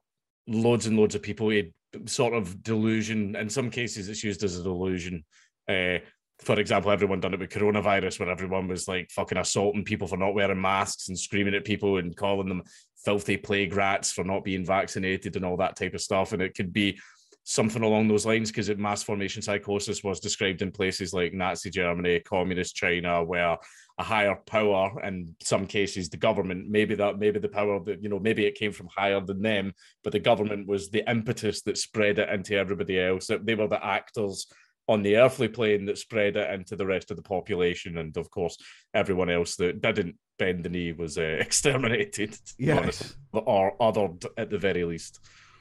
loads 0.47 0.87
and 0.87 0.97
loads 0.97 1.15
of 1.15 1.23
people 1.23 1.51
had 1.51 1.73
sort 2.07 2.35
of 2.35 2.63
delusion. 2.63 3.37
In 3.37 3.51
some 3.51 3.71
cases, 3.71 4.09
it's 4.09 4.25
used 4.25 4.43
as 4.45 4.59
a 4.59 4.63
delusion. 4.63 5.25
Uh, 5.69 5.99
for 6.43 6.59
example, 6.59 6.91
everyone 6.91 7.21
done 7.21 7.35
it 7.35 7.41
with 7.41 7.51
coronavirus, 7.51 8.19
where 8.19 8.31
everyone 8.31 8.67
was 8.67 8.89
like 8.89 9.11
fucking 9.11 9.39
assaulting 9.39 9.85
people 9.85 10.09
for 10.09 10.17
not 10.17 10.35
wearing 10.35 10.61
masks 10.61 11.09
and 11.09 11.19
screaming 11.19 11.55
at 11.55 11.65
people 11.65 11.99
and 11.99 12.17
calling 12.17 12.49
them 12.49 12.63
filthy 13.05 13.37
plague 13.37 13.75
rats 13.75 14.13
for 14.13 14.25
not 14.25 14.45
being 14.45 14.65
vaccinated 14.65 15.37
and 15.37 15.45
all 15.45 15.57
that 15.57 15.77
type 15.77 15.95
of 15.95 16.01
stuff. 16.01 16.33
And 16.33 16.43
it 16.43 16.55
could 16.55 16.73
be 16.73 16.99
something 17.45 17.83
along 17.83 18.09
those 18.09 18.27
lines 18.27 18.51
because 18.51 18.75
mass 18.77 19.03
formation 19.03 19.43
psychosis 19.43 20.03
was 20.03 20.21
described 20.21 20.63
in 20.63 20.71
places 20.71 21.13
like 21.13 21.33
Nazi 21.33 21.71
Germany, 21.71 22.21
communist 22.21 22.75
China, 22.75 23.23
where 23.23 23.57
a 23.99 24.03
higher 24.03 24.37
power, 24.47 25.01
in 25.05 25.35
some 25.43 25.67
cases 25.67 26.09
the 26.09 26.17
government, 26.17 26.69
maybe 26.69 26.95
that 26.95 27.19
maybe 27.19 27.39
the 27.39 27.49
power 27.49 27.81
that 27.85 28.03
you 28.03 28.09
know 28.09 28.19
maybe 28.19 28.47
it 28.47 28.55
came 28.55 28.73
from 28.73 28.89
higher 28.95 29.21
than 29.21 29.43
them, 29.43 29.73
but 30.03 30.13
the 30.13 30.19
government 30.19 30.67
was 30.67 30.91
the 30.91 31.09
impetus 31.11 31.63
that 31.63 31.79
spread 31.79 32.19
it 32.19 32.29
into 32.31 32.57
everybody 32.57 33.01
else. 33.01 33.31
They 33.43 33.55
were 33.55 33.69
the 33.69 33.85
actors 33.85 34.47
on 34.89 35.03
the 35.03 35.17
earthly 35.17 35.49
plane 35.49 35.85
that 35.87 35.99
spread 35.99 36.37
it 36.37 36.51
into 36.53 36.77
the 36.77 36.87
rest 36.87 37.11
of 37.11 37.17
the 37.17 37.23
population, 37.23 37.99
and 37.99 38.17
of 38.17 38.31
course 38.31 38.57
everyone 38.95 39.31
else 39.31 39.57
that 39.57 39.81
didn't 39.81 40.17
bend 40.39 40.65
the 40.65 40.69
knee 40.69 40.93
was 40.93 41.19
uh, 41.19 41.23
exterminated 41.41 42.37
Yes. 42.59 43.17
or 43.33 43.77
othered 43.79 44.25
at 44.37 44.51
the 44.51 44.59
very 44.59 44.85
least. 44.85 45.21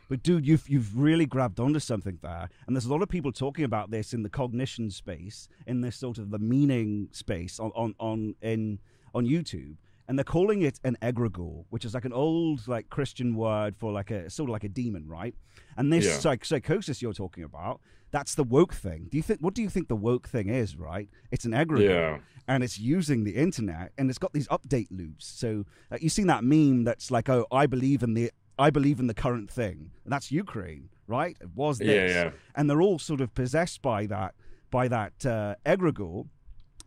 But 0.10 0.24
dude, 0.24 0.46
you've 0.46 0.68
you've 0.68 0.98
really 0.98 1.26
grabbed 1.26 1.60
onto 1.62 1.80
something 1.80 2.20
there, 2.22 2.50
and 2.68 2.76
there's 2.76 2.86
a 2.86 2.92
lot 2.92 3.02
of 3.02 3.08
people 3.08 3.32
talking 3.32 3.64
about 3.64 3.92
this 3.92 4.14
in 4.14 4.24
the 4.24 4.30
cognition 4.30 4.90
space, 4.90 5.48
in 5.68 5.80
this 5.80 5.96
sort 5.96 6.18
of 6.18 6.32
the 6.32 6.40
meaning 6.40 7.08
space 7.12 7.60
on 7.62 7.72
on 7.76 7.96
on 7.98 8.36
in 8.42 8.80
on 9.16 9.26
YouTube, 9.26 9.76
and 10.08 10.18
they're 10.18 10.24
calling 10.24 10.62
it 10.62 10.80
an 10.84 10.98
egregore, 11.02 11.66
which 11.70 11.86
is 11.86 11.94
like 11.94 12.06
an 12.06 12.14
old 12.14 12.68
like 12.68 12.90
Christian 12.90 13.36
word 13.36 13.76
for 13.78 13.92
like 13.92 14.12
a 14.12 14.30
sort 14.30 14.50
of 14.50 14.54
like 14.54 14.64
a 14.64 14.70
demon, 14.70 15.08
right? 15.08 15.36
And 15.78 15.92
this 15.92 16.06
Yeah. 16.06 16.18
psych- 16.20 16.46
psychosis 16.46 17.02
you're 17.02 17.14
talking 17.14 17.44
about, 17.44 17.80
that's 18.12 18.36
the 18.36 18.44
woke 18.44 18.74
thing. 18.74 19.08
Do 19.10 19.18
you 19.18 19.24
think? 19.24 19.40
What 19.40 19.54
do 19.54 19.62
you 19.62 19.70
think 19.70 19.88
the 19.88 19.96
woke 19.96 20.28
thing 20.28 20.50
is? 20.50 20.76
Right? 20.76 21.08
It's 21.32 21.46
an 21.46 21.52
egregore 21.52 21.80
Yeah. 21.90 22.18
and 22.48 22.64
it's 22.64 22.78
using 22.80 23.24
the 23.24 23.36
internet 23.36 23.94
and 23.98 24.10
it's 24.10 24.20
got 24.20 24.34
these 24.34 24.48
update 24.50 24.88
loops. 24.92 25.26
So 25.28 25.66
uh, 25.92 25.98
you've 26.02 26.12
seen 26.12 26.28
that 26.28 26.44
meme 26.44 26.84
that's 26.84 27.10
like, 27.12 27.30
oh, 27.30 27.46
I 27.52 27.66
believe 27.68 28.04
in 28.04 28.14
the 28.14 28.32
I 28.60 28.70
believe 28.70 29.00
in 29.00 29.08
the 29.08 29.14
current 29.14 29.50
thing. 29.50 29.92
And 30.04 30.12
that's 30.14 30.32
Ukraine, 30.32 30.90
right? 31.08 31.36
It 31.40 31.52
was 31.56 31.80
Yeah, 31.80 31.86
this. 31.88 32.12
yeah. 32.14 32.32
And 32.54 32.70
they're 32.70 32.82
all 32.82 33.00
sort 33.00 33.22
of 33.22 33.34
possessed 33.34 33.82
by 33.82 34.06
that 34.08 34.36
by 34.70 34.88
that 34.90 35.26
uh, 35.26 35.56
egregore. 35.66 36.28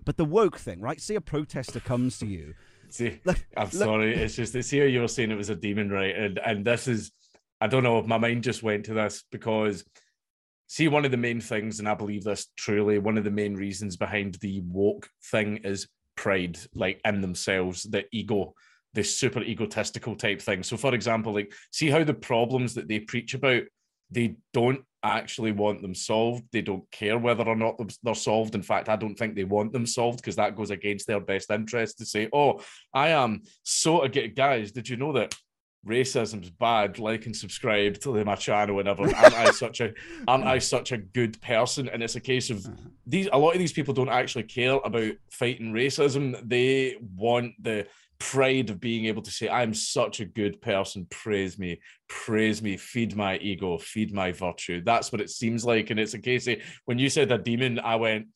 But 0.05 0.19
the 0.19 0.25
woke 0.27 0.59
thing, 0.59 0.81
right? 0.83 1.01
See 1.01 1.15
a 1.15 1.21
protester 1.21 1.81
comes 1.81 2.19
to 2.19 2.27
you. 2.27 2.55
See, 2.95 3.21
Look, 3.25 3.45
I'm 3.57 3.65
look- 3.65 3.73
sorry. 3.73 4.15
It's 4.15 4.37
just 4.37 4.55
it's 4.55 4.71
here 4.71 4.87
you 4.87 5.01
were 5.01 5.09
saying 5.09 5.33
it 5.33 5.37
was 5.37 5.51
a 5.51 5.57
demon, 5.57 5.91
right? 5.91 6.15
And 6.15 6.39
and 6.39 6.65
this 6.65 6.87
is 6.87 7.11
I 7.61 7.67
don't 7.67 7.83
know 7.83 7.99
if 7.99 8.07
my 8.07 8.19
mind 8.19 8.45
just 8.45 8.63
went 8.63 8.85
to 8.85 8.95
this 8.95 9.25
because 9.33 9.85
see 10.69 10.87
one 10.87 11.05
of 11.05 11.11
the 11.11 11.17
main 11.17 11.41
things, 11.41 11.81
and 11.81 11.89
I 11.89 11.95
believe 11.95 12.23
this 12.23 12.47
truly, 12.57 13.01
one 13.01 13.19
of 13.19 13.25
the 13.25 13.33
main 13.33 13.57
reasons 13.57 13.97
behind 13.97 14.37
the 14.37 14.61
woke 14.61 15.09
thing 15.31 15.57
is 15.65 15.89
pride, 16.15 16.57
like 16.73 17.01
in 17.05 17.21
themselves, 17.21 17.83
the 17.83 18.05
ego, 18.13 18.55
this 18.93 19.17
super 19.19 19.43
egotistical 19.43 20.15
type 20.15 20.41
thing. 20.41 20.63
So, 20.63 20.77
for 20.77 20.95
example, 20.95 21.35
like 21.35 21.53
see 21.73 21.91
how 21.91 22.05
the 22.05 22.15
problems 22.15 22.75
that 22.75 22.87
they 22.87 23.01
preach 23.01 23.35
about, 23.35 23.65
they 24.13 24.37
don't 24.53 24.85
actually 25.05 25.53
want 25.53 25.83
them 25.83 25.95
solved. 25.95 26.45
They 26.53 26.63
don't 26.63 26.91
care 26.91 27.19
whether 27.19 27.45
or 27.45 27.57
not 27.57 27.81
they're 28.03 28.15
solved. 28.15 28.55
In 28.55 28.63
fact, 28.63 28.89
I 28.89 28.97
don't 28.97 29.15
think 29.15 29.35
they 29.35 29.45
want 29.45 29.73
them 29.73 29.87
solved 29.87 30.19
because 30.19 30.37
that 30.37 30.57
goes 30.57 30.71
against 30.71 31.07
their 31.07 31.21
best 31.21 31.51
interest 31.51 31.99
to 31.99 32.07
say, 32.07 32.29
"Oh, 32.33 32.61
I 32.93 33.09
am 33.09 33.43
so 33.63 34.07
guys. 34.09 34.73
Did 34.73 34.89
you 34.89 34.97
know 34.97 35.13
that 35.13 35.35
racism's 35.87 36.51
bad, 36.51 36.99
like 36.99 37.27
and 37.27 37.37
subscribe 37.37 37.99
to 38.01 38.25
my 38.25 38.35
channel 38.35 38.77
whenever. 38.77 39.03
Aren't 39.03 39.35
I 39.35 39.51
such 39.53 39.81
a 39.81 39.93
aren't 40.27 40.47
I 40.47 40.59
such 40.59 40.93
a 40.93 40.99
good 40.99 41.41
person? 41.41 41.89
And 41.89 42.03
it's 42.03 42.17
a 42.17 42.21
case 42.21 42.51
of 42.51 42.65
uh-huh. 42.65 42.89
these 43.07 43.29
a 43.33 43.39
lot 43.39 43.53
of 43.53 43.59
these 43.59 43.73
people 43.73 43.95
don't 43.95 44.09
actually 44.09 44.45
care 44.45 44.79
about 44.85 45.13
fighting 45.31 45.73
racism. 45.73 46.37
They 46.49 46.97
want 47.17 47.53
the 47.63 47.87
pride 48.33 48.71
of 48.71 48.81
being 48.81 49.05
able 49.05 49.21
to 49.21 49.31
say, 49.31 49.49
I'm 49.49 49.75
such 49.75 50.21
a 50.21 50.25
good 50.25 50.63
person, 50.63 51.07
praise 51.11 51.59
me, 51.59 51.81
praise 52.09 52.63
me, 52.63 52.77
feed 52.79 53.15
my 53.15 53.37
ego, 53.37 53.77
feed 53.77 54.15
my 54.15 54.33
virtue. 54.33 54.83
That's 54.83 55.13
what 55.13 55.21
it 55.21 55.29
seems 55.29 55.65
like. 55.65 55.91
And 55.91 56.01
it's 56.01 56.15
a 56.15 56.19
case 56.19 56.47
of 56.47 56.59
when 56.87 56.99
you 56.99 57.11
said 57.11 57.31
a 57.31 57.39
demon, 57.39 57.79
I 57.81 57.97
went, 57.97 58.29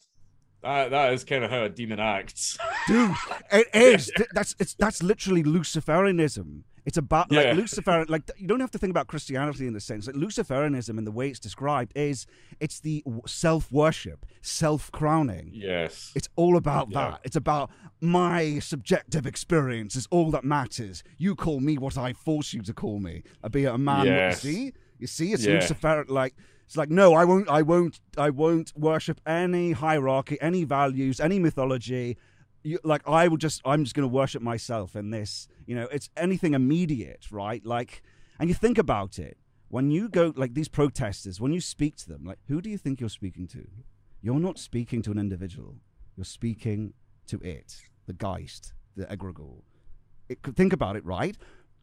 that, 0.63 0.91
that 0.91 1.13
is 1.15 1.25
kind 1.25 1.43
of 1.43 1.51
how 1.51 1.65
a 1.65 1.69
demon 1.71 2.01
acts. 2.01 2.59
Dude, 2.87 3.15
it 3.51 3.69
is. 3.73 4.13
That's 4.35 4.55
it's 4.59 4.75
that's 4.75 5.03
literally 5.03 5.43
Luciferianism. 5.45 6.63
It's 6.89 6.97
about 6.97 7.27
yeah. 7.31 7.43
like 7.43 7.57
Lucifer. 7.57 8.07
Like 8.09 8.31
you 8.39 8.47
don't 8.47 8.61
have 8.61 8.71
to 8.71 8.79
think 8.79 8.93
about 8.93 9.09
Christianity 9.09 9.67
in 9.67 9.75
the 9.75 9.81
sense. 9.81 10.07
Like 10.07 10.17
Luciferianism 10.17 10.97
and 10.97 11.07
the 11.07 11.13
way 11.13 11.29
it's 11.29 11.39
described 11.39 11.93
is 11.95 12.27
it's 12.61 12.81
the 12.81 13.05
self 13.27 13.71
worship, 13.71 14.25
self 14.41 14.91
crowning. 14.91 15.51
Yes, 15.53 16.13
it's 16.17 16.31
all 16.35 16.57
about 16.57 16.89
yeah. 16.91 17.11
that. 17.11 17.21
It's 17.25 17.37
about 17.37 17.71
my 18.01 18.59
subjective 18.61 19.27
experience 19.27 19.97
is 19.97 20.09
all 20.11 20.31
that 20.31 20.45
matters. 20.45 21.05
You 21.19 21.37
call 21.37 21.61
me 21.61 21.77
what 21.77 21.99
I 21.99 22.15
force 22.15 22.55
you 22.55 22.63
to 22.63 22.73
call 22.73 23.01
me. 23.01 23.23
I 23.45 23.49
be 23.49 23.67
a 23.67 23.77
man. 23.77 24.07
Yes. 24.07 24.41
See, 24.41 24.73
you 24.99 25.07
see, 25.07 25.35
it's 25.35 25.45
yeah. 25.45 25.57
Lucifer. 25.57 26.07
Like 26.09 26.37
it's 26.65 26.79
like 26.79 26.89
no, 26.89 27.13
I 27.13 27.27
won't. 27.27 27.51
I 27.51 27.61
won't. 27.61 28.01
I 28.17 28.31
won't 28.31 28.73
worship 28.75 29.21
any 29.27 29.73
hierarchy, 29.73 30.39
any 30.41 30.65
values, 30.65 31.21
any 31.21 31.39
mythology 31.39 32.17
you, 32.63 32.79
like 32.85 33.07
I 33.09 33.29
will 33.29 33.37
just 33.37 33.63
I'm 33.65 33.85
just 33.85 33.95
going 33.95 34.09
to 34.09 34.13
worship 34.13 34.43
myself 34.43 34.97
in 34.97 35.11
this. 35.11 35.49
You 35.67 35.75
know, 35.77 35.89
it's 35.93 36.11
anything 36.17 36.55
immediate, 36.55 37.27
right? 37.31 37.65
Like, 37.65 38.03
and 38.39 38.49
you 38.49 38.55
think 38.55 38.79
about 38.79 39.19
it 39.19 39.37
when 39.69 39.91
you 39.91 40.09
go 40.09 40.33
like 40.37 40.55
these 40.55 40.69
protesters, 40.69 41.41
when 41.41 41.53
you 41.53 41.61
speak 41.61 41.97
to 41.97 42.09
them, 42.09 42.25
like 42.25 42.39
who 42.49 42.61
do 42.61 42.71
you 42.71 42.79
think 42.79 43.01
you're 43.01 43.09
speaking 43.09 43.47
to? 43.49 43.67
You're 44.21 44.41
not 44.41 44.59
speaking 44.59 45.03
to 45.03 45.11
an 45.11 45.19
individual. 45.19 45.77
You're 46.17 46.25
speaking 46.25 46.95
to 47.29 47.39
it, 47.41 47.77
the 48.07 48.13
Geist, 48.13 48.73
the 48.97 49.05
egregore. 49.07 49.63
It, 50.29 50.39
think 50.57 50.73
about 50.73 50.97
it, 50.97 51.05
right? 51.05 51.37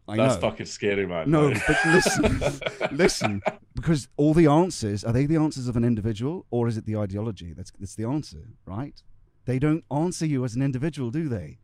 I 0.07 0.17
That's 0.17 0.35
know. 0.35 0.41
fucking 0.41 0.65
scary, 0.67 1.07
man. 1.07 1.31
No, 1.31 1.51
but 1.67 1.77
listen, 1.85 2.61
listen, 2.91 3.41
because 3.73 4.07
all 4.17 4.33
the 4.33 4.45
answers 4.47 5.03
are 5.03 5.13
they 5.13 5.25
the 5.25 5.37
answers 5.37 5.67
of 5.67 5.75
an 5.75 5.83
individual 5.83 6.45
or 6.51 6.67
is 6.67 6.77
it 6.77 6.85
the 6.85 6.97
ideology? 6.97 7.53
That's 7.53 7.71
that's 7.79 7.95
the 7.95 8.05
answer, 8.05 8.47
right? 8.65 9.01
They 9.45 9.59
don't 9.59 9.83
answer 9.91 10.25
you 10.25 10.43
as 10.43 10.55
an 10.55 10.61
individual, 10.61 11.11
do 11.11 11.29
they? 11.29 11.59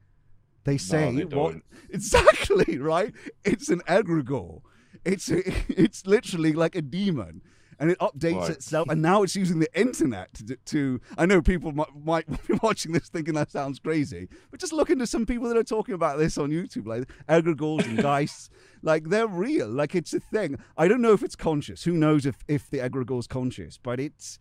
They 0.64 0.78
say 0.78 1.12
no, 1.12 1.26
they 1.26 1.36
what 1.36 1.56
exactly 1.90 2.78
right. 2.78 3.14
It's 3.44 3.70
an 3.70 3.82
egregore. 3.88 4.62
It's 5.04 5.30
it's 5.30 6.06
literally 6.06 6.54
like 6.54 6.76
a 6.76 6.82
demon, 6.84 7.42
and 7.80 7.90
it 7.90 7.98
updates 7.98 8.42
right. 8.42 8.52
itself. 8.52 8.88
And 8.90 9.02
now 9.02 9.24
it's 9.24 9.36
using 9.36 9.58
the 9.58 9.80
internet 9.80 10.36
to, 10.36 10.56
to. 10.56 11.02
I 11.18 11.26
know 11.26 11.42
people 11.42 11.72
might, 11.72 11.88
might 11.96 12.48
be 12.48 12.60
watching 12.62 12.92
this 12.92 13.10
thinking 13.10 13.34
that 13.34 13.50
sounds 13.50 13.80
crazy, 13.80 14.30
but 14.52 14.60
just 14.60 14.74
look 14.74 14.92
into 14.92 15.08
some 15.08 15.26
people 15.26 15.48
that 15.48 15.58
are 15.58 15.64
talking 15.64 15.96
about 15.96 16.20
this 16.20 16.38
on 16.38 16.52
YouTube, 16.52 16.86
like 16.86 17.10
egregores 17.28 17.86
and 17.86 17.98
dice. 17.98 18.50
Like 18.84 19.06
they're 19.06 19.28
real. 19.28 19.68
Like 19.68 19.96
it's 19.96 20.14
a 20.14 20.20
thing. 20.20 20.60
I 20.78 20.88
don't 20.88 21.02
know 21.02 21.14
if 21.14 21.24
it's 21.24 21.36
conscious. 21.36 21.84
Who 21.86 21.94
knows 21.94 22.28
if 22.28 22.44
if 22.48 22.70
the 22.70 22.78
egregore's 22.78 23.26
conscious? 23.26 23.80
But 23.82 24.00
it's 24.00 24.38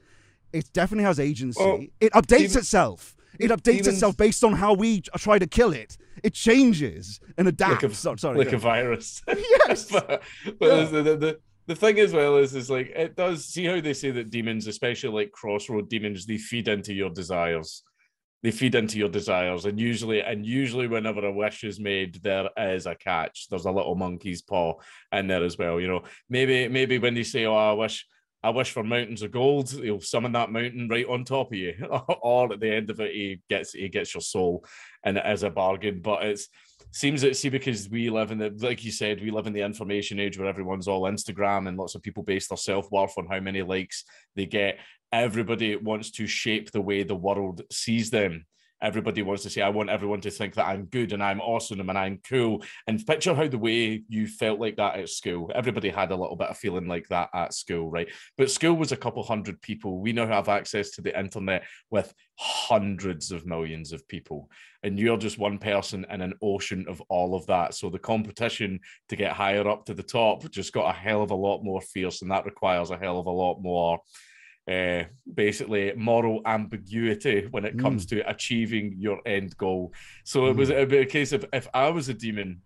it 0.53 0.71
definitely 0.75 1.05
has 1.05 1.19
agency. 1.19 1.63
Well, 1.63 1.87
it 2.01 2.13
updates 2.13 2.41
even, 2.41 2.59
itself. 2.59 3.17
It 3.39 3.51
updates 3.51 3.87
itself 3.87 4.17
based 4.17 4.45
on 4.45 4.53
how 4.53 4.75
we 4.75 5.01
try 5.01 5.39
to 5.39 5.47
kill 5.47 5.73
it. 5.73 5.97
It 6.23 6.35
changes 6.35 7.21
and 7.39 7.49
adapts. 7.49 7.83
Like 7.83 7.93
a, 7.93 7.95
so, 7.95 8.17
sorry, 8.17 8.39
like 8.39 8.53
a 8.53 8.59
virus. 8.59 9.23
yes. 9.29 9.91
but, 9.91 10.23
but 10.59 10.67
yeah. 10.67 10.85
the, 10.85 11.03
the, 11.03 11.17
the, 11.17 11.41
the 11.67 11.77
thing 11.77 11.99
as 12.01 12.13
well 12.13 12.37
is 12.39 12.55
is 12.55 12.69
like 12.69 12.91
it 12.97 13.17
does 13.17 13.45
see 13.45 13.65
how 13.65 13.81
they 13.81 13.95
say 13.95 14.11
that 14.11 14.31
demons, 14.31 14.67
especially 14.67 15.23
like 15.23 15.33
crossroad 15.33 15.89
demons, 15.89 16.27
they 16.27 16.37
feed 16.37 16.69
into 16.69 16.93
your 16.93 17.11
desires. 17.11 17.85
They 18.43 18.51
feed 18.51 18.75
into 18.75 18.99
your 18.99 19.11
desires, 19.11 19.67
and 19.67 19.79
usually, 19.79 20.23
and 20.23 20.47
usually, 20.47 20.89
whenever 20.89 21.25
a 21.27 21.33
wish 21.33 21.63
is 21.63 21.79
made, 21.79 22.23
there 22.23 22.49
is 22.57 22.87
a 22.87 22.95
catch. 22.95 23.49
There's 23.49 23.67
a 23.67 23.71
little 23.71 23.95
monkey's 23.95 24.41
paw 24.41 24.75
in 25.13 25.27
there 25.27 25.45
as 25.45 25.59
well. 25.59 25.79
You 25.79 25.89
know, 25.89 26.03
maybe 26.31 26.67
maybe 26.67 26.99
when 26.99 27.15
they 27.15 27.23
say, 27.23 27.45
"Oh, 27.45 27.55
I 27.55 27.73
wish." 27.73 28.07
I 28.43 28.51
wish 28.51 28.71
for 28.71 28.83
mountains 28.83 29.23
of 29.23 29.33
gold. 29.33 29.71
He'll 29.71 30.01
summon 30.01 30.33
that 30.33 30.51
mountain 30.51 30.89
right 30.89 31.07
on 31.07 31.25
top 31.25 31.53
of 31.53 31.59
you, 31.59 31.75
or 32.23 32.53
at 32.53 32.61
the 32.61 32.75
end 32.75 32.91
of 32.91 33.01
it, 33.01 33.13
he 33.13 33.41
gets 33.49 33.73
he 33.73 33.89
gets 33.89 34.15
your 34.15 34.23
soul, 34.23 34.65
and 35.05 35.19
it 35.19 35.27
is 35.27 35.43
a 35.43 35.51
bargain. 35.51 36.01
But 36.01 36.25
it's 36.25 36.49
seems 36.93 37.23
that 37.23 37.37
see 37.37 37.51
because 37.51 37.89
we 37.89 38.11
live 38.11 38.33
in 38.33 38.39
the 38.39 38.51
like 38.59 38.85
you 38.85 38.93
said, 38.93 39.21
we 39.21 39.31
live 39.31 39.47
in 39.47 39.53
the 39.53 39.61
information 39.61 40.19
age 40.19 40.39
where 40.39 40.49
everyone's 40.49 40.89
all 40.89 41.03
Instagram 41.03 41.69
and 41.69 41.77
lots 41.77 41.95
of 41.95 42.03
people 42.03 42.23
base 42.23 42.49
their 42.49 42.57
self 42.57 42.91
worth 42.91 43.17
on 43.19 43.27
how 43.27 43.41
many 43.41 43.63
likes 43.63 44.05
they 44.37 44.47
get. 44.47 44.79
Everybody 45.13 45.77
wants 45.77 46.11
to 46.13 46.27
shape 46.27 46.71
the 46.71 46.81
way 46.81 47.03
the 47.03 47.17
world 47.17 47.63
sees 47.71 48.11
them 48.11 48.47
everybody 48.83 49.23
wants 49.23 49.43
to 49.43 49.51
say, 49.51 49.63
I 49.63 49.69
want 49.69 49.91
everyone 49.91 50.21
to 50.23 50.31
think 50.31 50.55
that 50.55 50.67
I'm 50.67 50.87
good 50.87 51.13
and 51.13 51.23
I'm 51.23 51.41
awesome 51.41 51.81
and 51.81 51.99
I'm 51.99 52.21
cool. 52.29 52.63
And 52.87 53.05
picture 53.07 53.35
how 53.35 53.49
the 53.49 53.59
way 53.59 54.03
you 54.09 54.27
felt 54.27 54.61
like 54.61 54.77
that 54.77 54.99
at 54.99 55.09
school. 55.09 55.51
Everybody 55.55 55.91
had 55.91 56.11
a 56.11 56.17
little 56.17 56.37
bit 56.37 56.49
of 56.49 56.59
feeling 56.59 56.89
like 56.89 57.09
that 57.09 57.31
at 57.35 57.55
school, 57.55 57.91
right? 57.91 58.09
But 58.39 58.51
school 58.51 58.75
was 58.75 58.93
a 58.93 58.97
couple 58.97 59.23
hundred 59.23 59.61
people. 59.61 60.01
We 60.01 60.13
now 60.13 60.27
have 60.27 60.49
access 60.49 60.91
to 60.93 61.03
the 61.03 61.19
internet 61.19 61.65
with 61.91 62.13
hundreds 62.39 63.31
of 63.31 63.47
millions 63.47 63.93
of 63.93 64.07
people. 64.09 64.49
And 64.83 64.99
you're 64.99 65.19
just 65.19 65.39
one 65.39 65.59
person 65.59 66.07
in 66.11 66.23
an 66.23 66.35
ocean 66.41 66.87
of 66.89 67.03
all 67.11 67.35
of 67.35 67.47
that. 67.47 67.75
So 67.75 67.91
the 67.91 67.99
competition 67.99 68.81
to 69.11 69.17
get 69.17 69.33
higher 69.33 69.69
up 69.69 69.85
to 69.87 69.95
the 69.95 70.03
top 70.03 70.51
just 70.51 70.73
got 70.73 70.89
a 70.89 70.99
hell 70.99 71.23
of 71.23 71.33
a 71.33 71.35
lot 71.35 71.63
more 71.63 71.83
fierce. 71.83 72.23
And 72.23 72.31
that 72.31 72.47
requires 72.47 72.91
a 72.91 72.97
hell 72.97 73.19
of 73.19 73.27
a 73.27 73.31
lot 73.31 73.61
more 73.61 74.01
uh, 74.71 75.05
basically 75.35 75.93
moral 75.97 76.41
ambiguity 76.47 77.49
when 77.51 77.65
it 77.65 77.79
comes 77.79 78.07
mm. 78.07 78.11
to 78.11 78.31
achieving 78.31 78.95
your 78.99 79.21
end 79.27 79.57
goal. 79.57 79.93
So 80.25 80.43
mm. 80.43 80.51
it 80.51 80.57
was 80.57 80.71
a, 80.71 80.85
bit 80.85 81.03
a 81.03 81.07
case 81.07 81.33
of 81.33 81.45
if 81.53 81.67
I 81.75 81.89
was 81.89 82.09
a 82.09 82.15
demon, 82.15 82.61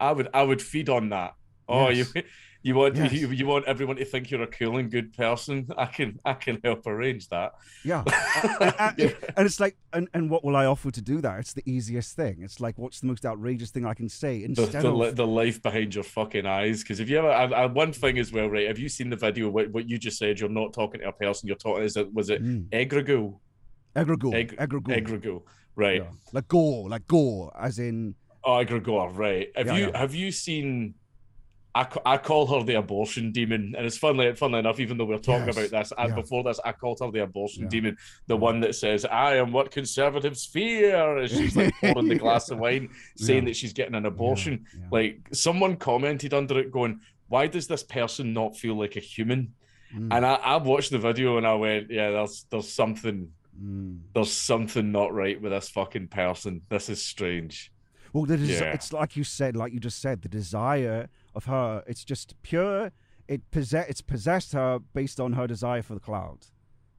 I 0.00 0.12
would 0.12 0.28
I 0.32 0.42
would 0.42 0.62
feed 0.62 0.88
on 0.88 1.10
that. 1.10 1.34
Oh, 1.68 1.88
yes. 1.88 2.12
you 2.14 2.22
you 2.64 2.74
want 2.74 2.96
yes. 2.96 3.12
you, 3.12 3.28
you 3.30 3.46
want 3.46 3.66
everyone 3.66 3.96
to 3.96 4.04
think 4.06 4.30
you're 4.30 4.42
a 4.42 4.46
cool 4.46 4.78
and 4.78 4.90
good 4.90 5.12
person. 5.12 5.68
I 5.76 5.84
can 5.84 6.18
I 6.24 6.32
can 6.32 6.58
help 6.64 6.86
arrange 6.86 7.28
that. 7.28 7.52
Yeah, 7.84 8.02
yeah. 8.96 9.10
and 9.36 9.46
it's 9.46 9.60
like, 9.60 9.76
and, 9.92 10.08
and 10.14 10.30
what 10.30 10.42
will 10.44 10.56
I 10.56 10.64
offer 10.64 10.90
to 10.90 11.02
do 11.02 11.20
that? 11.20 11.38
It's 11.40 11.52
the 11.52 11.62
easiest 11.66 12.16
thing. 12.16 12.38
It's 12.40 12.60
like, 12.60 12.78
what's 12.78 13.00
the 13.00 13.06
most 13.06 13.26
outrageous 13.26 13.70
thing 13.70 13.84
I 13.84 13.92
can 13.92 14.08
say 14.08 14.42
instead 14.42 14.82
the, 14.82 14.90
the, 14.90 15.02
of 15.02 15.16
the 15.16 15.26
life 15.26 15.62
behind 15.62 15.94
your 15.94 16.04
fucking 16.04 16.46
eyes? 16.46 16.82
Because 16.82 17.00
if 17.00 17.10
you 17.10 17.18
ever, 17.18 17.30
I, 17.30 17.44
I, 17.44 17.66
one 17.66 17.92
thing 17.92 18.18
as 18.18 18.32
well, 18.32 18.48
right? 18.48 18.66
Have 18.66 18.78
you 18.78 18.88
seen 18.88 19.10
the 19.10 19.16
video? 19.16 19.50
What, 19.50 19.70
what 19.70 19.86
you 19.88 19.98
just 19.98 20.16
said? 20.16 20.40
You're 20.40 20.48
not 20.48 20.72
talking 20.72 21.02
to 21.02 21.08
a 21.08 21.12
person. 21.12 21.46
You're 21.46 21.56
talking. 21.56 21.84
Is 21.84 21.98
it 21.98 22.12
was 22.14 22.30
it 22.30 22.42
mm. 22.42 22.66
Egg, 22.72 22.90
egregore. 22.90 23.38
Egregore. 23.94 25.42
Right. 25.76 26.02
Yeah. 26.02 26.10
Like 26.32 26.48
gore, 26.48 26.88
like 26.88 27.06
gore, 27.06 27.52
as 27.60 27.78
in. 27.78 28.14
Oh, 28.42 28.64
egregore. 28.64 29.14
Right. 29.14 29.48
Have 29.54 29.66
yeah, 29.66 29.76
you 29.76 29.92
have 29.94 30.14
you 30.14 30.32
seen? 30.32 30.94
I, 31.76 31.88
I 32.06 32.18
call 32.18 32.46
her 32.46 32.64
the 32.64 32.78
abortion 32.78 33.32
demon, 33.32 33.74
and 33.76 33.84
it's 33.84 33.98
funny, 33.98 34.32
funnily 34.34 34.60
enough, 34.60 34.78
even 34.78 34.96
though 34.96 35.06
we 35.06 35.14
are 35.14 35.18
talking 35.18 35.46
yes. 35.46 35.56
about 35.56 35.70
this, 35.70 35.92
and 35.98 36.10
yeah. 36.10 36.14
before 36.14 36.44
this, 36.44 36.60
I 36.64 36.70
called 36.70 37.00
her 37.00 37.10
the 37.10 37.24
abortion 37.24 37.64
yeah. 37.64 37.68
demon, 37.68 37.96
the 38.28 38.36
one 38.36 38.60
that 38.60 38.76
says, 38.76 39.04
"I 39.04 39.36
am 39.36 39.50
what 39.50 39.72
conservatives 39.72 40.44
fear," 40.46 41.18
as 41.18 41.32
she's 41.32 41.56
like 41.56 41.74
pouring 41.80 42.08
the 42.08 42.14
glass 42.14 42.48
of 42.50 42.58
wine, 42.58 42.90
saying 43.16 43.42
yeah. 43.42 43.50
that 43.50 43.56
she's 43.56 43.72
getting 43.72 43.96
an 43.96 44.06
abortion. 44.06 44.66
Like 44.92 45.20
someone 45.32 45.76
commented 45.76 46.32
under 46.32 46.60
it, 46.60 46.70
going, 46.70 47.00
"Why 47.26 47.48
does 47.48 47.66
this 47.66 47.82
person 47.82 48.32
not 48.32 48.56
feel 48.56 48.78
like 48.78 48.94
a 48.94 49.00
human?" 49.00 49.52
Mm. 49.92 50.08
And 50.12 50.24
I, 50.24 50.34
I 50.34 50.56
watched 50.58 50.92
the 50.92 50.98
video 50.98 51.38
and 51.38 51.46
I 51.46 51.54
went, 51.54 51.90
"Yeah, 51.90 52.12
there's 52.12 52.46
there's 52.50 52.72
something, 52.72 53.30
mm. 53.60 53.98
there's 54.14 54.32
something 54.32 54.92
not 54.92 55.12
right 55.12 55.40
with 55.40 55.50
this 55.50 55.70
fucking 55.70 56.06
person. 56.06 56.62
This 56.68 56.88
is 56.88 57.04
strange." 57.04 57.72
Well, 58.12 58.26
the 58.26 58.36
des- 58.36 58.72
it's 58.72 58.92
like 58.92 59.16
you 59.16 59.24
said, 59.24 59.56
like 59.56 59.72
you 59.72 59.80
just 59.80 60.00
said, 60.00 60.22
the 60.22 60.28
desire 60.28 61.08
of 61.34 61.46
her. 61.46 61.82
It's 61.86 62.04
just 62.04 62.34
pure. 62.42 62.92
It 63.28 63.50
possess. 63.50 63.86
It's 63.88 64.00
possessed 64.00 64.52
her 64.52 64.78
based 64.78 65.20
on 65.20 65.32
her 65.34 65.46
desire 65.46 65.82
for 65.82 65.94
the 65.94 66.00
cloud. 66.00 66.46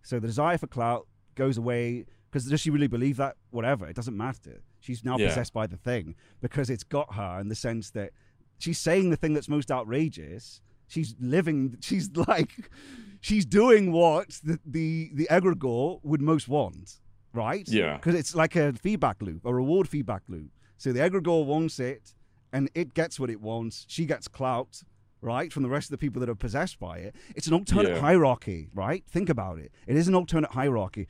So 0.03 0.19
the 0.19 0.27
desire 0.27 0.57
for 0.57 0.67
cloud 0.67 1.03
goes 1.35 1.57
away 1.57 2.05
because 2.29 2.45
does 2.49 2.61
she 2.61 2.69
really 2.69 2.87
believe 2.87 3.17
that? 3.17 3.37
Whatever, 3.51 3.87
it 3.87 3.95
doesn't 3.95 4.17
matter. 4.17 4.61
She's 4.79 5.03
now 5.03 5.17
yeah. 5.17 5.27
possessed 5.27 5.53
by 5.53 5.67
the 5.67 5.77
thing 5.77 6.15
because 6.41 6.69
it's 6.69 6.83
got 6.83 7.15
her 7.15 7.39
in 7.39 7.47
the 7.47 7.55
sense 7.55 7.91
that 7.91 8.11
she's 8.59 8.77
saying 8.77 9.09
the 9.09 9.15
thing 9.15 9.33
that's 9.33 9.49
most 9.49 9.71
outrageous. 9.71 10.61
She's 10.87 11.15
living. 11.19 11.77
She's 11.81 12.09
like, 12.27 12.69
she's 13.21 13.45
doing 13.45 13.91
what 13.91 14.39
the 14.43 14.59
the, 14.65 15.11
the 15.13 15.27
egregore 15.31 15.99
would 16.03 16.21
most 16.21 16.47
want 16.47 16.99
right? 17.35 17.67
Yeah. 17.67 17.97
Because 17.97 18.15
it's 18.15 18.33
like 18.33 18.55
a 18.55 18.73
feedback 18.73 19.21
loop, 19.21 19.45
a 19.45 19.53
reward 19.53 19.87
feedback 19.87 20.23
loop. 20.27 20.49
So 20.77 20.91
the 20.91 21.01
egregore 21.01 21.45
wants 21.45 21.79
it, 21.79 22.14
and 22.55 22.69
it 22.73 22.93
gets 22.93 23.19
what 23.19 23.29
it 23.29 23.41
wants. 23.41 23.85
She 23.89 24.05
gets 24.05 24.27
clout, 24.29 24.81
right, 25.21 25.51
from 25.51 25.63
the 25.63 25.69
rest 25.69 25.87
of 25.87 25.91
the 25.91 25.97
people 25.97 26.21
that 26.21 26.29
are 26.29 26.35
possessed 26.35 26.79
by 26.79 26.99
it. 26.99 27.15
It's 27.35 27.47
an 27.47 27.53
alternate 27.53 27.89
Yeah. 27.95 27.99
hierarchy, 27.99 28.69
right? 28.73 29.03
Think 29.07 29.27
about 29.29 29.59
it. 29.59 29.71
It 29.85 29.97
is 29.97 30.07
an 30.07 30.15
alternate 30.15 30.51
hierarchy. 30.51 31.07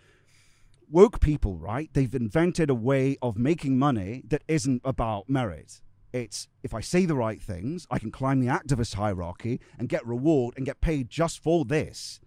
Woke 0.90 1.20
people, 1.20 1.58
right? 1.60 1.90
They've 1.94 2.14
invented 2.14 2.70
a 2.70 2.76
way 2.76 3.18
of 3.22 3.38
making 3.38 3.78
money 3.78 4.24
that 4.28 4.44
isn't 4.48 4.82
about 4.84 5.30
merit. 5.30 5.82
It's 6.14 6.48
if 6.64 6.74
I 6.74 6.82
say 6.82 7.06
the 7.06 7.16
right 7.16 7.42
things, 7.42 7.86
I 7.92 8.00
can 8.00 8.12
climb 8.12 8.40
the 8.40 8.48
activist 8.48 8.96
hierarchy 8.96 9.60
and 9.78 9.90
get 9.90 10.06
reward 10.06 10.56
and 10.58 10.66
get 10.66 10.82
paid 10.82 11.10
just 11.10 11.44
for 11.44 11.64
this. 11.66 12.20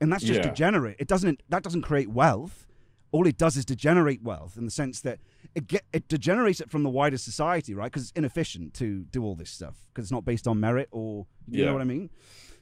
And 0.00 0.12
that's 0.12 0.24
just 0.24 0.38
Yeah. 0.38 0.50
degenerate. 0.50 0.96
It 0.98 1.08
doesn't 1.08 1.42
that 1.48 1.62
doesn't 1.62 1.82
create 1.82 2.08
wealth. 2.10 2.66
All 3.10 3.26
it 3.26 3.36
does 3.38 3.56
is 3.56 3.64
degenerate 3.64 4.22
wealth 4.22 4.56
in 4.56 4.64
the 4.64 4.70
sense 4.70 5.00
that 5.02 5.18
it 5.58 5.66
get 5.66 5.84
it 5.92 6.08
degenerates 6.08 6.60
it 6.60 6.70
from 6.70 6.82
the 6.84 6.88
wider 6.90 7.18
society, 7.18 7.74
right? 7.74 7.90
Because 7.90 8.04
it's 8.04 8.12
inefficient 8.12 8.74
to 8.74 9.04
do 9.10 9.24
all 9.24 9.34
this 9.34 9.50
stuff 9.50 9.76
because 9.88 10.04
it's 10.06 10.12
not 10.12 10.24
based 10.24 10.46
on 10.46 10.58
merit 10.60 10.88
or 10.90 11.26
you 11.48 11.60
Yeah. 11.60 11.66
know 11.66 11.72
what 11.72 11.82
I 11.82 11.90
mean. 11.96 12.10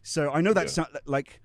So 0.03 0.31
I 0.31 0.41
know 0.41 0.53
that's 0.53 0.73
Yeah. 0.77 0.85
sound 0.85 0.99
like, 1.07 1.41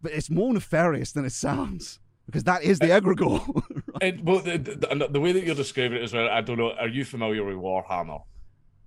but 0.00 0.12
it's 0.12 0.30
more 0.30 0.52
nefarious 0.52 1.12
than 1.12 1.24
it 1.24 1.32
sounds 1.32 1.98
because 2.26 2.44
that 2.44 2.62
is 2.62 2.78
the 2.78 2.88
egregore. 2.98 3.44
And, 4.00 4.26
well, 4.26 4.40
the, 4.40 4.58
the, 4.58 5.08
the 5.12 5.20
way 5.20 5.30
that 5.32 5.44
you're 5.44 5.54
describing 5.54 5.98
it 5.98 6.02
as 6.02 6.12
well, 6.12 6.28
I 6.28 6.40
don't 6.40 6.58
know. 6.58 6.72
Are 6.72 6.88
you 6.88 7.04
familiar 7.04 7.44
with 7.44 7.54
Warhammer? 7.56 8.20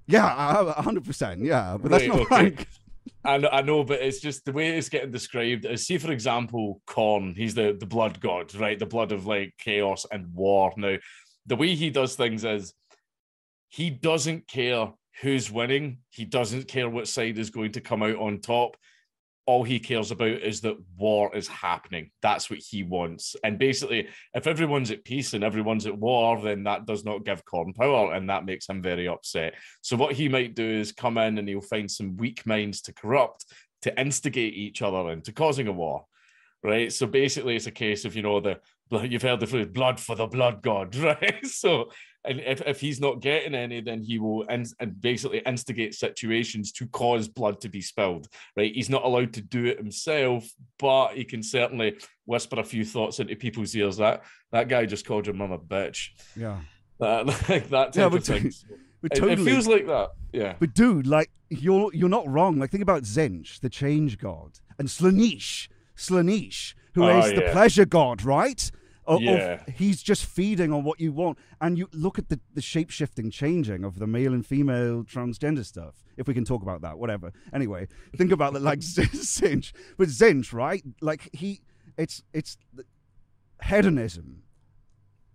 yeah, 0.07 0.61
a 0.77 0.81
hundred 0.81 1.05
percent. 1.05 1.41
Yeah, 1.41 1.77
but 1.81 1.89
that's 1.91 2.07
Right, 2.07 2.17
not 2.17 2.31
okay. 2.31 2.65
I 3.23 3.37
know, 3.37 3.49
I 3.51 3.61
know, 3.61 3.83
but 3.83 4.01
it's 4.01 4.19
just 4.19 4.43
the 4.45 4.51
way 4.51 4.77
it's 4.77 4.89
getting 4.89 5.11
described. 5.11 5.65
Is 5.65 5.87
see, 5.87 5.97
for 5.97 6.11
example, 6.11 6.81
Khorne. 6.87 7.35
He's 7.37 7.55
the 7.55 7.75
the 7.79 7.85
blood 7.85 8.19
god, 8.19 8.53
right? 8.55 8.77
The 8.77 8.85
blood 8.85 9.11
of 9.11 9.25
like 9.25 9.53
chaos 9.57 10.05
and 10.11 10.33
war. 10.33 10.73
Now, 10.75 10.97
the 11.45 11.55
way 11.55 11.75
he 11.75 11.89
does 11.89 12.15
things 12.15 12.43
is 12.43 12.73
he 13.69 13.89
doesn't 13.89 14.47
care 14.47 14.93
who's 15.21 15.51
winning. 15.51 15.99
He 16.09 16.25
doesn't 16.25 16.67
care 16.67 16.89
what 16.89 17.07
side 17.07 17.37
is 17.37 17.49
going 17.49 17.73
to 17.73 17.81
come 17.81 18.03
out 18.03 18.17
on 18.17 18.39
top. 18.39 18.77
All 19.47 19.63
he 19.63 19.79
cares 19.79 20.09
about 20.09 20.27
is 20.27 20.61
that 20.61 20.77
war 20.97 21.35
is 21.35 21.47
happening. 21.47 22.09
That's 22.23 22.49
what 22.49 22.59
he 22.59 22.81
wants. 22.81 23.35
And 23.43 23.59
basically, 23.59 24.07
if 24.33 24.47
everyone's 24.47 24.89
at 24.89 25.03
peace 25.03 25.33
and 25.33 25.43
everyone's 25.43 25.85
at 25.85 25.97
war, 25.97 26.41
then 26.41 26.63
that 26.63 26.87
does 26.87 27.05
not 27.05 27.25
give 27.25 27.45
Khorne 27.45 27.75
power, 27.75 28.13
and 28.13 28.27
that 28.29 28.45
makes 28.45 28.67
him 28.67 28.81
very 28.81 29.07
upset. 29.07 29.53
So 29.81 29.97
what 29.97 30.13
he 30.13 30.29
might 30.29 30.55
do 30.55 30.67
is 30.67 30.91
come 30.91 31.19
in 31.19 31.37
and 31.37 31.47
he'll 31.47 31.61
find 31.61 31.89
some 31.89 32.17
weak 32.17 32.43
minds 32.47 32.81
to 32.83 32.93
corrupt, 32.93 33.45
to 33.83 34.01
instigate 34.01 34.55
each 34.55 34.81
other 34.81 35.11
into 35.11 35.31
causing 35.31 35.67
a 35.67 35.71
war. 35.71 36.05
Right. 36.63 36.91
So 36.91 37.05
basically, 37.05 37.55
it's 37.55 37.67
a 37.67 37.71
case 37.71 38.05
of 38.05 38.15
you 38.15 38.23
know 38.23 38.39
the 38.39 38.59
you've 38.91 39.21
heard 39.21 39.39
the 39.39 39.47
phrase 39.47 39.67
"blood 39.67 39.99
for 39.99 40.15
the 40.15 40.27
blood 40.27 40.61
god," 40.61 40.95
right? 41.09 41.45
So 41.45 41.89
and 42.27 42.39
if, 42.39 42.59
if 42.65 42.81
he's 42.81 42.99
not 42.99 43.19
getting 43.19 43.53
any, 43.53 43.81
then 43.81 44.01
he 44.01 44.17
will 44.17 44.43
in, 44.43 44.65
and 44.79 44.99
basically 44.99 45.39
instigate 45.45 45.93
situations 45.93 46.71
to 46.71 46.87
cause 46.87 47.27
blood 47.27 47.61
to 47.61 47.69
be 47.69 47.81
spilled. 47.81 48.27
Right? 48.57 48.73
He's 48.73 48.89
not 48.89 49.03
allowed 49.05 49.33
to 49.33 49.41
do 49.41 49.65
it 49.65 49.77
himself, 49.77 50.47
but 50.79 51.09
he 51.13 51.23
can 51.23 51.43
certainly 51.43 51.97
whisper 52.25 52.59
a 52.59 52.63
few 52.63 52.83
thoughts 52.83 53.19
into 53.19 53.35
people's 53.35 53.75
ears. 53.75 53.97
That 53.97 54.23
that 54.51 54.69
guy 54.69 54.85
just 54.87 55.05
called 55.05 55.27
your 55.27 55.35
mum 55.35 55.51
a 55.51 55.59
bitch. 55.59 56.09
yeah. 56.35 56.59
That 56.99 57.25
like 57.27 57.69
that 57.69 57.91
type 57.93 57.95
Yeah, 58.11 58.17
of 58.17 58.23
thing. 58.23 58.51
But 59.01 59.11
It- 59.11 59.19
totally. 59.19 59.41
it 59.41 59.45
feels 59.53 59.67
like 59.67 59.85
that. 59.85 60.11
Yeah. 60.33 60.55
But 60.59 60.73
dude, 60.73 61.05
like 61.05 61.29
you're 61.49 61.93
you're 61.93 62.09
not 62.09 62.27
wrong. 62.27 62.57
Like 62.57 62.71
think 62.71 62.81
about 62.81 63.03
Tzeentch, 63.03 63.59
the 63.59 63.69
change 63.69 64.17
god, 64.17 64.57
and 64.79 64.87
Slaanesh, 64.87 65.67
Slaanesh, 65.95 66.73
who 66.95 67.03
Oh, 67.03 67.19
is 67.19 67.33
the 67.33 67.41
pleasure 67.51 67.85
god, 67.85 68.23
right? 68.23 68.71
Of- 69.07 69.17
of- 69.17 69.21
Yeah. 69.21 69.63
he's 69.71 70.01
just 70.01 70.25
feeding 70.25 70.73
on 70.73 70.83
what 70.83 70.99
you 70.99 71.11
want, 71.11 71.37
and 71.61 71.77
you 71.77 71.87
look 71.93 72.17
at 72.17 72.29
the 72.29 72.39
the 72.55 72.61
shape 72.61 72.89
shifting, 72.89 73.29
changing 73.29 73.83
of 73.83 73.99
the 73.99 74.07
male 74.07 74.33
and 74.33 74.43
female 74.43 75.03
transgender 75.03 75.63
stuff. 75.63 76.03
If 76.17 76.27
we 76.27 76.33
can 76.33 76.43
talk 76.43 76.63
about 76.63 76.81
that, 76.81 76.97
whatever. 76.97 77.31
Anyway, 77.53 77.87
think 78.17 78.31
about 78.31 78.55
it 78.55 78.63
like 78.63 78.79
Tzeentch, 78.97 79.73
but 79.97 80.07
Tzeentch, 80.07 80.51
right? 80.53 80.83
Like 81.01 81.29
he, 81.33 81.61
it's 81.97 82.23
it's 82.33 82.57
hedonism. 83.63 84.43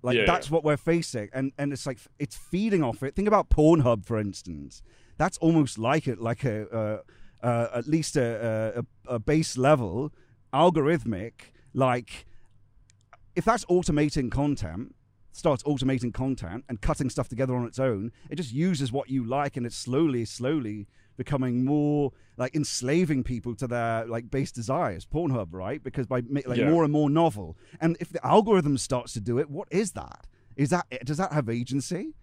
Like 0.02 0.16
Yeah. 0.16 0.24
that's 0.26 0.50
what 0.50 0.64
we're 0.64 0.76
facing, 0.78 1.28
and 1.32 1.52
and 1.58 1.72
it's 1.72 1.86
like 1.86 1.98
it's 2.18 2.36
feeding 2.36 2.82
off 2.82 3.02
it. 3.02 3.14
Think 3.14 3.28
about 3.28 3.50
Pornhub, 3.50 4.04
for 4.06 4.18
instance. 4.18 4.82
That's 5.18 5.36
almost 5.38 5.78
like 5.78 6.08
it, 6.08 6.18
like 6.18 6.42
a 6.44 6.66
uh, 6.74 7.46
uh, 7.46 7.68
at 7.74 7.86
least 7.86 8.16
a, 8.16 8.82
a 9.06 9.14
a 9.14 9.18
base 9.18 9.58
level 9.58 10.12
algorithmic. 10.53 11.32
Like 11.74 12.26
if 13.36 13.44
that's 13.44 13.64
automating 13.66 14.30
content, 14.30 14.94
starts 15.32 15.62
automating 15.62 16.12
content 16.12 16.64
and 16.68 16.80
cutting 16.80 17.09
stuff 17.09 17.28
together 17.28 17.55
on 17.55 17.64
its 17.66 17.78
own, 17.78 18.12
it 18.30 18.36
just 18.36 18.53
uses 18.53 18.90
what 18.92 19.09
you 19.09 19.24
like, 19.24 19.57
and 19.57 19.64
it's 19.64 19.76
slowly, 19.76 20.24
slowly 20.24 20.86
becoming 21.16 21.64
more 21.64 22.12
like 22.38 22.55
enslaving 22.55 23.22
people 23.22 23.55
to 23.55 23.66
their 23.66 24.07
like 24.07 24.30
base 24.30 24.51
desires 24.51 25.05
pornhub 25.05 25.48
right 25.51 25.82
because 25.84 26.07
by 26.07 26.22
like 26.46 26.57
Yeah. 26.57 26.70
more 26.70 26.82
and 26.82 26.90
more 26.90 27.11
novel 27.11 27.59
and 27.78 27.94
if 28.01 28.09
the 28.11 28.26
algorithm 28.26 28.78
starts 28.78 29.12
to 29.12 29.20
do 29.20 29.38
it 29.38 29.51
what 29.51 29.68
is 29.70 29.92
that 29.92 30.26
is 30.57 30.70
that 30.70 30.86
does 31.05 31.18
that 31.18 31.34
have 31.34 31.51
agency 31.51 32.14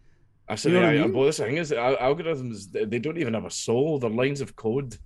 I 0.50 0.56
said, 0.56 0.72
You 0.72 0.80
know 0.80 0.86
what 0.86 0.90
I 0.90 0.94
yeah, 0.96 1.02
mean? 1.04 1.14
well, 1.14 1.26
the 1.28 1.32
thing 1.34 1.58
is, 1.58 1.72
algorithms 1.72 2.72
they- 2.72 2.86
they 2.86 2.98
don't 2.98 3.18
even 3.20 3.34
have 3.36 3.46
a 3.46 3.52
soul. 3.52 4.00
They're 4.00 4.10
lines 4.10 4.42
of 4.42 4.56
code. 4.56 4.98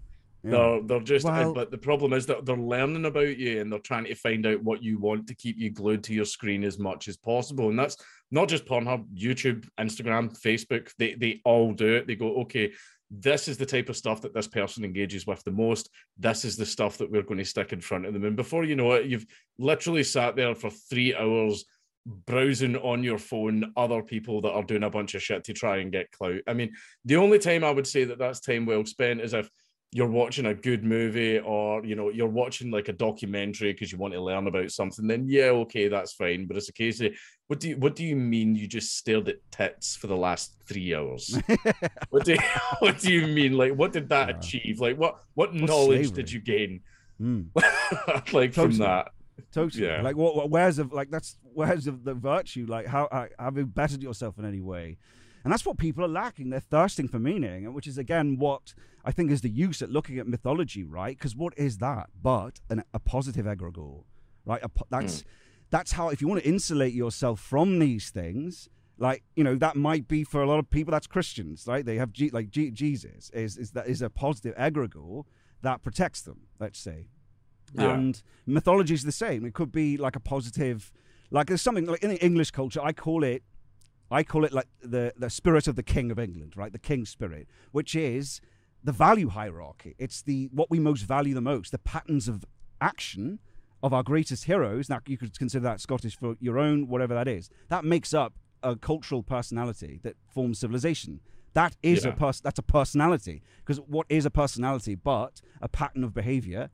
They're 0.44 0.82
they're 0.82 1.00
just. 1.00 1.26
Well- 1.26 1.54
but 1.54 1.72
the 1.72 1.78
problem 1.78 2.14
is 2.14 2.26
that 2.28 2.46
they're 2.46 2.58
learning 2.58 3.06
about 3.06 3.38
you 3.38 3.62
and 3.62 3.72
they're 3.72 3.80
trying 3.80 4.06
to 4.06 4.16
find 4.16 4.46
out 4.46 4.64
what 4.64 4.82
you 4.82 4.98
want 5.00 5.28
to 5.28 5.36
keep 5.36 5.58
you 5.58 5.70
glued 5.70 6.04
to 6.06 6.14
your 6.14 6.26
screen 6.26 6.64
as 6.64 6.80
much 6.80 7.08
as 7.08 7.18
possible. 7.18 7.70
And 7.70 7.78
that's 7.78 7.98
not 8.32 8.50
just 8.50 8.66
Pornhub, 8.66 9.06
YouTube, 9.16 9.68
Instagram, 9.80 10.36
Facebook. 10.42 10.92
They 10.98 11.16
they 11.16 11.42
all 11.46 11.74
do 11.74 11.96
it. 11.96 12.08
They 12.08 12.16
go, 12.16 12.42
okay, 12.42 12.72
this 13.12 13.48
is 13.48 13.58
the 13.58 13.66
type 13.66 13.90
of 13.90 13.98
stuff 13.98 14.22
that 14.22 14.34
this 14.34 14.48
person 14.48 14.86
engages 14.86 15.28
with 15.28 15.44
the 15.44 15.52
most. 15.52 15.90
This 16.18 16.46
is 16.46 16.56
the 16.56 16.66
stuff 16.66 16.98
that 16.98 17.12
we're 17.12 17.24
going 17.24 17.40
to 17.40 17.46
stick 17.46 17.74
in 17.74 17.82
front 17.82 18.06
of 18.06 18.14
them. 18.14 18.24
And 18.24 18.36
before 18.36 18.64
you 18.64 18.76
know 18.76 18.94
it, 18.94 19.06
you've 19.06 19.26
literally 19.60 20.04
sat 20.04 20.36
there 20.36 20.56
for 20.56 20.70
three 20.70 21.14
hours 21.14 21.66
browsing 22.06 22.78
on 22.78 23.04
your 23.04 23.18
phone 23.18 23.72
other 23.76 24.02
people 24.02 24.42
that 24.42 24.52
are 24.52 24.64
doing 24.64 24.84
a 24.84 24.90
bunch 24.90 25.14
of 25.14 25.22
shit 25.22 25.44
to 25.44 25.54
try 25.54 25.78
and 25.78 25.92
get 25.92 26.12
clout. 26.12 26.40
I 26.48 26.54
mean, 26.54 26.74
the 27.06 27.18
only 27.18 27.38
time 27.38 27.64
I 27.64 27.72
would 27.72 27.86
say 27.86 28.06
that 28.06 28.18
that's 28.18 28.40
time 28.40 28.66
well 28.66 28.86
spent 28.86 29.22
is 29.22 29.34
if 29.34 29.50
you're 29.94 30.08
watching 30.08 30.46
a 30.46 30.54
good 30.54 30.84
movie 30.86 31.38
or 31.40 31.84
you 31.86 31.96
know 31.96 32.10
you're 32.10 32.28
watching 32.28 32.72
like 32.72 32.88
a 32.88 32.94
documentary 32.94 33.74
because 33.74 33.92
you 33.92 33.98
want 33.98 34.14
to 34.14 34.22
learn 34.22 34.48
about 34.48 34.72
something 34.72 35.06
then 35.06 35.26
yeah 35.28 35.48
okay 35.50 35.90
that's 35.90 36.14
fine 36.14 36.46
but 36.48 36.56
it's 36.56 36.70
a 36.70 36.74
case 36.74 37.02
of 37.02 37.12
what 37.48 37.60
do 37.60 37.68
you 37.70 37.78
what 37.78 37.94
do 37.96 38.06
you 38.06 38.16
mean 38.16 38.56
you 38.56 38.68
just 38.68 38.96
stared 38.98 39.28
at 39.28 39.36
tits 39.52 39.98
for 39.98 40.08
the 40.08 40.16
last 40.16 40.56
three 40.66 40.96
hours 40.96 41.38
what 42.10 42.24
do 42.24 42.34
you, 42.34 42.40
what 42.80 42.98
do 43.00 43.12
you 43.12 43.28
mean 43.28 43.54
like 43.58 43.74
what 43.74 43.92
did 43.92 44.08
that 44.10 44.30
Yeah. 44.30 44.38
achieve 44.38 44.80
like 44.80 44.98
what 44.98 45.18
what 45.34 45.54
knowledge 45.54 46.08
slavery? 46.08 46.16
did 46.24 46.32
you 46.32 46.40
gain 46.40 46.82
Hmm. 47.20 47.42
like 48.34 48.54
from 48.54 48.72
Totally. 48.72 48.78
that 48.80 49.10
totally 49.54 49.86
Yeah. 49.86 50.02
like 50.02 50.16
what, 50.16 50.36
what 50.36 50.50
where's 50.50 50.80
of 50.80 50.92
like 50.94 51.12
that's 51.12 51.38
where's 51.54 51.86
of 51.88 52.04
the 52.04 52.14
virtue 52.14 52.66
like 52.68 52.88
how, 52.88 53.08
how 53.12 53.28
have 53.38 53.58
you 53.58 53.66
bettered 53.66 54.02
yourself 54.02 54.40
in 54.40 54.46
any 54.46 54.62
way 54.62 54.98
and 55.44 55.52
that's 55.52 55.66
what 55.66 55.78
people 55.78 56.04
are 56.04 56.08
lacking 56.08 56.50
they're 56.50 56.60
thirsting 56.60 57.08
for 57.08 57.20
meaning 57.20 57.66
and 57.66 57.74
which 57.74 57.88
is 57.88 57.98
again 57.98 58.38
what 58.38 58.74
i 59.06 59.12
think 59.12 59.32
is 59.32 59.42
the 59.42 59.50
use 59.50 59.82
at 59.82 59.90
looking 59.90 60.20
at 60.20 60.28
mythology 60.28 60.84
right 60.84 61.18
because 61.18 61.36
what 61.36 61.54
is 61.58 61.78
that 61.80 62.10
but 62.22 62.60
an, 62.70 62.84
a 62.94 63.00
positive 63.00 63.46
egregore 63.46 64.04
right 64.46 64.64
a, 64.64 64.70
that's 64.90 65.22
mm. 65.22 65.26
that's 65.70 65.94
how 65.94 66.10
if 66.10 66.22
you 66.22 66.28
want 66.28 66.42
to 66.42 66.48
insulate 66.48 66.94
yourself 66.94 67.40
from 67.40 67.80
these 67.80 68.10
things 68.10 68.70
like 68.98 69.24
you 69.36 69.44
know 69.44 69.56
that 69.56 69.76
might 69.76 70.08
be 70.08 70.24
for 70.24 70.42
a 70.42 70.48
lot 70.48 70.60
of 70.60 70.70
people 70.70 70.92
that's 70.92 71.08
christians 71.08 71.66
right 71.68 71.86
they 71.86 71.98
have 71.98 72.12
G, 72.12 72.30
like 72.32 72.50
G, 72.50 72.70
jesus 72.72 73.30
is 73.32 73.58
is 73.58 73.72
that 73.72 73.88
is 73.88 74.02
a 74.02 74.10
positive 74.10 74.56
egregore 74.56 75.24
that 75.62 75.82
protects 75.82 76.22
them 76.22 76.42
let's 76.60 76.80
say 76.80 77.08
Yeah. 77.74 77.94
and 77.94 78.22
mythology 78.46 78.94
is 78.94 79.04
the 79.04 79.12
same. 79.14 79.46
It 79.46 79.54
could 79.54 79.72
be 79.72 79.96
like 79.96 80.16
a 80.18 80.20
positive, 80.20 80.92
like 81.30 81.48
there's 81.48 81.62
something 81.62 81.86
like 81.86 82.04
in 82.04 82.10
the 82.10 82.22
English 82.26 82.52
culture. 82.52 82.82
I 82.84 82.92
call 82.92 83.24
it, 83.24 83.44
I 84.12 84.24
call 84.24 84.44
it 84.46 84.52
like 84.54 84.68
the 84.82 85.14
the 85.18 85.30
spirit 85.30 85.68
of 85.68 85.76
the 85.76 85.84
King 85.84 86.12
of 86.12 86.20
England, 86.20 86.54
right? 86.58 86.72
The 86.72 86.80
King 86.80 87.06
spirit, 87.06 87.48
which 87.72 87.96
is 87.96 88.42
the 88.84 88.92
value 88.92 89.30
hierarchy. 89.30 89.96
It's 89.98 90.22
the 90.22 90.50
what 90.52 90.70
we 90.70 90.80
most 90.80 91.04
value 91.04 91.34
the 91.34 91.42
most, 91.42 91.72
the 91.72 91.78
patterns 91.80 92.28
of 92.28 92.44
action 92.82 93.40
of 93.84 93.94
our 93.94 94.04
greatest 94.04 94.46
heroes. 94.46 94.90
Now 94.90 95.00
you 95.08 95.18
could 95.18 95.38
consider 95.38 95.64
that 95.64 95.82
Scottish 95.82 96.16
for 96.18 96.36
your 96.40 96.58
own, 96.60 96.88
whatever 96.88 97.14
that 97.14 97.28
is. 97.28 97.50
That 97.70 97.86
makes 97.86 98.14
up 98.14 98.34
a 98.64 98.76
cultural 98.76 99.24
personality 99.24 100.00
that 100.04 100.16
forms 100.28 100.60
civilization. 100.60 101.20
That 101.54 101.76
is 101.84 102.06
a 102.06 102.10
Yeah. 102.10 102.16
pers- 102.16 102.42
that's 102.42 102.60
a 102.60 102.64
personality 102.64 103.42
because 103.60 103.80
what 103.82 104.06
is 104.10 104.26
a 104.26 104.30
personality 104.32 104.96
but 104.96 105.42
a 105.62 105.68
pattern 105.68 106.04
of 106.04 106.14
behavior 106.14 106.70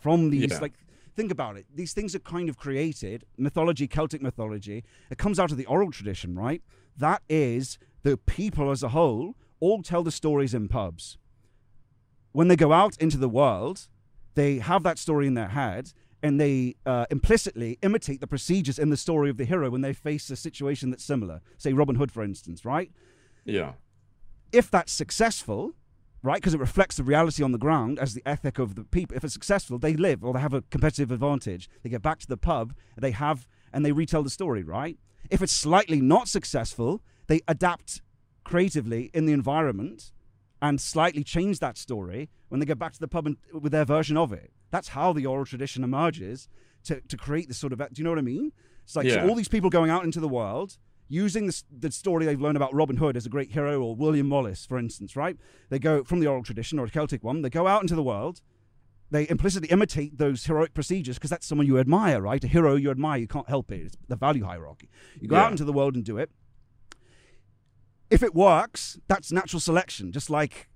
from 0.00 0.30
these 0.30 0.50
Yeah. 0.52 0.58
like 0.60 0.74
think 1.18 1.32
about 1.32 1.56
it 1.56 1.66
these 1.74 1.92
things 1.92 2.14
are 2.14 2.20
kind 2.20 2.48
of 2.48 2.56
created 2.56 3.24
mythology 3.36 3.88
celtic 3.88 4.22
mythology 4.22 4.84
it 5.10 5.18
comes 5.18 5.38
out 5.40 5.50
of 5.50 5.56
the 5.56 5.66
oral 5.66 5.90
tradition 5.90 6.38
right 6.38 6.62
that 6.96 7.22
is 7.28 7.76
the 8.04 8.16
people 8.16 8.70
as 8.70 8.84
a 8.84 8.90
whole 8.90 9.34
all 9.58 9.82
tell 9.82 10.04
the 10.04 10.12
stories 10.12 10.54
in 10.54 10.68
pubs 10.68 11.18
when 12.30 12.46
they 12.46 12.54
go 12.54 12.72
out 12.72 12.96
into 12.98 13.18
the 13.18 13.28
world 13.28 13.88
they 14.36 14.58
have 14.58 14.84
that 14.84 14.96
story 14.96 15.26
in 15.26 15.34
their 15.34 15.48
head 15.48 15.92
and 16.22 16.40
they 16.40 16.76
uh, 16.86 17.06
implicitly 17.10 17.78
imitate 17.82 18.20
the 18.20 18.26
procedures 18.26 18.78
in 18.78 18.90
the 18.90 18.96
story 18.96 19.30
of 19.30 19.36
the 19.36 19.44
hero 19.44 19.70
when 19.70 19.80
they 19.80 19.92
face 19.92 20.30
a 20.30 20.36
situation 20.36 20.90
that's 20.90 21.04
similar. 21.04 21.40
Say 21.58 21.72
Robin 21.72 21.96
Hood, 21.96 22.10
for 22.10 22.22
instance, 22.24 22.64
right? 22.64 22.90
Yeah. 23.44 23.72
If 24.50 24.70
that's 24.70 24.92
successful, 24.92 25.74
right, 26.22 26.36
because 26.36 26.54
it 26.54 26.60
reflects 26.60 26.96
the 26.96 27.02
reality 27.04 27.42
on 27.42 27.52
the 27.52 27.58
ground 27.58 27.98
as 27.98 28.14
the 28.14 28.22
ethic 28.26 28.58
of 28.58 28.74
the 28.74 28.84
people. 28.84 29.16
If 29.16 29.24
it's 29.24 29.32
successful, 29.32 29.78
they 29.78 29.94
live 29.94 30.24
or 30.24 30.32
they 30.34 30.40
have 30.40 30.54
a 30.54 30.62
competitive 30.62 31.10
advantage. 31.10 31.68
They 31.82 31.90
get 31.90 32.02
back 32.02 32.18
to 32.20 32.26
the 32.26 32.36
pub, 32.36 32.74
they 32.96 33.12
have, 33.12 33.46
and 33.72 33.84
they 33.84 33.92
retell 33.92 34.22
the 34.22 34.30
story, 34.30 34.62
right? 34.62 34.98
If 35.30 35.42
it's 35.42 35.52
slightly 35.52 36.00
not 36.00 36.28
successful, 36.28 37.02
they 37.26 37.40
adapt 37.46 38.00
creatively 38.44 39.10
in 39.12 39.26
the 39.26 39.32
environment 39.32 40.12
and 40.60 40.80
slightly 40.80 41.22
change 41.22 41.60
that 41.60 41.76
story 41.78 42.30
when 42.48 42.60
they 42.60 42.66
get 42.66 42.78
back 42.78 42.92
to 42.92 43.00
the 43.00 43.08
pub 43.08 43.26
and, 43.26 43.36
with 43.52 43.72
their 43.72 43.84
version 43.84 44.16
of 44.16 44.32
it. 44.32 44.50
That's 44.70 44.88
how 44.88 45.12
the 45.12 45.26
oral 45.26 45.44
tradition 45.44 45.84
emerges 45.84 46.48
to, 46.84 47.00
to 47.02 47.16
create 47.16 47.48
this 47.48 47.58
sort 47.58 47.72
of. 47.72 47.78
Do 47.78 47.86
you 47.96 48.04
know 48.04 48.10
what 48.10 48.18
I 48.18 48.22
mean? 48.22 48.52
It's 48.84 48.96
like 48.96 49.06
Yeah. 49.06 49.22
so 49.22 49.28
all 49.28 49.34
these 49.34 49.48
people 49.48 49.70
going 49.70 49.90
out 49.90 50.04
into 50.04 50.18
the 50.20 50.28
world 50.28 50.78
using 51.08 51.46
this, 51.46 51.64
the 51.70 51.90
story 51.90 52.24
they've 52.26 52.40
learned 52.40 52.56
about 52.56 52.74
Robin 52.74 52.96
Hood 52.98 53.16
as 53.16 53.26
a 53.26 53.28
great 53.30 53.52
hero 53.52 53.80
or 53.82 53.96
William 53.96 54.28
Wallace, 54.30 54.66
for 54.66 54.78
instance, 54.78 55.16
right? 55.16 55.36
They 55.70 55.78
go 55.78 56.04
from 56.04 56.20
the 56.20 56.26
oral 56.26 56.42
tradition 56.42 56.78
or 56.78 56.84
a 56.84 56.90
Celtic 56.90 57.24
one, 57.24 57.42
they 57.42 57.50
go 57.50 57.66
out 57.66 57.82
into 57.82 57.94
the 57.94 58.02
world. 58.02 58.40
They 59.10 59.26
implicitly 59.30 59.70
imitate 59.70 60.18
those 60.18 60.44
heroic 60.44 60.74
procedures 60.74 61.16
because 61.16 61.30
that's 61.30 61.46
someone 61.46 61.66
you 61.66 61.78
admire, 61.78 62.20
right? 62.20 62.44
A 62.44 62.46
hero 62.46 62.74
you 62.76 62.90
admire, 62.90 63.18
you 63.18 63.26
can't 63.26 63.48
help 63.48 63.72
it. 63.72 63.80
It's 63.86 63.96
the 64.06 64.16
value 64.16 64.44
hierarchy. 64.44 64.90
You 65.18 65.28
go 65.28 65.36
Yeah. 65.36 65.44
out 65.44 65.50
into 65.52 65.64
the 65.64 65.72
world 65.72 65.94
and 65.96 66.04
do 66.04 66.18
it. 66.18 66.30
If 68.10 68.22
it 68.22 68.34
works, 68.34 68.98
that's 69.08 69.32
natural 69.32 69.60
selection, 69.60 70.12
just 70.12 70.28
like, 70.28 70.68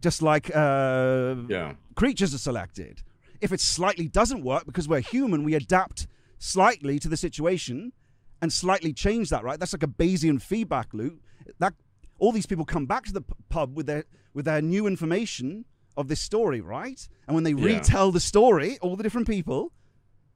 just 0.00 0.22
like 0.22 0.50
uh, 0.54 1.36
Yeah. 1.48 1.74
creatures 1.94 2.34
are 2.34 2.38
selected. 2.38 3.02
If 3.40 3.52
it 3.52 3.60
slightly 3.60 4.08
doesn't 4.08 4.42
work 4.42 4.64
because 4.64 4.88
we're 4.88 5.00
human, 5.00 5.44
we 5.44 5.54
adapt 5.54 6.06
slightly 6.38 6.98
to 7.00 7.08
the 7.08 7.16
situation 7.18 7.92
and 8.40 8.52
slightly 8.52 8.92
change 8.92 9.30
that, 9.30 9.42
right? 9.44 9.58
That's 9.58 9.72
like 9.72 9.82
a 9.82 9.88
Bayesian 9.88 10.40
feedback 10.40 10.92
loop. 10.94 11.20
That 11.58 11.74
all 12.18 12.32
these 12.32 12.46
people 12.46 12.64
come 12.64 12.86
back 12.86 13.04
to 13.06 13.12
the 13.12 13.22
pub 13.48 13.76
with 13.76 13.86
their 13.86 14.04
with 14.34 14.44
their 14.44 14.62
new 14.62 14.86
information 14.86 15.64
of 15.96 16.06
this 16.08 16.20
story, 16.20 16.60
right? 16.60 17.08
And 17.26 17.34
when 17.34 17.44
they 17.44 17.52
Yeah. 17.52 17.64
retell 17.76 18.12
the 18.12 18.20
story, 18.20 18.78
all 18.80 18.94
the 18.94 19.02
different 19.02 19.26
people, 19.26 19.72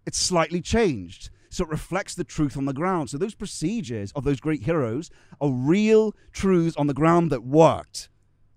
it's 0.07 0.19
slightly 0.19 0.61
changed. 0.61 1.31
So 1.51 1.65
it 1.65 1.71
reflects 1.71 2.15
the 2.15 2.25
truth 2.25 2.57
on 2.57 2.65
the 2.65 2.73
ground. 2.73 3.11
So 3.11 3.19
those 3.19 3.35
procedures 3.35 4.11
of 4.13 4.25
those 4.25 4.41
great 4.41 4.63
heroes 4.63 5.11
are 5.41 5.51
real 5.51 6.17
truths 6.33 6.75
on 6.77 6.87
the 6.89 6.95
ground 6.95 7.31
that 7.31 7.45
worked 7.45 8.09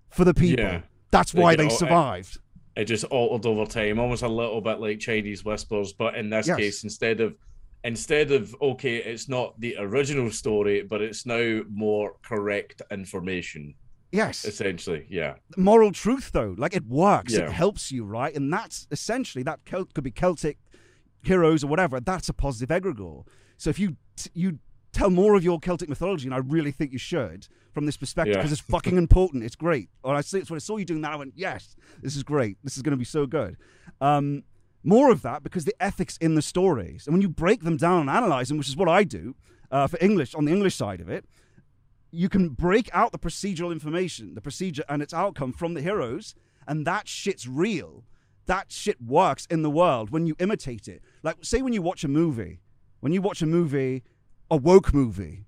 for 0.08 0.24
the 0.24 0.34
people. 0.34 0.64
Yeah. 0.64 0.80
That's 1.10 1.32
They 1.32 1.40
why 1.42 1.54
they 1.54 1.64
all- 1.64 1.70
survived. 1.70 2.38
it 2.74 2.86
just 2.86 3.04
altered 3.04 3.46
over 3.46 3.66
time, 3.66 3.98
almost 4.00 4.22
a 4.22 4.28
little 4.28 4.60
bit 4.62 4.80
like 4.80 4.98
Chinese 4.98 5.44
whispers, 5.44 5.92
but 5.92 6.14
in 6.16 6.30
this 6.30 6.48
Yes. 6.48 6.56
case, 6.56 6.84
instead 6.84 7.20
of 7.20 7.36
instead 7.84 8.30
of 8.32 8.54
okay, 8.60 8.96
it's 8.96 9.28
not 9.28 9.58
the 9.60 9.76
original 9.78 10.30
story, 10.30 10.82
but 10.82 11.00
it's 11.02 11.26
now 11.26 11.62
more 11.70 12.14
correct 12.22 12.82
information. 12.90 13.74
Yes. 14.12 14.44
Essentially, 14.44 15.06
yeah, 15.10 15.34
moral 15.56 15.92
truth 15.92 16.30
though 16.32 16.54
like 16.56 16.74
it 16.74 16.86
works 16.86 17.32
Yeah. 17.34 17.46
it 17.46 17.50
helps 17.52 17.90
you 17.92 18.04
right 18.04 18.34
and 18.34 18.50
that's 18.52 18.86
essentially 18.90 19.42
that 19.42 19.64
Celt- 19.66 19.92
could 19.94 20.04
be 20.04 20.10
celtic 20.12 20.58
heroes 21.22 21.64
or 21.64 21.66
whatever 21.66 21.98
that's 21.98 22.28
a 22.28 22.32
positive 22.32 22.68
egregore 22.70 23.26
so 23.56 23.68
if 23.68 23.78
you 23.80 23.96
t- 24.16 24.30
you 24.32 24.58
tell 24.92 25.10
more 25.10 25.34
of 25.34 25.42
your 25.42 25.58
celtic 25.58 25.88
mythology 25.88 26.24
and 26.26 26.34
i 26.34 26.38
really 26.38 26.70
think 26.70 26.92
you 26.92 26.98
should 26.98 27.48
from 27.74 27.84
this 27.84 27.96
perspective 27.96 28.34
Yeah. 28.36 28.38
because 28.42 28.52
it's 28.52 28.60
fucking 28.60 28.96
important 28.96 29.42
it's 29.42 29.56
great 29.56 29.90
or 30.04 30.14
i 30.14 30.20
see 30.20 30.38
it's 30.38 30.48
when 30.50 30.56
i 30.56 30.60
saw 30.60 30.76
you 30.76 30.84
doing 30.84 31.00
that 31.02 31.12
i 31.12 31.16
went 31.16 31.32
yes 31.36 31.74
this 32.00 32.14
is 32.14 32.22
great 32.22 32.58
this 32.62 32.76
is 32.76 32.82
going 32.82 32.92
to 32.92 32.96
be 32.96 33.04
so 33.04 33.26
good 33.26 33.56
um 34.00 34.44
more 34.86 35.10
of 35.10 35.20
that 35.22 35.42
because 35.42 35.64
the 35.64 35.74
ethics 35.80 36.16
in 36.18 36.34
the 36.34 36.42
stories 36.42 37.06
and 37.06 37.12
when 37.14 37.20
you 37.22 37.28
break 37.28 37.62
them 37.62 37.76
down 37.76 38.00
and 38.02 38.10
analyze 38.10 38.48
them 38.48 38.56
which 38.58 38.68
is 38.68 38.76
what 38.76 38.88
i 38.88 39.02
do 39.04 39.34
uh, 39.70 39.86
for 39.86 39.98
english 40.00 40.34
on 40.34 40.44
the 40.46 40.52
english 40.52 40.74
side 40.76 41.00
of 41.00 41.08
it 41.08 41.24
you 42.12 42.28
can 42.28 42.50
break 42.50 42.88
out 42.94 43.12
the 43.12 43.18
procedural 43.18 43.72
information, 43.72 44.34
the 44.34 44.40
procedure 44.40 44.84
and 44.88 45.02
its 45.02 45.12
outcome 45.12 45.52
from 45.52 45.74
the 45.74 45.82
heroes, 45.82 46.34
and 46.66 46.86
that 46.86 47.06
shit's 47.08 47.46
real. 47.46 48.04
That 48.46 48.70
shit 48.72 49.02
works 49.02 49.44
in 49.50 49.62
the 49.62 49.68
world 49.70 50.10
when 50.10 50.24
you 50.26 50.34
imitate 50.38 50.86
it. 50.88 51.02
Like, 51.22 51.36
say, 51.42 51.60
when 51.60 51.72
you 51.74 51.82
watch 51.82 52.04
a 52.04 52.08
movie, 52.08 52.60
when 53.00 53.12
you 53.12 53.20
watch 53.20 53.42
a 53.42 53.46
movie, 53.46 54.02
a 54.50 54.56
woke 54.56 54.94
movie, 54.94 55.46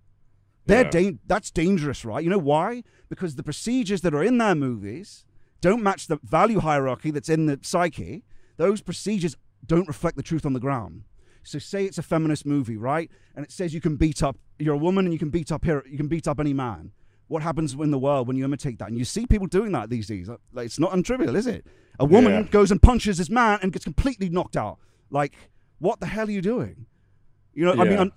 they're 0.66 0.84
Yeah. 0.84 0.91
dan- 0.91 1.18
that's 1.26 1.51
dangerous, 1.51 2.05
right? 2.05 2.22
You 2.22 2.28
know 2.28 2.39
why? 2.39 2.82
Because 3.09 3.36
the 3.36 3.45
procedures 3.45 4.03
that 4.03 4.12
are 4.12 4.24
in 4.24 4.36
their 4.39 4.57
movies 4.57 5.24
don't 5.62 5.82
match 5.82 6.07
the 6.09 6.18
value 6.22 6.61
hierarchy 6.61 7.11
that's 7.12 7.28
in 7.30 7.47
the 7.47 7.59
psyche. 7.62 8.24
Those 8.59 8.82
procedures 8.82 9.36
don't 9.66 9.88
reflect 9.88 10.16
the 10.18 10.22
truth 10.22 10.44
on 10.44 10.52
the 10.52 10.61
ground. 10.61 11.04
So 11.42 11.59
say 11.59 11.86
it's 11.86 11.96
a 11.96 12.02
feminist 12.02 12.44
movie, 12.44 12.76
right? 12.76 13.11
And 13.34 13.44
it 13.44 13.50
says 13.50 13.72
you 13.72 13.80
can 13.80 13.96
beat 13.96 14.22
up 14.22 14.36
you're 14.59 14.74
a 14.74 14.78
woman 14.78 15.06
and 15.06 15.12
you 15.12 15.18
can 15.18 15.30
beat 15.30 15.50
up 15.52 15.64
here 15.64 15.84
you 15.88 15.96
can 15.96 16.09
beat 16.09 16.28
up 16.28 16.38
any 16.40 16.52
man. 16.52 16.92
What 17.28 17.42
happens 17.42 17.74
in 17.74 17.90
the 17.90 17.98
world 17.98 18.26
when 18.26 18.36
you 18.36 18.44
imitate 18.44 18.78
that? 18.80 18.88
And 18.88 18.98
you 18.98 19.04
see 19.04 19.26
people 19.26 19.46
doing 19.46 19.72
that 19.72 19.88
these 19.90 20.06
days. 20.06 20.28
Like, 20.52 20.66
it's 20.66 20.78
not 20.78 20.92
untrivial, 20.92 21.36
is 21.36 21.46
it? 21.46 21.66
A 22.00 22.04
woman 22.04 22.32
Yeah. 22.32 22.42
goes 22.42 22.70
and 22.70 22.80
punches 22.80 23.18
this 23.18 23.28
man 23.30 23.59
and 23.62 23.72
gets 23.72 23.84
completely 23.84 24.28
knocked 24.30 24.56
out. 24.56 24.78
Like, 25.11 25.34
what 25.78 26.00
the 26.00 26.06
hell 26.06 26.26
are 26.26 26.30
you 26.30 26.40
doing? 26.40 26.86
You 27.54 27.66
know, 27.66 27.72
I 27.72 27.84
mean, 27.84 27.98
I'm, 27.98 28.12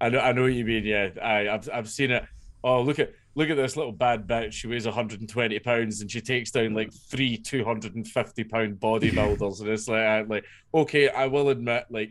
I 0.00 0.08
know, 0.10 0.20
I 0.20 0.32
know 0.32 0.42
what 0.42 0.52
you 0.52 0.64
mean. 0.64 0.84
Yeah, 0.84 1.08
I, 1.22 1.48
I've, 1.48 1.68
I've 1.72 1.88
seen 1.88 2.10
it. 2.10 2.24
Oh, 2.62 2.82
look 2.82 2.98
at 2.98 3.12
look 3.34 3.50
at 3.50 3.56
this 3.56 3.76
little 3.76 3.92
bad 3.92 4.26
bitch. 4.26 4.52
She 4.52 4.66
weighs 4.66 4.84
120 4.86 5.58
pounds 5.60 6.00
and 6.00 6.10
she 6.10 6.20
takes 6.20 6.50
down 6.50 6.74
like 6.74 6.92
three 6.92 7.36
250 7.36 8.44
pound 8.44 8.80
bodybuilders, 8.80 9.60
and 9.60 9.68
it's 9.68 9.88
like, 9.88 10.00
I, 10.02 10.20
like, 10.22 10.44
okay, 10.74 11.08
I 11.08 11.26
will 11.26 11.48
admit, 11.50 11.86
like, 11.90 12.10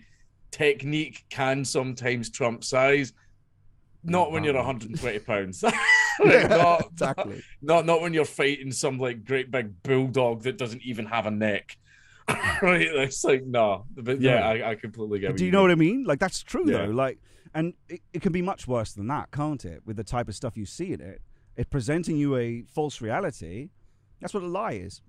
technique 0.51 1.25
can 1.29 1.65
sometimes 1.65 2.29
trump 2.29 2.63
size. 2.63 3.13
Not 4.03 4.31
when 4.31 4.43
you're 4.43 4.53
120 4.53 5.19
pounds. 5.19 5.63
Like, 6.19 6.49
not, 6.49 6.81
exactly. 6.93 7.43
not 7.61 7.85
not 7.85 8.01
when 8.01 8.11
you're 8.11 8.25
fighting 8.25 8.71
some 8.71 8.97
like 8.97 9.23
great 9.23 9.51
big 9.51 9.83
bulldog 9.83 10.41
that 10.45 10.57
doesn't 10.57 10.81
even 10.81 11.05
have 11.05 11.27
a 11.27 11.29
neck. 11.29 11.77
right? 12.27 12.81
It's 12.87 13.23
like 13.23 13.45
no, 13.45 13.85
but 13.95 14.19
yeah, 14.19 14.39
No. 14.39 14.45
I, 14.47 14.71
I 14.71 14.75
completely 14.75 15.19
get. 15.19 15.37
Do 15.37 15.43
you 15.43 15.47
you 15.47 15.51
know 15.51 15.59
mean. 15.59 15.67
what 15.67 15.71
I 15.71 15.75
mean? 15.75 16.03
Like 16.05 16.17
that's 16.17 16.41
true 16.41 16.63
Yeah. 16.65 16.87
though. 16.87 16.91
Like, 16.91 17.19
and 17.57 17.73
it, 17.89 18.01
it 18.13 18.21
can 18.21 18.31
be 18.31 18.43
much 18.43 18.67
worse 18.67 18.93
than 18.93 19.07
that, 19.07 19.31
can't 19.31 19.65
it? 19.65 19.81
With 19.83 19.97
the 19.97 20.03
type 20.03 20.29
of 20.29 20.35
stuff 20.35 20.55
you 20.55 20.67
see 20.67 20.93
in 20.93 21.01
it, 21.01 21.23
it's 21.55 21.67
presenting 21.67 22.15
you 22.15 22.35
a 22.35 22.61
false 22.67 23.01
reality. 23.01 23.71
That's 24.21 24.35
what 24.35 24.43
a 24.43 24.47
lie 24.47 24.73
is, 24.73 25.01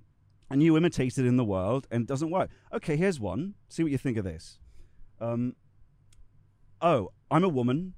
and 0.48 0.62
you 0.62 0.74
imitate 0.74 1.18
it 1.18 1.26
in 1.26 1.36
the 1.36 1.44
world, 1.44 1.86
and 1.90 2.04
it 2.04 2.08
doesn't 2.08 2.30
work. 2.30 2.48
Okay, 2.72 2.96
here's 2.96 3.20
one. 3.20 3.52
See 3.68 3.82
what 3.82 3.92
you 3.92 3.98
think 3.98 4.16
of 4.16 4.24
this. 4.24 4.58
Um, 5.20 5.56
oh, 6.80 7.10
I'm 7.30 7.44
a 7.44 7.50
woman. 7.50 7.92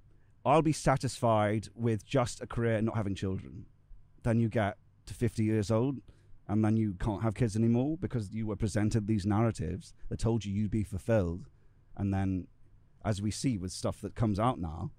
I'll 0.45 0.63
be 0.63 0.73
satisfied 0.73 1.69
with 1.77 2.05
just 2.05 2.41
a 2.41 2.47
career 2.49 2.75
and 2.75 2.87
not 2.87 2.97
having 2.97 3.15
children. 3.15 3.67
Then 4.25 4.41
you 4.41 4.49
get 4.49 4.79
to 5.07 5.15
50 5.15 5.45
years 5.45 5.71
old, 5.71 5.99
and 6.49 6.65
then 6.65 6.77
you 6.77 6.95
can't 6.95 7.23
have 7.23 7.37
kids 7.37 7.55
anymore 7.55 7.97
because 8.01 8.33
you 8.33 8.49
were 8.49 8.57
presented 8.57 9.07
these 9.07 9.25
narratives 9.25 9.95
that 10.09 10.19
told 10.19 10.45
you 10.45 10.53
you'd 10.53 10.73
be 10.73 10.83
fulfilled 10.83 11.47
and 11.97 12.13
then 12.13 12.49
as 13.05 13.23
we 13.23 13.31
see 13.31 13.59
with 13.59 13.73
stuff 13.73 14.01
that 14.01 14.15
comes 14.15 14.39
out 14.39 14.61
now 14.61 14.91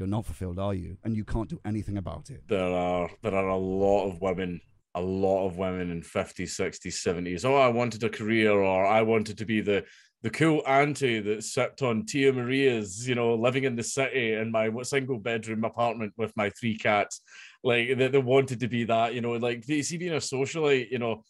you're 0.00 0.08
not 0.08 0.24
fulfilled 0.24 0.58
are 0.58 0.72
you? 0.72 0.96
And 1.04 1.14
you 1.14 1.26
can't 1.26 1.48
do 1.48 1.60
anything 1.62 1.98
about 1.98 2.30
it. 2.30 2.42
There 2.48 2.72
are 2.72 3.10
there 3.22 3.34
are 3.34 3.48
a 3.48 3.56
lot 3.56 4.08
of 4.08 4.20
women 4.22 4.62
a 4.96 5.00
lot 5.00 5.46
of 5.46 5.56
women 5.56 5.88
in 5.92 6.02
50s 6.02 6.50
60s 6.58 7.06
70s 7.06 7.44
oh 7.44 7.54
i 7.54 7.68
wanted 7.68 8.02
a 8.02 8.08
career 8.08 8.50
or 8.50 8.84
i 8.84 9.00
wanted 9.00 9.38
to 9.38 9.44
be 9.44 9.60
the 9.60 9.84
the 10.22 10.30
cool 10.30 10.64
auntie 10.66 11.20
that 11.20 11.44
sipped 11.44 11.82
on 11.82 12.04
tia 12.04 12.32
maria's 12.32 13.06
you 13.06 13.14
know 13.14 13.34
living 13.34 13.62
in 13.62 13.76
the 13.76 13.84
city 13.84 14.32
in 14.32 14.50
my 14.50 14.68
single 14.82 15.16
bedroom 15.16 15.62
apartment 15.62 16.12
with 16.16 16.36
my 16.36 16.50
three 16.50 16.76
cats. 16.76 17.20
Like 17.62 17.96
they, 17.96 18.08
they 18.08 18.18
wanted 18.18 18.58
to 18.60 18.68
be 18.68 18.82
that 18.84 19.14
you 19.14 19.20
know 19.20 19.32
like 19.32 19.68
you 19.68 19.84
see 19.84 19.96
being 19.96 20.14
a 20.14 20.16
socialite 20.16 20.90
you 20.90 20.98
know 20.98 21.22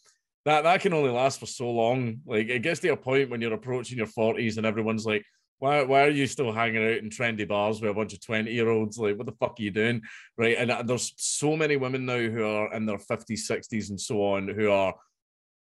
that 0.47 0.63
that 0.63 0.81
can 0.81 0.95
only 0.95 1.11
last 1.11 1.39
for 1.39 1.47
so 1.47 1.71
long. 1.71 2.21
Like 2.25 2.49
it 2.49 2.63
gets 2.63 2.81
to 2.81 2.89
a 2.89 2.97
point 2.97 3.29
when 3.29 3.43
you're 3.43 3.53
approaching 3.53 3.99
your 3.99 4.07
40s 4.07 4.57
and 4.57 4.65
everyone's 4.65 5.05
like 5.05 5.25
why, 5.61 5.83
why 5.83 6.05
are 6.05 6.11
you 6.11 6.27
still 6.27 6.53
hanging 6.53 6.85
out 6.85 6.99
in 6.99 7.11
trendy 7.11 7.47
bars 7.47 7.81
with 7.81 7.91
a 7.91 7.95
bunch 7.95 8.15
of 8.15 8.25
20 8.25 8.51
year 8.51 8.69
olds? 8.69 8.99
Like, 8.99 9.17
what 9.17 9.27
the 9.27 9.33
fuck 9.33 9.57
are 9.59 9.63
you 9.63 9.71
doing? 9.71 10.03
Right. 10.37 10.57
And 10.59 10.71
uh, 10.71 10.83
there's 10.83 11.13
so 11.17 11.55
many 11.55 11.77
women 11.77 12.07
now 12.07 12.19
who 12.19 12.45
are 12.45 12.73
in 12.73 12.87
their 12.87 12.99
50s, 12.99 13.49
60s, 13.49 13.91
and 13.91 14.01
so 14.01 14.23
on 14.23 14.49
who 14.49 14.71
are 14.71 14.95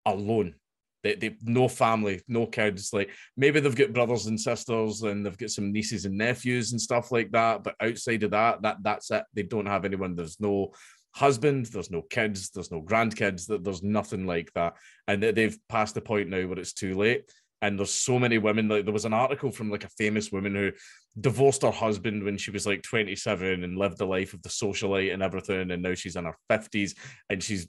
alone. 0.05 0.55
They, 1.03 1.15
they 1.15 1.37
no 1.41 1.69
family, 1.69 2.21
no 2.27 2.47
kids. 2.47 2.91
Like 2.91 3.11
maybe 3.37 3.61
they've 3.61 3.75
got 3.75 3.93
brothers 3.93 4.25
and 4.25 4.39
sisters 4.39 5.03
and 5.03 5.25
they've 5.25 5.37
got 5.37 5.51
some 5.51 5.71
nieces 5.71 6.05
and 6.05 6.17
nephews 6.17 6.73
and 6.73 6.81
stuff 6.81 7.11
like 7.11 7.31
that. 7.31 7.63
But 7.63 7.75
outside 7.81 8.23
of 8.23 8.31
that, 8.31 8.61
that 8.63 8.77
that's 8.81 9.09
it. 9.11 9.23
They 9.33 9.43
don't 9.43 9.67
have 9.67 9.85
anyone. 9.85 10.15
There's 10.15 10.39
no 10.39 10.73
husband, 11.15 11.67
there's 11.67 11.91
no 11.91 12.01
kids, 12.01 12.49
there's 12.49 12.71
no 12.71 12.81
grandkids, 12.81 13.47
that 13.47 13.63
there's 13.63 13.83
nothing 13.83 14.27
like 14.27 14.51
that. 14.53 14.75
And 15.07 15.23
they've 15.23 15.57
passed 15.69 15.95
the 15.95 16.01
point 16.01 16.29
now 16.29 16.45
where 16.45 16.59
it's 16.59 16.73
too 16.73 16.95
late. 16.95 17.31
And 17.61 17.77
there's 17.77 17.93
so 17.93 18.19
many 18.19 18.37
women. 18.37 18.67
Like 18.67 18.85
there 18.85 18.93
was 18.93 19.05
an 19.05 19.13
article 19.13 19.51
from 19.51 19.71
like 19.71 19.83
a 19.83 19.89
famous 19.89 20.31
woman 20.31 20.55
who 20.55 20.71
divorced 21.19 21.63
her 21.63 21.71
husband 21.71 22.23
when 22.23 22.37
she 22.37 22.51
was 22.51 22.67
like 22.67 22.83
27 22.83 23.63
and 23.63 23.77
lived 23.77 23.97
the 23.97 24.05
life 24.05 24.33
of 24.33 24.41
the 24.43 24.49
socialite 24.49 25.13
and 25.13 25.23
everything, 25.23 25.71
and 25.71 25.81
now 25.81 25.93
she's 25.93 26.15
in 26.15 26.25
her 26.25 26.37
50s 26.51 26.95
and 27.29 27.41
she's 27.41 27.67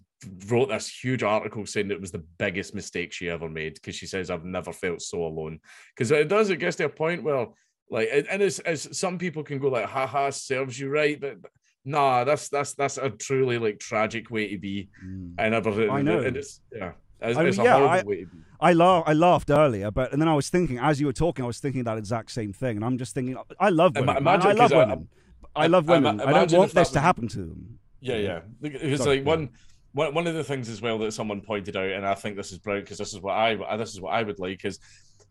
wrote 0.49 0.69
this 0.69 0.89
huge 0.89 1.23
article 1.23 1.65
saying 1.65 1.91
it 1.91 2.01
was 2.01 2.11
the 2.11 2.25
biggest 2.39 2.75
mistake 2.75 3.13
she 3.13 3.31
ever 3.31 3.49
made 3.49 3.75
because 3.75 3.95
she 3.95 4.07
says 4.07 4.31
I've 4.31 4.45
never 4.45 4.73
felt 4.73 5.01
so 5.01 5.25
alone 5.25 5.61
because 5.95 6.11
it 6.11 6.29
does 6.29 6.51
it 6.51 6.57
gets 6.57 6.77
to 6.77 6.87
a 6.87 6.89
point 6.89 7.23
where 7.23 7.47
like 7.89 8.09
and 8.13 8.43
as, 8.43 8.59
as 8.61 8.99
some 8.99 9.17
people 9.19 9.45
can 9.45 9.59
go 9.59 9.69
like 9.69 9.87
haha 9.87 10.31
serves 10.31 10.79
you 10.79 10.89
right 10.89 11.21
but 11.21 11.37
nah 11.85 12.25
that's 12.25 12.49
that's 12.49 12.75
that's 12.75 12.99
a 12.99 13.11
truly 13.11 13.59
like 13.59 13.79
tragic 13.79 14.29
way 14.31 14.49
to 14.49 14.59
be 14.59 14.89
mm. 15.05 15.33
and 15.39 15.55
ever 15.55 15.89
I 15.89 16.03
know 16.03 16.19
and 16.21 16.37
it's 16.37 16.61
yeah 16.75 16.93
it's, 17.21 17.39
I 17.39 17.43
mean, 17.43 17.55
yeah, 17.55 17.77
I, 17.77 18.25
I, 18.61 18.73
laugh, 18.73 19.05
I 19.07 19.13
laughed 19.13 19.51
earlier, 19.51 19.91
but 19.91 20.13
and 20.13 20.21
then 20.23 20.29
I 20.29 20.35
was 20.35 20.49
thinking, 20.49 20.79
as 20.79 21.01
you 21.01 21.07
were 21.07 21.13
talking, 21.13 21.45
I 21.45 21.49
was 21.49 21.59
thinking 21.59 21.85
that 21.85 21.99
exact 21.99 22.31
same 22.31 22.53
thing, 22.53 22.77
and 22.77 22.85
I'm 22.85 22.99
just 22.99 23.15
thinking, 23.15 23.37
I 23.59 23.71
love 23.71 23.97
women. 23.97 24.17
Imagine, 24.17 24.47
uh, 24.47 24.51
I 24.51 24.53
love 24.53 24.71
women. 24.71 25.09
I, 25.57 25.65
I, 25.65 25.67
love 25.67 25.89
women. 25.89 26.21
I, 26.21 26.33
don't 26.45 26.53
want 26.53 26.73
this 26.73 26.91
to 26.91 27.01
happen 27.01 27.27
to 27.29 27.39
them. 27.39 27.79
Yeah, 28.01 28.17
yeah. 28.17 28.41
It's 28.63 29.03
Sorry, 29.03 29.17
like 29.17 29.27
one, 29.27 29.51
one, 29.93 30.15
one 30.15 30.27
of 30.29 30.35
the 30.35 30.45
things 30.45 30.69
as 30.69 30.81
well 30.81 30.99
that 30.99 31.13
someone 31.13 31.41
pointed 31.41 31.77
out, 31.77 31.91
and 31.91 32.07
I 32.07 32.15
think 32.15 32.37
this 32.37 32.53
is 32.53 32.59
brilliant 32.59 32.87
because 32.87 32.99
this 32.99 33.13
is 33.13 33.21
what 33.21 33.35
I, 33.35 33.77
this 33.77 33.95
is 33.95 34.01
what 34.01 34.15
I 34.15 34.23
would 34.23 34.39
like 34.39 34.65
is 34.65 34.79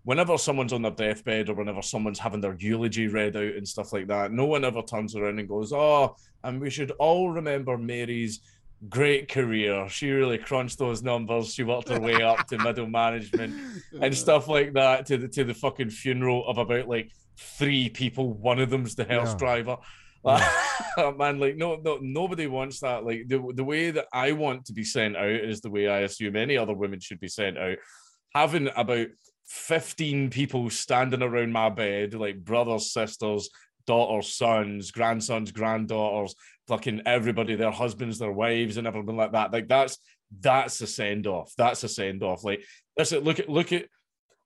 whenever 0.03 0.37
someone's 0.37 0.73
on 0.73 0.81
their 0.81 0.91
deathbed 0.91 1.49
or 1.49 1.53
whenever 1.53 1.81
someone's 1.81 2.19
having 2.19 2.41
their 2.41 2.55
eulogy 2.59 3.07
read 3.07 3.35
out 3.35 3.55
and 3.55 3.67
stuff 3.67 3.93
like 3.93 4.07
that, 4.07 4.31
no 4.31 4.45
one 4.45 4.65
ever 4.65 4.81
turns 4.81 5.15
around 5.15 5.39
and 5.39 5.47
goes, 5.47 5.71
"Oh, 5.71 6.15
and 6.43 6.59
we 6.59 6.69
should 6.69 6.91
all 6.91 7.29
remember 7.29 7.77
Mary's." 7.77 8.41
Great 8.89 9.29
career. 9.29 9.87
She 9.89 10.11
really 10.11 10.37
crunched 10.37 10.77
those 10.77 11.03
numbers. 11.03 11.53
She 11.53 11.63
worked 11.63 11.89
her 11.89 11.99
way 11.99 12.21
up 12.21 12.47
to 12.47 12.57
middle 12.57 12.87
management 12.87 13.55
and 14.01 14.15
stuff 14.15 14.47
like 14.47 14.73
that 14.73 15.05
to 15.07 15.17
the 15.17 15.27
to 15.29 15.43
the 15.43 15.53
fucking 15.53 15.89
funeral 15.89 16.47
of 16.47 16.57
about 16.57 16.87
like 16.87 17.11
three 17.37 17.89
people. 17.89 18.33
One 18.33 18.59
of 18.59 18.69
them's 18.69 18.95
the 18.95 19.03
hearse 19.03 19.31
yeah. 19.31 19.37
driver. 19.37 19.77
Yeah. 20.25 20.49
Oh, 20.99 21.11
man, 21.11 21.39
like 21.39 21.57
no, 21.57 21.75
no, 21.75 21.99
nobody 22.01 22.47
wants 22.47 22.79
that. 22.79 23.05
Like 23.05 23.27
the 23.27 23.51
the 23.53 23.63
way 23.63 23.91
that 23.91 24.07
I 24.11 24.31
want 24.31 24.65
to 24.65 24.73
be 24.73 24.83
sent 24.83 25.15
out 25.15 25.29
is 25.29 25.61
the 25.61 25.69
way 25.69 25.87
I 25.87 25.99
assume 25.99 26.35
any 26.35 26.57
other 26.57 26.73
women 26.73 26.99
should 26.99 27.19
be 27.19 27.27
sent 27.27 27.55
out. 27.55 27.77
Having 28.33 28.69
about 28.75 29.07
15 29.45 30.31
people 30.31 30.71
standing 30.71 31.21
around 31.21 31.51
my 31.51 31.69
bed, 31.69 32.15
like 32.15 32.43
brothers, 32.43 32.91
sisters, 32.91 33.51
daughters, 33.85 34.33
sons, 34.33 34.89
grandsons, 34.89 35.51
granddaughters, 35.51 36.35
fucking 36.67 37.03
everybody, 37.05 37.55
their 37.55 37.71
husbands, 37.71 38.19
their 38.19 38.31
wives, 38.31 38.77
and 38.77 38.87
everything 38.87 39.17
like 39.17 39.31
that. 39.31 39.51
Like 39.51 39.67
that's 39.67 39.97
that's 40.39 40.81
a 40.81 40.87
send 40.87 41.27
off. 41.27 41.53
That's 41.57 41.83
a 41.83 41.89
send 41.89 42.23
off. 42.23 42.43
Like 42.43 42.63
that's 42.95 43.11
it. 43.11 43.23
Look 43.23 43.39
at 43.39 43.49
look 43.49 43.71
at 43.71 43.85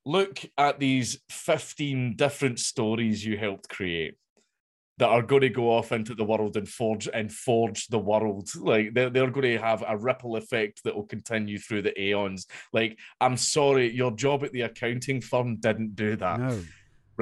look 0.04 0.40
at 0.58 0.78
these 0.78 1.20
15 1.30 2.16
different 2.16 2.58
stories 2.58 3.24
you 3.24 3.36
helped 3.36 3.68
create 3.68 4.16
that 4.98 5.08
are 5.08 5.22
going 5.22 5.42
to 5.42 5.48
go 5.48 5.70
off 5.70 5.90
into 5.90 6.14
the 6.14 6.24
world 6.24 6.56
and 6.56 6.68
forge 6.68 7.08
and 7.12 7.32
forge 7.32 7.86
the 7.88 7.98
world. 7.98 8.48
Like 8.56 8.94
they're, 8.94 9.10
they're 9.10 9.30
going 9.30 9.56
to 9.56 9.58
have 9.58 9.82
a 9.86 9.96
ripple 9.96 10.36
effect 10.36 10.84
that 10.84 10.94
will 10.94 11.06
continue 11.06 11.58
through 11.58 11.82
the 11.82 12.00
aeons. 12.00 12.46
Like, 12.72 12.98
I'm 13.20 13.36
sorry, 13.36 13.92
your 13.92 14.10
job 14.10 14.44
at 14.44 14.52
the 14.52 14.62
accounting 14.62 15.20
firm 15.20 15.56
didn't 15.56 15.96
do 15.96 16.16
that. 16.16 16.40
No 16.40 16.60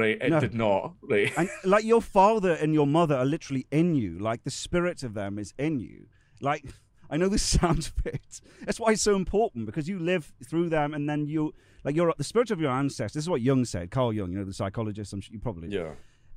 right? 0.01 0.19
It 0.21 0.31
no. 0.31 0.41
did 0.41 0.55
not, 0.55 0.95
right? 1.03 1.33
And 1.37 1.49
like 1.65 1.85
your 1.85 2.01
father 2.03 2.53
and 2.53 2.75
your 2.75 2.87
mother 2.87 3.17
are 3.17 3.25
literally 3.25 3.67
in 3.71 3.95
you. 3.95 4.19
Like 4.19 4.45
the 4.45 4.51
spirit 4.51 5.03
of 5.03 5.15
them 5.15 5.39
is 5.39 5.55
in 5.59 5.79
you. 5.79 6.07
Like 6.41 6.65
I 7.11 7.17
know 7.17 7.29
this 7.29 7.43
sounds 7.61 7.93
a 7.99 8.03
bit. 8.03 8.41
That's 8.65 8.81
why 8.81 8.93
it's 8.93 9.03
so 9.03 9.17
important 9.17 9.67
because 9.67 9.89
you 9.89 9.99
live 9.99 10.33
through 10.45 10.71
them, 10.71 10.95
and 10.95 11.09
then 11.09 11.27
you 11.27 11.55
like 11.85 11.97
you're 11.97 12.15
the 12.17 12.25
spirit 12.25 12.51
of 12.51 12.61
your 12.61 12.71
ancestors. 12.71 13.15
This 13.15 13.25
is 13.25 13.31
what 13.31 13.43
Jung 13.43 13.65
said. 13.65 13.91
Carl 13.91 14.13
Jung, 14.13 14.33
you 14.33 14.39
know 14.39 14.45
the 14.45 14.55
psychologist. 14.55 15.13
I'm 15.13 15.21
sure 15.21 15.33
you 15.33 15.41
probably 15.41 15.69
yeah. 15.69 15.93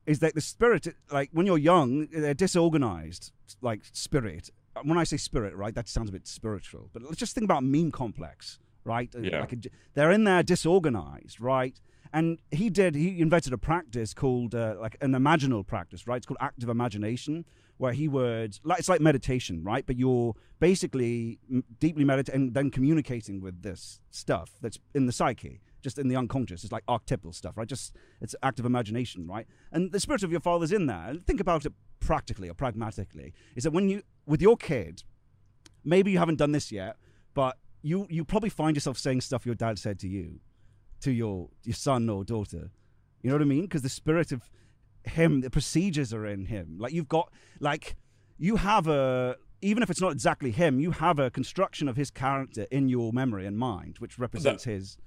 Is 0.05 0.19
that 0.19 0.35
the 0.35 0.41
spirit? 0.41 0.87
Like 1.11 1.29
when 1.31 1.45
you're 1.45 1.57
young, 1.57 2.07
they're 2.07 2.33
disorganized, 2.33 3.31
like 3.61 3.81
spirit. 3.93 4.49
When 4.83 4.97
I 4.97 5.03
say 5.03 5.17
spirit, 5.17 5.55
right, 5.55 5.73
that 5.75 5.87
sounds 5.87 6.09
a 6.09 6.11
bit 6.11 6.27
spiritual. 6.27 6.89
But 6.91 7.03
let's 7.03 7.17
just 7.17 7.35
think 7.35 7.45
about 7.45 7.63
meme 7.63 7.91
complex, 7.91 8.59
right? 8.83 9.13
Yeah. 9.17 9.41
Like 9.41 9.53
a, 9.53 9.57
they're 9.93 10.11
in 10.11 10.23
there 10.23 10.41
disorganized, 10.43 11.39
right? 11.39 11.79
And 12.13 12.37
he 12.51 12.69
did, 12.69 12.93
he 12.93 13.19
invented 13.19 13.53
a 13.53 13.57
practice 13.57 14.13
called 14.13 14.53
uh, 14.53 14.75
like 14.79 14.95
an 15.01 15.13
imaginal 15.13 15.65
practice, 15.65 16.07
right? 16.07 16.17
It's 16.17 16.27
called 16.27 16.37
active 16.39 16.69
imagination, 16.69 17.43
where 17.77 17.91
he 17.91 18.07
would, 18.07 18.59
like, 18.63 18.77
it's 18.77 18.87
like 18.87 19.01
meditation, 19.01 19.63
right? 19.63 19.83
But 19.83 19.97
you're 19.97 20.35
basically 20.59 21.39
deeply 21.79 22.05
meditating 22.05 22.41
and 22.41 22.53
then 22.53 22.69
communicating 22.69 23.41
with 23.41 23.63
this 23.63 23.99
stuff 24.11 24.51
that's 24.61 24.77
in 24.93 25.07
the 25.07 25.11
psyche, 25.11 25.59
just 25.81 25.97
in 25.97 26.07
the 26.07 26.15
unconscious. 26.15 26.63
It's 26.63 26.71
like 26.71 26.83
archetypal 26.87 27.33
stuff, 27.33 27.57
right? 27.57 27.67
Just, 27.67 27.95
it's 28.21 28.35
active 28.43 28.65
imagination, 28.67 29.25
right? 29.25 29.47
And 29.71 29.91
the 29.91 29.99
spirit 29.99 30.21
of 30.21 30.29
your 30.29 30.39
father's 30.39 30.71
in 30.71 30.85
there. 30.85 31.15
Think 31.25 31.39
about 31.39 31.65
it 31.65 31.73
practically 31.99 32.47
or 32.47 32.53
pragmatically. 32.53 33.33
Is 33.55 33.63
that 33.63 33.71
when 33.71 33.89
you, 33.89 34.03
with 34.27 34.39
your 34.39 34.55
kid, 34.55 35.01
maybe 35.83 36.11
you 36.11 36.19
haven't 36.19 36.37
done 36.37 36.51
this 36.51 36.71
yet, 36.71 36.97
but 37.33 37.57
you, 37.81 38.05
you 38.11 38.23
probably 38.23 38.49
find 38.49 38.75
yourself 38.75 38.99
saying 38.99 39.21
stuff 39.21 39.47
your 39.47 39.55
dad 39.55 39.79
said 39.79 39.97
to 40.01 40.07
you 40.07 40.41
to 41.03 41.11
your 41.11 41.49
your 41.63 41.75
son 41.75 42.09
or 42.09 42.23
daughter. 42.23 42.71
You 43.21 43.29
know 43.29 43.35
what 43.35 43.41
I 43.41 43.45
mean? 43.45 43.61
Because 43.61 43.81
the 43.81 43.89
spirit 43.89 44.31
of 44.31 44.49
him, 45.03 45.41
the 45.41 45.49
procedures 45.49 46.13
are 46.13 46.25
in 46.25 46.45
him. 46.45 46.77
Like 46.79 46.93
you've 46.93 47.07
got 47.07 47.31
like 47.59 47.95
you 48.37 48.57
have 48.57 48.87
a 48.87 49.37
even 49.61 49.81
if 49.81 49.89
it's 49.89 50.01
not 50.01 50.11
exactly 50.11 50.51
him, 50.51 50.79
you 50.79 50.91
have 50.91 51.19
a 51.19 51.31
construction 51.31 51.87
of 51.87 51.95
his 51.95 52.11
character 52.11 52.67
in 52.69 52.89
your 52.89 53.13
memory 53.13 53.45
and 53.45 53.57
mind, 53.57 53.95
which 53.99 54.19
represents 54.19 54.65
his. 54.65 54.97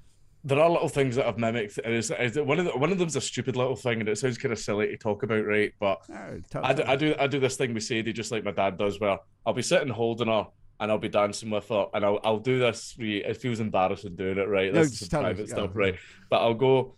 There 0.44 0.58
are 0.60 0.70
little 0.70 0.88
things 0.88 1.16
that 1.16 1.26
I've 1.26 1.38
mimicked. 1.38 1.78
And 1.84 1.92
it's, 1.92 2.10
it's, 2.10 2.38
one 2.38 2.60
of 2.60 2.66
the, 2.66 2.70
one 2.70 2.92
of 2.92 2.98
them's 2.98 3.16
a 3.16 3.20
stupid 3.20 3.56
little 3.56 3.76
thing, 3.76 4.00
and 4.00 4.08
it 4.08 4.16
sounds 4.16 4.38
kind 4.38 4.52
of 4.52 4.58
silly 4.58 4.86
to 4.86 4.96
talk 4.96 5.24
about, 5.24 5.44
right? 5.44 5.72
But 5.80 5.98
oh, 6.10 6.40
I, 6.62 6.72
do, 6.72 6.82
I 6.86 6.96
do 6.96 7.14
I 7.18 7.26
do 7.26 7.40
this 7.40 7.56
thing 7.56 7.74
with 7.74 7.82
Sadie 7.82 8.12
just 8.12 8.32
like 8.32 8.44
my 8.44 8.52
dad 8.52 8.78
does, 8.78 8.98
where 9.00 9.18
I'll 9.44 9.52
be 9.52 9.62
sitting 9.62 9.88
holding 9.88 10.28
her, 10.28 10.46
and 10.78 10.90
I'll 10.90 10.98
be 10.98 11.08
dancing 11.08 11.50
with 11.50 11.68
her, 11.68 11.86
and 11.94 12.04
I'll 12.04 12.20
I'll 12.22 12.38
do 12.38 12.58
this. 12.58 12.94
It 12.98 13.36
feels 13.38 13.60
embarrassing 13.60 14.16
doing 14.16 14.38
it, 14.38 14.48
right? 14.48 14.72
This 14.72 15.00
is 15.02 15.08
private 15.08 15.44
us, 15.44 15.50
stuff, 15.50 15.70
yeah. 15.74 15.80
right? 15.80 15.98
But 16.30 16.42
I'll 16.42 16.54
go. 16.54 16.96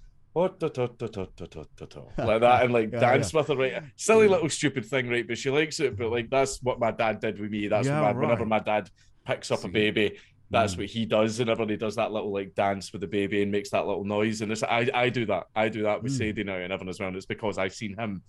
like 2.19 2.41
that 2.41 2.63
and 2.63 2.73
like 2.73 2.93
yeah, 2.93 3.01
dance 3.01 3.33
yeah. 3.33 3.41
with 3.41 3.49
her, 3.49 3.57
right? 3.57 3.83
Silly 3.97 4.29
little 4.29 4.49
stupid 4.49 4.85
thing, 4.85 5.09
right? 5.09 5.27
But 5.27 5.39
she 5.39 5.51
likes 5.51 5.81
it. 5.81 5.97
But 5.97 6.11
like 6.11 6.31
that's 6.31 6.63
what 6.63 6.79
my 6.79 6.91
dad 6.91 7.21
did 7.21 7.41
with 7.41 7.51
me. 7.51 7.67
That's 7.67 7.89
yeah, 7.89 8.01
my, 8.01 8.07
right. 8.09 8.17
whenever 8.17 8.47
my 8.47 8.61
dad 8.61 8.91
picks 9.25 9.51
up 9.51 9.61
See. 9.61 9.69
a 9.69 9.71
baby, 9.71 10.19
that's 10.51 10.75
mm. 10.75 10.79
what 10.79 10.87
he 10.87 11.07
does. 11.07 11.41
And 11.41 11.51
everybody 11.51 11.77
does 11.77 11.97
that 11.97 12.13
little 12.13 12.33
like 12.33 12.55
dance 12.55 12.93
with 12.93 13.01
the 13.01 13.09
baby 13.09 13.43
and 13.43 13.51
makes 13.51 13.71
that 13.71 13.87
little 13.87 14.05
noise. 14.05 14.41
And 14.43 14.53
it's 14.53 14.63
I 14.63 14.89
I 14.93 15.09
do 15.09 15.27
that. 15.27 15.47
I 15.57 15.69
do 15.69 15.83
that 15.85 16.03
with 16.03 16.13
mm. 16.13 16.19
Sadie 16.19 16.45
now 16.45 16.57
and 16.57 16.73
everyone 16.73 16.91
as 16.91 17.01
well. 17.01 17.09
And 17.09 17.17
it's 17.17 17.27
because 17.27 17.59
I've 17.59 17.75
seen 17.75 17.97
him 17.97 18.23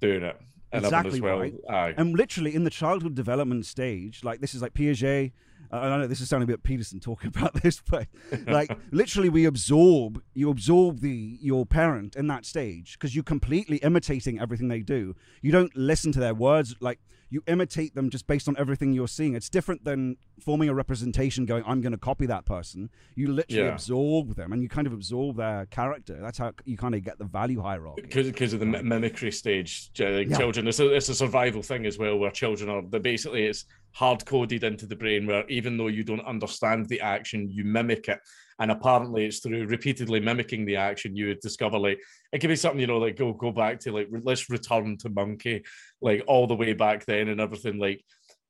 doing 0.00 0.22
it 0.22 0.36
exactly 0.74 1.20
well. 1.20 1.38
right. 1.38 1.54
Aye. 1.68 1.94
And 1.96 2.16
literally 2.16 2.54
in 2.54 2.64
the 2.64 2.70
childhood 2.70 3.14
development 3.14 3.66
stage, 3.66 4.24
like 4.24 4.40
this 4.40 4.54
is 4.54 4.62
like 4.62 4.74
Piaget. 4.74 5.32
Uh, 5.72 5.76
I 5.78 5.98
know 5.98 6.06
this 6.06 6.20
is 6.20 6.28
sounding 6.28 6.48
a 6.48 6.52
bit 6.52 6.62
Peterson 6.62 7.00
talking 7.00 7.28
about 7.34 7.54
this, 7.54 7.82
but 7.88 8.06
like 8.46 8.76
literally, 8.90 9.28
we 9.28 9.44
absorb 9.44 10.22
you 10.34 10.50
absorb 10.50 11.00
the 11.00 11.38
your 11.40 11.66
parent 11.66 12.16
in 12.16 12.26
that 12.28 12.44
stage 12.44 12.92
because 12.92 13.14
you're 13.14 13.24
completely 13.24 13.78
imitating 13.78 14.38
everything 14.38 14.68
they 14.68 14.80
do. 14.80 15.16
You 15.42 15.52
don't 15.52 15.74
listen 15.76 16.12
to 16.12 16.20
their 16.20 16.34
words 16.34 16.76
like 16.80 17.00
you 17.34 17.42
imitate 17.48 17.96
them 17.96 18.10
just 18.10 18.28
based 18.28 18.46
on 18.46 18.54
everything 18.56 18.92
you're 18.92 19.08
seeing. 19.08 19.34
It's 19.34 19.50
different 19.50 19.84
than 19.84 20.16
forming 20.40 20.68
a 20.68 20.74
representation 20.74 21.46
going, 21.46 21.64
I'm 21.66 21.80
going 21.80 21.92
to 21.92 21.98
copy 21.98 22.26
that 22.26 22.44
person. 22.44 22.90
You 23.16 23.32
literally 23.32 23.64
yeah. 23.64 23.72
absorb 23.72 24.36
them 24.36 24.52
and 24.52 24.62
you 24.62 24.68
kind 24.68 24.86
of 24.86 24.92
absorb 24.92 25.36
their 25.36 25.66
character. 25.66 26.20
That's 26.22 26.38
how 26.38 26.52
you 26.64 26.76
kind 26.76 26.94
of 26.94 27.02
get 27.02 27.18
the 27.18 27.24
value 27.24 27.60
hierarchy. 27.60 28.02
Because 28.02 28.52
of 28.52 28.60
the 28.60 28.66
mimicry 28.66 29.32
stage, 29.32 29.90
like 29.98 30.28
yeah. 30.28 30.38
children, 30.38 30.68
it's 30.68 30.78
a, 30.78 30.94
it's 30.94 31.08
a 31.08 31.14
survival 31.14 31.60
thing 31.60 31.86
as 31.86 31.98
well, 31.98 32.16
where 32.16 32.30
children 32.30 32.70
are, 32.70 32.82
they 32.82 33.00
basically, 33.00 33.46
it's 33.46 33.64
hard 33.90 34.24
coded 34.24 34.62
into 34.62 34.86
the 34.86 34.94
brain 34.94 35.26
where 35.26 35.44
even 35.48 35.76
though 35.76 35.88
you 35.88 36.04
don't 36.04 36.24
understand 36.24 36.86
the 36.86 37.00
action, 37.00 37.50
you 37.50 37.64
mimic 37.64 38.08
it 38.08 38.20
and 38.60 38.70
apparently 38.70 39.26
it's 39.26 39.40
through 39.40 39.66
repeatedly 39.66 40.20
mimicking 40.20 40.64
the 40.64 40.76
action 40.76 41.16
you 41.16 41.26
would 41.26 41.40
discover 41.40 41.78
like 41.78 42.00
it 42.32 42.38
could 42.38 42.48
be 42.48 42.56
something 42.56 42.80
you 42.80 42.86
know 42.86 42.98
like 42.98 43.16
go 43.16 43.32
go 43.32 43.50
back 43.50 43.78
to 43.78 43.92
like 43.92 44.08
let's 44.22 44.48
return 44.50 44.96
to 44.96 45.08
monkey 45.08 45.62
like 46.00 46.22
all 46.26 46.46
the 46.46 46.54
way 46.54 46.72
back 46.72 47.04
then 47.04 47.28
and 47.28 47.40
everything 47.40 47.78
like 47.78 48.04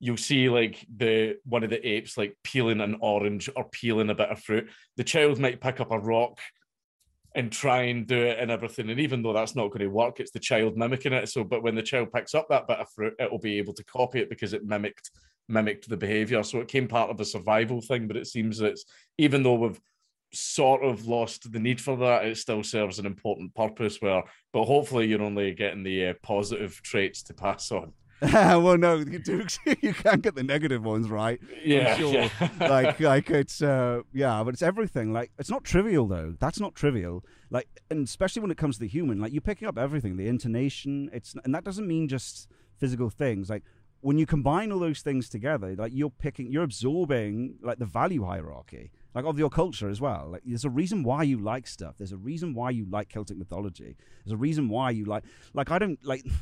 you'll 0.05 0.16
see 0.18 0.50
like 0.50 0.86
the 0.94 1.36
one 1.44 1.64
of 1.64 1.70
the 1.70 1.88
apes 1.88 2.18
like 2.18 2.36
peeling 2.42 2.82
an 2.82 2.96
orange 3.00 3.48
or 3.57 3.64
peeling 3.70 4.11
a 4.11 4.14
bit 4.14 4.28
of 4.28 4.38
fruit. 4.38 4.68
The 4.98 5.05
child 5.05 5.38
might 5.38 5.62
pick 5.62 5.80
up 5.80 5.92
a 5.92 5.98
rock 5.98 6.38
and 7.34 7.50
try 7.50 7.84
and 7.84 8.07
do 8.07 8.18
it 8.18 8.38
and 8.38 8.50
everything 8.50 8.90
and 8.90 9.00
even 9.00 9.22
though 9.22 9.32
that's 9.32 9.57
not 9.57 9.68
going 9.68 9.80
to 9.80 9.88
work 9.88 10.20
it's 10.20 10.30
the 10.30 10.38
child 10.38 10.76
mimicking 10.76 11.14
it. 11.14 11.30
So 11.30 11.42
but 11.42 11.62
when 11.62 11.74
the 11.74 11.82
child 11.82 12.12
picks 12.12 12.34
up 12.34 12.48
that 12.50 12.68
bit 12.68 12.80
of 12.80 12.90
fruit 12.94 13.14
it 13.18 13.30
will 13.30 13.38
be 13.38 13.57
able 13.57 13.72
to 13.72 13.84
copy 13.84 14.20
it 14.20 14.28
because 14.28 14.52
it 14.52 14.66
mimicked 14.66 15.11
mimicked 15.48 15.88
the 15.88 15.96
behavior. 15.96 16.42
So 16.42 16.61
it 16.61 16.68
came 16.68 16.86
part 16.86 17.11
of 17.11 17.18
a 17.18 17.24
survival 17.24 17.80
thing 17.80 18.07
but 18.07 18.18
it 18.18 18.26
seems 18.26 18.59
that 18.59 18.78
even 19.16 19.42
though 19.42 19.55
we've 19.55 19.80
sort 20.35 20.82
of 20.82 21.07
lost 21.07 21.51
the 21.51 21.59
need 21.59 21.80
for 21.80 21.97
that, 21.99 22.24
it 22.24 22.37
still 22.37 22.62
serves 22.62 22.99
an 22.99 23.07
important 23.07 23.55
purpose. 23.55 24.01
Where, 24.01 24.22
but 24.53 24.64
hopefully, 24.64 25.07
you're 25.07 25.22
only 25.22 25.53
getting 25.53 25.82
the 25.82 26.09
uh, 26.09 26.14
positive 26.22 26.80
traits 26.82 27.22
to 27.24 27.35
pass 27.35 27.70
on. 27.72 27.93
well, 28.32 28.78
no, 28.78 28.97
you 28.97 29.18
do. 29.18 29.47
You 29.80 29.93
can't 29.93 30.22
get 30.22 30.35
the 30.35 30.43
negative 30.43 30.85
ones 30.85 31.11
right. 31.11 31.41
Yeah, 31.62 31.97
sure. 31.97 32.12
yeah. 32.12 32.30
like, 32.61 33.01
like 33.01 33.30
it's 33.30 33.61
uh, 33.61 34.01
yeah, 34.12 34.43
but 34.45 34.55
it's 34.55 34.62
everything. 34.62 35.12
Like, 35.12 35.30
it's 35.39 35.51
not 35.51 35.64
trivial 35.64 36.07
though. 36.07 36.35
That's 36.39 36.61
not 36.61 36.74
trivial. 36.74 37.24
Like, 37.51 37.68
and 37.91 38.07
especially 38.07 38.43
when 38.43 38.51
it 38.51 38.57
comes 38.57 38.76
to 38.76 38.80
the 38.80 38.89
human, 38.89 39.20
like 39.20 39.32
you're 39.32 39.43
picking 39.43 39.68
up 39.68 39.76
everything, 39.76 40.16
the 40.16 40.28
intonation. 40.28 41.11
It's 41.12 41.35
and 41.45 41.55
that 41.55 41.64
doesn't 41.64 41.87
mean 41.87 42.09
just 42.09 42.49
physical 42.78 43.11
things. 43.11 43.51
Like 43.51 43.64
when 44.01 44.18
you 44.18 44.26
combine 44.26 44.70
all 44.70 44.78
those 44.78 45.01
things 45.01 45.28
together, 45.28 45.74
like 45.76 45.93
you're 45.95 46.11
picking, 46.11 46.51
you're 46.53 46.62
absorbing 46.62 47.57
like 47.62 47.78
the 47.78 47.87
value 47.87 48.24
hierarchy, 48.24 48.91
like 49.14 49.24
of 49.24 49.38
your 49.38 49.50
culture 49.50 49.88
as 49.88 50.00
well. 50.00 50.28
Like 50.32 50.42
there's 50.44 50.64
a 50.64 50.70
reason 50.70 51.02
why 51.02 51.22
you 51.22 51.38
like 51.38 51.66
stuff. 51.66 51.94
There's 51.98 52.12
a 52.12 52.16
reason 52.16 52.52
why 52.54 52.70
you 52.70 52.84
like 52.90 53.08
Celtic 53.08 53.36
mythology. 53.36 53.96
There's 54.24 54.32
a 54.32 54.36
reason 54.36 54.68
why 54.68 54.90
you 54.90 55.04
like, 55.04 55.24
like 55.52 55.70
I 55.70 55.78
don't 55.78 56.04
like. 56.04 56.24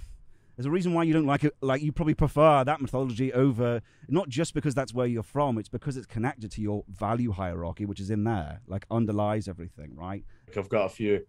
There's 0.54 0.66
a 0.66 0.70
reason 0.70 0.92
why 0.92 1.04
you 1.04 1.14
don't 1.14 1.24
like 1.26 1.44
it. 1.44 1.54
Like 1.62 1.80
you 1.80 1.92
probably 1.92 2.12
prefer 2.12 2.62
that 2.62 2.82
mythology 2.82 3.32
over 3.32 3.80
not 4.06 4.28
just 4.28 4.52
because 4.52 4.74
that's 4.74 4.92
where 4.92 5.06
you're 5.06 5.22
from. 5.22 5.56
It's 5.56 5.70
because 5.70 5.96
it's 5.96 6.06
connected 6.06 6.50
to 6.52 6.60
your 6.60 6.84
value 6.88 7.32
hierarchy, 7.32 7.86
which 7.86 7.98
is 8.00 8.10
in 8.10 8.24
there, 8.24 8.60
like 8.66 8.84
underlies 8.90 9.48
everything, 9.48 9.96
right? 9.96 10.22
Like 10.46 10.58
I've 10.58 10.68
got 10.68 10.84
a 10.84 10.88
few, 10.90 11.24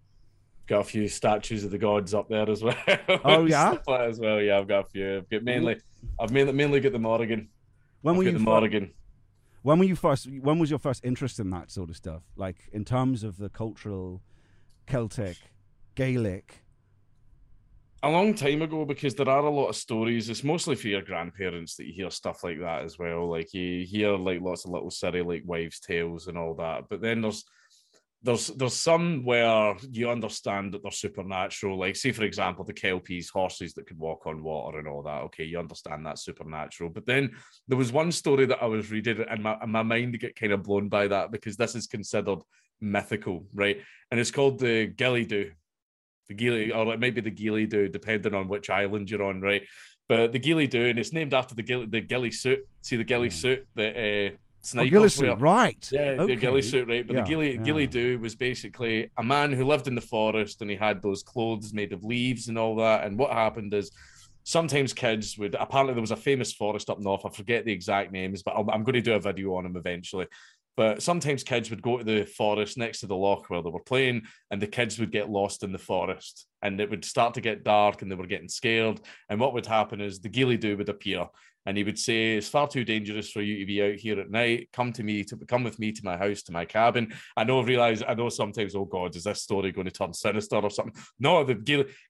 got 0.67 0.81
a 0.81 0.83
few 0.83 1.07
statues 1.07 1.63
of 1.63 1.71
the 1.71 1.77
gods 1.77 2.13
up 2.13 2.27
there 2.27 2.47
as 2.49 2.61
well. 2.65 2.75
Oh 3.23 3.45
yeah, 3.45 3.71
Stuff 3.71 3.87
like 3.87 3.99
that 4.01 4.09
as 4.09 4.19
well. 4.19 4.41
Yeah, 4.41 4.59
I've 4.59 4.67
got 4.67 4.87
a 4.87 4.89
few. 4.89 5.17
I've 5.19 5.29
got 5.29 5.43
mainly, 5.43 5.75
mm-hmm. 5.75 6.07
I've 6.21 6.31
mainly 6.31 6.51
mainly 6.51 6.79
got 6.81 6.91
the 6.91 6.99
Morrigan. 6.99 7.47
when 8.01 8.15
I've 8.15 8.17
were 8.17 8.23
got 8.25 8.33
you? 8.33 8.37
the 8.39 8.43
fir- 8.43 8.51
Morrigan? 8.51 8.93
When 9.64 9.80
were 9.80 9.86
you 9.86 9.95
first? 9.95 10.28
When 10.30 10.59
was 10.59 10.70
your 10.70 10.80
first 10.80 11.03
interest 11.03 11.39
in 11.39 11.49
that 11.49 11.72
sort 11.72 11.89
of 11.89 11.95
stuff? 11.97 12.24
Like 12.36 12.70
in 12.72 12.86
terms 12.86 13.24
of 13.24 13.38
the 13.38 13.49
cultural, 13.49 14.22
Celtic, 14.86 15.38
Gaelic. 15.95 16.64
a 18.03 18.09
long 18.09 18.34
time 18.34 18.61
ago 18.61 18.84
because 18.84 19.16
there 19.16 19.30
are 19.30 19.45
a 19.45 19.49
lot 19.49 19.70
of 19.70 19.76
stories. 19.78 20.30
It's 20.30 20.43
mostly 20.43 20.76
for 20.76 20.89
your 20.89 21.01
grandparents 21.01 21.76
that 21.78 21.88
you 21.88 21.93
hear 21.93 22.09
stuff 22.09 22.43
like 22.43 22.59
that 22.59 22.84
as 22.84 22.99
well. 22.99 23.30
Like 23.30 23.53
you 23.53 23.86
hear 23.86 24.18
like 24.18 24.41
lots 24.41 24.66
of 24.66 24.72
little 24.72 24.91
silly 24.91 25.22
like 25.22 25.43
wives' 25.45 25.80
tales 25.80 26.28
and 26.28 26.38
all 26.38 26.53
that. 26.55 26.84
But 26.89 27.01
then 27.01 27.22
there's 27.22 27.45
there's 28.24 28.47
there's 28.47 28.74
some 28.76 29.24
where 29.26 29.76
you 29.91 30.09
understand 30.09 30.74
that 30.74 30.82
they're 30.82 30.91
supernatural. 30.91 31.78
Like 31.78 31.95
say 31.95 32.11
for 32.11 32.24
example 32.24 32.63
the 32.63 32.74
Kelpies, 32.74 33.30
horses 33.30 33.74
that 33.74 33.86
could 33.86 33.99
walk 33.99 34.26
on 34.26 34.43
water 34.43 34.80
and 34.80 34.88
all 34.88 35.03
that. 35.03 35.24
Okay, 35.24 35.43
you 35.43 35.59
understand 35.59 36.05
that's 36.05 36.24
supernatural. 36.24 36.89
But 36.89 37.05
then 37.05 37.32
there 37.67 37.78
was 37.78 37.91
one 37.91 38.11
story 38.11 38.45
that 38.45 38.63
I 38.63 38.65
was 38.65 38.91
reading 38.91 39.26
and 39.30 39.43
my, 39.43 39.57
and 39.61 39.71
my 39.71 39.84
mind 39.84 40.19
get 40.19 40.36
kind 40.36 40.53
of 40.53 40.63
blown 40.63 40.88
by 40.89 41.07
that 41.07 41.32
because 41.32 41.57
this 41.57 41.76
is 41.76 41.88
considered 41.88 42.39
mythical, 42.80 43.45
right? 43.53 43.82
And 44.09 44.19
it's 44.19 44.32
called 44.32 44.59
the 44.59 44.88
Ghillie 44.88 45.26
Dhu 45.26 45.51
the 46.30 46.34
Ghillie, 46.34 46.71
or 46.71 46.93
it 46.93 46.99
might 46.99 47.15
be 47.15 47.21
the 47.21 47.30
Ghillie 47.30 47.67
Dhu, 47.67 47.91
depending 47.91 48.34
on 48.34 48.47
which 48.47 48.69
island 48.69 49.09
you're 49.09 49.24
on, 49.24 49.41
right? 49.41 49.63
But 50.07 50.32
the 50.32 50.39
Ghillie 50.39 50.67
Dhu, 50.67 50.89
and 50.89 50.99
it's 50.99 51.13
named 51.13 51.34
after 51.34 51.55
the 51.55 51.63
Ghillie, 51.63 51.86
the 51.86 52.01
Ghillie 52.01 52.32
suit. 52.32 52.59
See 52.82 52.95
the 52.95 53.03
Ghillie 53.03 53.30
Mm. 53.30 53.34
suit 53.34 53.67
that 53.76 53.95
uh, 53.95 54.36
Oh, 54.64 54.68
snipers 54.68 55.18
wear. 55.20 55.36
Gillisu, 55.36 55.41
right? 55.41 55.89
Yeah, 55.91 56.14
the 56.16 56.22
Okay. 56.22 56.36
Ghillie 56.36 56.61
suit, 56.61 56.88
right? 56.88 57.05
But 57.05 57.16
Yeah, 57.16 57.22
the 57.24 57.28
Ghillie 57.28 57.55
yeah. 57.55 57.61
Ghillie 57.64 57.88
Dhu 57.88 58.20
was 58.20 58.36
basically 58.36 59.11
a 59.18 59.24
man 59.24 59.51
who 59.51 59.66
lived 59.66 59.88
in 59.88 59.95
the 59.95 60.01
forest 60.01 60.61
and 60.61 60.70
he 60.70 60.78
had 60.78 61.01
those 61.01 61.22
clothes 61.24 61.74
made 61.74 61.91
of 61.91 62.03
leaves 62.03 62.47
and 62.47 62.57
all 62.57 62.76
that. 62.78 63.05
And 63.05 63.18
what 63.18 63.32
happened 63.32 63.74
is 63.74 63.91
sometimes 64.45 64.93
kids 64.93 65.38
would 65.38 65.55
apparently 65.55 65.93
there 65.93 66.01
was 66.01 66.11
a 66.11 66.16
famous 66.16 66.53
forest 66.53 66.89
up 66.89 66.99
north. 66.99 67.26
I 67.26 67.30
forget 67.30 67.66
the 67.66 67.74
exact 67.74 68.11
names, 68.11 68.41
but 68.41 68.55
I'm, 68.57 68.70
I'm 68.70 68.84
going 68.84 68.93
to 68.95 69.01
do 69.01 69.14
a 69.14 69.20
video 69.20 69.55
on 69.55 69.66
him 69.66 69.76
eventually. 69.76 70.28
But 70.76 71.03
sometimes 71.03 71.43
kids 71.43 71.70
would 71.70 71.84
go 71.84 71.99
to 71.99 72.03
the 72.03 72.26
forest 72.26 72.78
next 72.80 73.01
to 73.01 73.05
the 73.05 73.16
loch 73.16 73.47
where 73.49 73.61
they 73.61 73.70
were 73.70 73.80
playing, 73.84 74.24
and 74.49 74.59
the 74.59 74.66
kids 74.66 74.97
would 74.97 75.11
get 75.11 75.30
lost 75.30 75.64
in 75.64 75.72
the 75.72 75.78
forest, 75.78 76.47
and 76.64 76.82
it 76.82 76.89
would 76.89 77.05
start 77.05 77.36
to 77.36 77.41
get 77.41 77.64
dark, 77.64 78.01
and 78.01 78.09
they 78.09 78.16
were 78.16 78.26
getting 78.26 78.49
scared. 78.49 78.99
And 79.30 79.39
what 79.39 79.53
would 79.53 79.68
happen 79.68 80.01
is 80.01 80.20
the 80.20 80.30
Ghillie 80.30 80.57
Dhu 80.57 80.76
would 80.80 80.89
appear, 80.89 81.28
and 81.66 81.78
he 81.78 81.84
would 81.84 81.99
say, 81.99 82.36
"It's 82.36 82.49
far 82.49 82.68
too 82.68 82.84
dangerous 82.84 83.32
for 83.32 83.41
you 83.41 83.59
to 83.59 83.66
be 83.66 83.82
out 83.82 83.95
here 83.95 84.20
at 84.20 84.32
night. 84.32 84.70
Come 84.74 84.91
to 84.93 85.03
me 85.03 85.24
to 85.26 85.38
come 85.47 85.64
with 85.64 85.80
me 85.80 85.91
to 85.91 86.05
my 86.05 86.18
house, 86.18 86.43
to 86.43 86.51
my 86.51 86.66
cabin." 86.66 87.14
I 87.38 87.43
know, 87.43 87.61
realize 87.61 88.03
I 88.07 88.14
know 88.14 88.30
sometimes. 88.30 88.76
Oh 88.76 88.86
God, 88.86 89.16
is 89.16 89.24
this 89.24 89.41
story 89.41 89.72
going 89.72 89.86
to 89.86 89.91
turn 89.91 90.14
sinister 90.14 90.57
or 90.57 90.70
something? 90.70 91.01
No, 91.20 91.43
the 91.43 91.55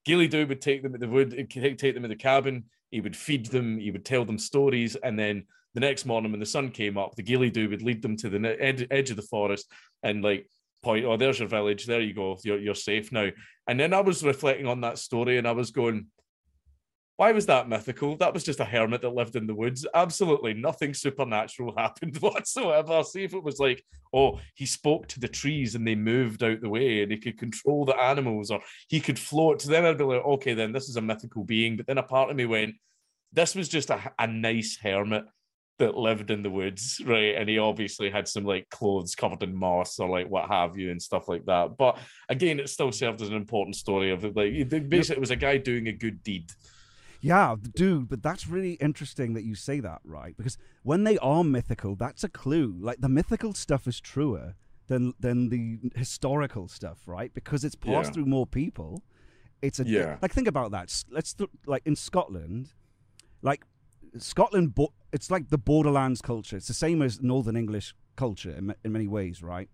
Ghillie, 0.06 0.28
Doo 0.28 0.48
would 0.48 0.62
take 0.62 0.84
them. 0.84 0.96
They 0.98 1.08
would 1.08 1.34
eh, 1.38 1.44
take 1.50 1.78
take 1.78 1.94
them 1.94 2.04
to 2.04 2.10
the 2.10 2.16
cabin. 2.16 2.66
He 2.92 3.02
would 3.02 3.16
feed 3.16 3.48
them. 3.48 3.80
He 3.80 3.92
would 3.92 4.06
tell 4.06 4.26
them 4.26 4.38
stories, 4.38 4.96
and 4.96 5.18
then 5.18 5.46
the 5.74 5.80
next 5.80 6.06
morning 6.06 6.32
when 6.32 6.40
the 6.40 6.46
sun 6.46 6.70
came 6.70 6.98
up, 6.98 7.16
the 7.16 7.24
Ghillie 7.24 7.52
Dhu 7.52 7.70
would 7.70 7.82
lead 7.82 8.02
them 8.02 8.16
to 8.18 8.30
the 8.30 8.58
edge, 8.60 8.86
edge 8.92 9.10
of 9.10 9.16
the 9.16 9.24
forest 9.24 9.72
and 10.04 10.24
like 10.24 10.48
point, 10.84 11.06
oh, 11.06 11.18
there's 11.18 11.40
your 11.40 11.48
village. 11.48 11.86
There 11.86 12.02
you 12.02 12.14
go. 12.14 12.38
You're, 12.44 12.60
you're 12.60 12.76
safe 12.76 13.12
now. 13.12 13.30
And 13.68 13.80
then 13.80 13.94
I 13.94 14.02
was 14.02 14.24
reflecting 14.24 14.68
on 14.68 14.82
that 14.82 15.00
story 15.00 15.38
and 15.38 15.48
I 15.48 15.54
was 15.54 15.72
going, 15.72 16.08
why 17.24 17.32
was 17.32 17.46
that 17.46 17.70
mythical? 17.70 18.18
That 18.18 18.34
was 18.34 18.44
just 18.44 18.60
a 18.60 18.66
hermit 18.66 19.02
that 19.02 19.16
lived 19.16 19.38
in 19.38 19.48
the 19.48 19.56
woods. 19.56 19.88
Absolutely 19.94 20.54
nothing 20.54 20.94
supernatural 20.94 21.74
happened 21.78 22.18
whatsoever. 22.18 23.02
See 23.02 23.24
if 23.24 23.34
it 23.34 23.42
was 23.42 23.60
like, 23.60 23.82
oh, 24.14 24.42
he 24.56 24.66
spoke 24.66 25.08
to 25.08 25.22
the 25.22 25.30
trees 25.30 25.76
and 25.76 25.88
they 25.88 25.96
moved 25.96 26.44
out 26.44 26.60
the 26.60 26.68
way 26.68 27.02
and 27.02 27.10
he 27.10 27.18
could 27.18 27.38
control 27.38 27.86
the 27.86 27.96
animals 27.96 28.52
or 28.52 28.60
he 28.90 29.00
could 29.00 29.18
float. 29.18 29.62
So 29.62 29.72
then 29.72 29.86
I'd 29.86 29.98
be 29.98 30.04
like, 30.04 30.26
okay, 30.26 30.54
then 30.54 30.74
this 30.74 30.90
is 30.90 30.98
a 30.98 31.02
mythical 31.02 31.46
being. 31.46 31.78
But 31.78 31.88
then 31.88 31.98
a 31.98 32.04
part 32.04 32.30
of 32.30 32.36
me 32.36 32.46
went, 32.46 32.76
this 33.32 33.56
was 33.56 33.70
just 33.70 33.90
a, 33.90 34.12
a 34.20 34.28
nice 34.28 34.78
hermit 34.84 35.24
that 35.80 35.96
lived 35.96 36.30
in 36.30 36.44
the 36.44 36.52
woods, 36.52 37.02
right? 37.06 37.38
And 37.38 37.48
he 37.48 37.58
obviously 37.58 38.10
had 38.10 38.28
some 38.28 38.44
like 38.44 38.68
clothes 38.70 39.16
covered 39.16 39.44
in 39.44 39.56
moss 39.56 39.98
or 39.98 40.10
like 40.10 40.30
what 40.30 40.50
have 40.50 40.78
you 40.78 40.92
and 40.92 41.02
stuff 41.02 41.30
like 41.30 41.46
that. 41.46 41.78
But 41.78 42.00
again, 42.28 42.60
it 42.60 42.68
still 42.68 42.92
served 42.92 43.22
as 43.22 43.30
an 43.30 43.36
important 43.36 43.78
story 43.78 44.12
of. 44.12 44.26
Like 44.26 44.68
basically, 44.90 45.16
it 45.16 45.22
was 45.22 45.32
a 45.32 45.38
guy 45.38 45.56
doing 45.56 45.88
a 45.88 45.94
good 45.94 46.22
deed. 46.22 46.52
Yeah, 47.24 47.56
dude, 47.74 48.10
but 48.10 48.22
that's 48.22 48.48
really 48.50 48.74
interesting 48.74 49.34
that 49.34 49.44
you 49.46 49.56
say 49.56 49.80
that, 49.80 50.02
right? 50.04 50.36
Because 50.36 50.58
when 50.84 51.06
they 51.06 51.18
are 51.20 51.42
mythical, 51.44 51.96
that's 51.96 52.24
a 52.26 52.30
clue. 52.30 52.76
Like 52.78 53.00
the 53.00 53.08
mythical 53.08 53.54
stuff 53.54 53.88
is 53.88 54.02
truer 54.02 54.56
than 54.88 55.14
than 55.20 55.48
the 55.48 55.80
historical 55.96 56.68
stuff, 56.68 57.00
right? 57.08 57.34
Because 57.34 57.64
it's 57.64 57.76
passed 57.76 58.10
Yeah. 58.10 58.14
through 58.16 58.26
more 58.26 58.46
people. 58.46 59.04
It's 59.62 59.80
a 59.80 59.86
Yeah. 59.88 60.18
like 60.22 60.34
think 60.34 60.50
about 60.50 60.72
that. 60.72 60.88
Let's 61.10 61.34
th- 61.34 61.50
like 61.66 61.84
in 61.86 61.96
Scotland, 61.96 62.74
like 63.42 63.64
Scotland, 64.18 64.76
bo- 64.76 64.94
it's 65.14 65.32
like 65.32 65.48
the 65.50 65.58
borderlands 65.58 66.22
culture. 66.22 66.58
It's 66.58 66.68
the 66.68 66.74
same 66.74 67.02
as 67.02 67.22
Northern 67.22 67.56
English 67.56 67.96
culture 68.18 68.52
in, 68.52 68.76
in 68.84 68.92
many 68.92 69.08
ways, 69.08 69.42
right? 69.42 69.70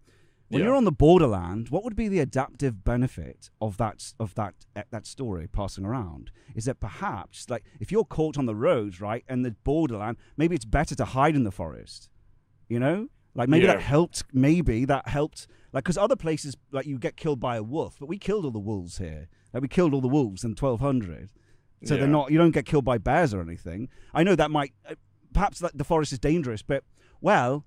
When 0.50 0.62
Yeah. 0.62 0.68
you're 0.68 0.76
on 0.76 0.86
the 0.86 0.92
borderland, 0.92 1.70
what 1.70 1.84
would 1.84 1.96
be 1.96 2.08
the 2.08 2.20
adaptive 2.20 2.84
benefit 2.84 3.50
of 3.62 3.78
that 3.78 4.14
of 4.20 4.34
that 4.36 4.56
eh, 4.76 4.84
that 4.90 5.06
story 5.06 5.48
passing 5.48 5.86
around? 5.86 6.32
Is 6.56 6.66
that 6.66 6.80
perhaps 6.80 7.50
like 7.50 7.64
if 7.80 7.92
you're 7.92 8.04
caught 8.06 8.38
on 8.38 8.46
the 8.48 8.56
roads, 8.56 9.00
right, 9.00 9.24
and 9.28 9.46
the 9.46 9.52
borderland, 9.64 10.18
maybe 10.38 10.56
it's 10.56 10.66
better 10.66 10.96
to 10.96 11.06
hide 11.06 11.36
in 11.36 11.44
the 11.44 11.52
forest. 11.52 12.10
You 12.68 12.80
know, 12.80 13.10
like 13.36 13.48
maybe 13.50 13.66
that 13.68 13.82
helped. 13.82 14.24
Maybe 14.34 14.86
that 14.86 15.08
helped. 15.08 15.48
Like 15.72 15.84
because 15.84 15.98
other 16.00 16.16
places, 16.16 16.58
like 16.72 16.88
you 16.88 16.98
get 16.98 17.16
killed 17.16 17.40
by 17.40 17.56
a 17.56 17.64
wolf, 17.64 17.98
but 18.00 18.08
we 18.10 18.18
killed 18.18 18.44
all 18.46 18.52
the 18.52 18.60
wolves 18.60 18.98
here. 18.98 19.30
Like 19.54 19.62
we 19.62 19.68
killed 19.68 19.94
all 19.94 20.02
the 20.02 20.08
wolves 20.08 20.44
in 20.44 20.56
1200. 20.56 21.30
So 21.86 21.96
they're 21.96 22.08
not. 22.08 22.32
You 22.32 22.38
don't 22.40 22.52
get 22.52 22.66
killed 22.66 22.84
by 22.86 22.98
bears 22.98 23.34
or 23.34 23.42
anything. 23.42 23.88
I 24.14 24.24
know 24.24 24.36
that 24.36 24.52
might. 24.52 24.74
uh, 24.90 24.96
Perhaps 25.32 25.60
that 25.60 25.78
the 25.78 25.84
forest 25.84 26.12
is 26.12 26.18
dangerous, 26.18 26.64
but 26.64 26.84
well, 27.22 27.64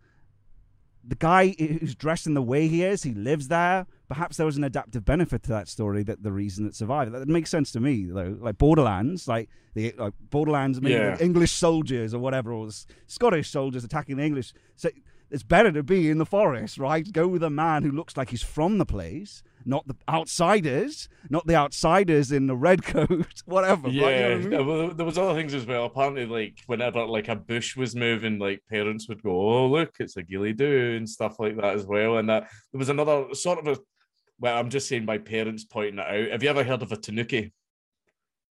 the 1.05 1.17
guy 1.17 1.55
who's 1.59 1.95
dressed 1.95 2.27
in 2.27 2.35
the 2.35 2.43
way 2.43 2.69
he 2.69 2.85
is, 2.85 3.03
he 3.03 3.13
lives 3.13 3.49
there. 3.49 3.87
Perhaps 4.09 4.37
there 4.37 4.47
was 4.47 4.57
an 4.57 4.65
adaptive 4.65 5.05
benefit 5.05 5.43
to 5.45 5.49
that 5.51 5.67
story 5.69 6.03
that 6.05 6.23
the 6.23 6.31
reason 6.33 6.67
it 6.67 6.75
survived. 6.75 7.13
That 7.13 7.27
makes 7.29 7.51
sense 7.51 7.73
to 7.73 7.81
me, 7.81 8.05
though. 8.05 8.37
Like 8.41 8.59
Borderlands, 8.59 9.27
like 9.27 9.49
the 9.75 9.95
like 9.99 10.15
Borderlands, 10.31 10.81
maybe 10.81 10.95
Yeah. 10.95 11.17
English 11.19 11.53
soldiers 11.53 12.15
or 12.15 12.19
whatever, 12.21 12.53
or 12.53 12.69
Scottish 13.07 13.51
soldiers 13.51 13.85
attacking 13.85 14.17
the 14.17 14.25
English. 14.25 14.53
So 14.77 14.91
it's 15.31 15.43
better 15.43 15.73
to 15.73 15.83
be 15.83 16.11
in 16.11 16.19
the 16.19 16.27
forest, 16.27 16.79
right? 16.79 17.11
Go 17.11 17.27
with 17.27 17.43
a 17.43 17.51
man 17.51 17.83
who 17.83 17.91
looks 17.91 18.17
like 18.17 18.31
he's 18.31 18.43
from 18.43 18.79
the 18.79 18.87
place, 18.87 19.43
not 19.65 19.87
the 19.87 19.97
outsiders, 20.09 21.09
not 21.31 21.47
the 21.47 21.55
outsiders 21.55 22.33
in 22.33 22.47
the 22.47 22.57
red 22.57 22.85
coat, 22.85 23.43
whatever. 23.45 23.89
right? 23.89 23.93
You 23.95 24.01
know 24.01 24.09
Yeah, 24.09 24.29
what 24.29 24.33
I 24.33 24.37
mean? 24.49 24.67
well, 24.67 24.89
there 24.95 25.07
was 25.07 25.19
other 25.19 25.35
things 25.35 25.55
as 25.55 25.67
well. 25.67 25.85
Apparently, 25.87 26.27
like 26.27 26.59
whenever 26.67 27.05
like 27.07 27.29
a 27.29 27.37
bush 27.37 27.77
was 27.77 27.95
moving, 27.95 28.39
like 28.39 28.63
parents 28.71 29.09
would 29.09 29.23
go, 29.23 29.31
"Oh, 29.31 29.67
look, 29.69 29.95
it's 30.01 30.17
a 30.17 30.23
Ghillie 30.23 30.55
Dhu" 30.55 30.97
and 30.97 31.09
stuff 31.09 31.39
like 31.39 31.57
that 31.57 31.75
as 31.75 31.87
well. 31.87 32.19
And 32.19 32.29
that 32.29 32.49
there 32.73 32.79
was 32.79 32.89
another 32.89 33.27
sort 33.35 33.59
of 33.59 33.67
a. 33.69 33.81
Well, 34.41 34.59
I'm 34.59 34.71
just 34.71 34.89
saying, 34.89 35.05
my 35.05 35.19
parents 35.19 35.65
pointing 35.65 35.99
it 36.01 36.07
out. 36.07 36.31
Have 36.33 36.43
you 36.43 36.49
ever 36.51 36.65
heard 36.65 36.83
of 36.83 36.91
a 36.93 36.97
tanuki? 36.97 37.53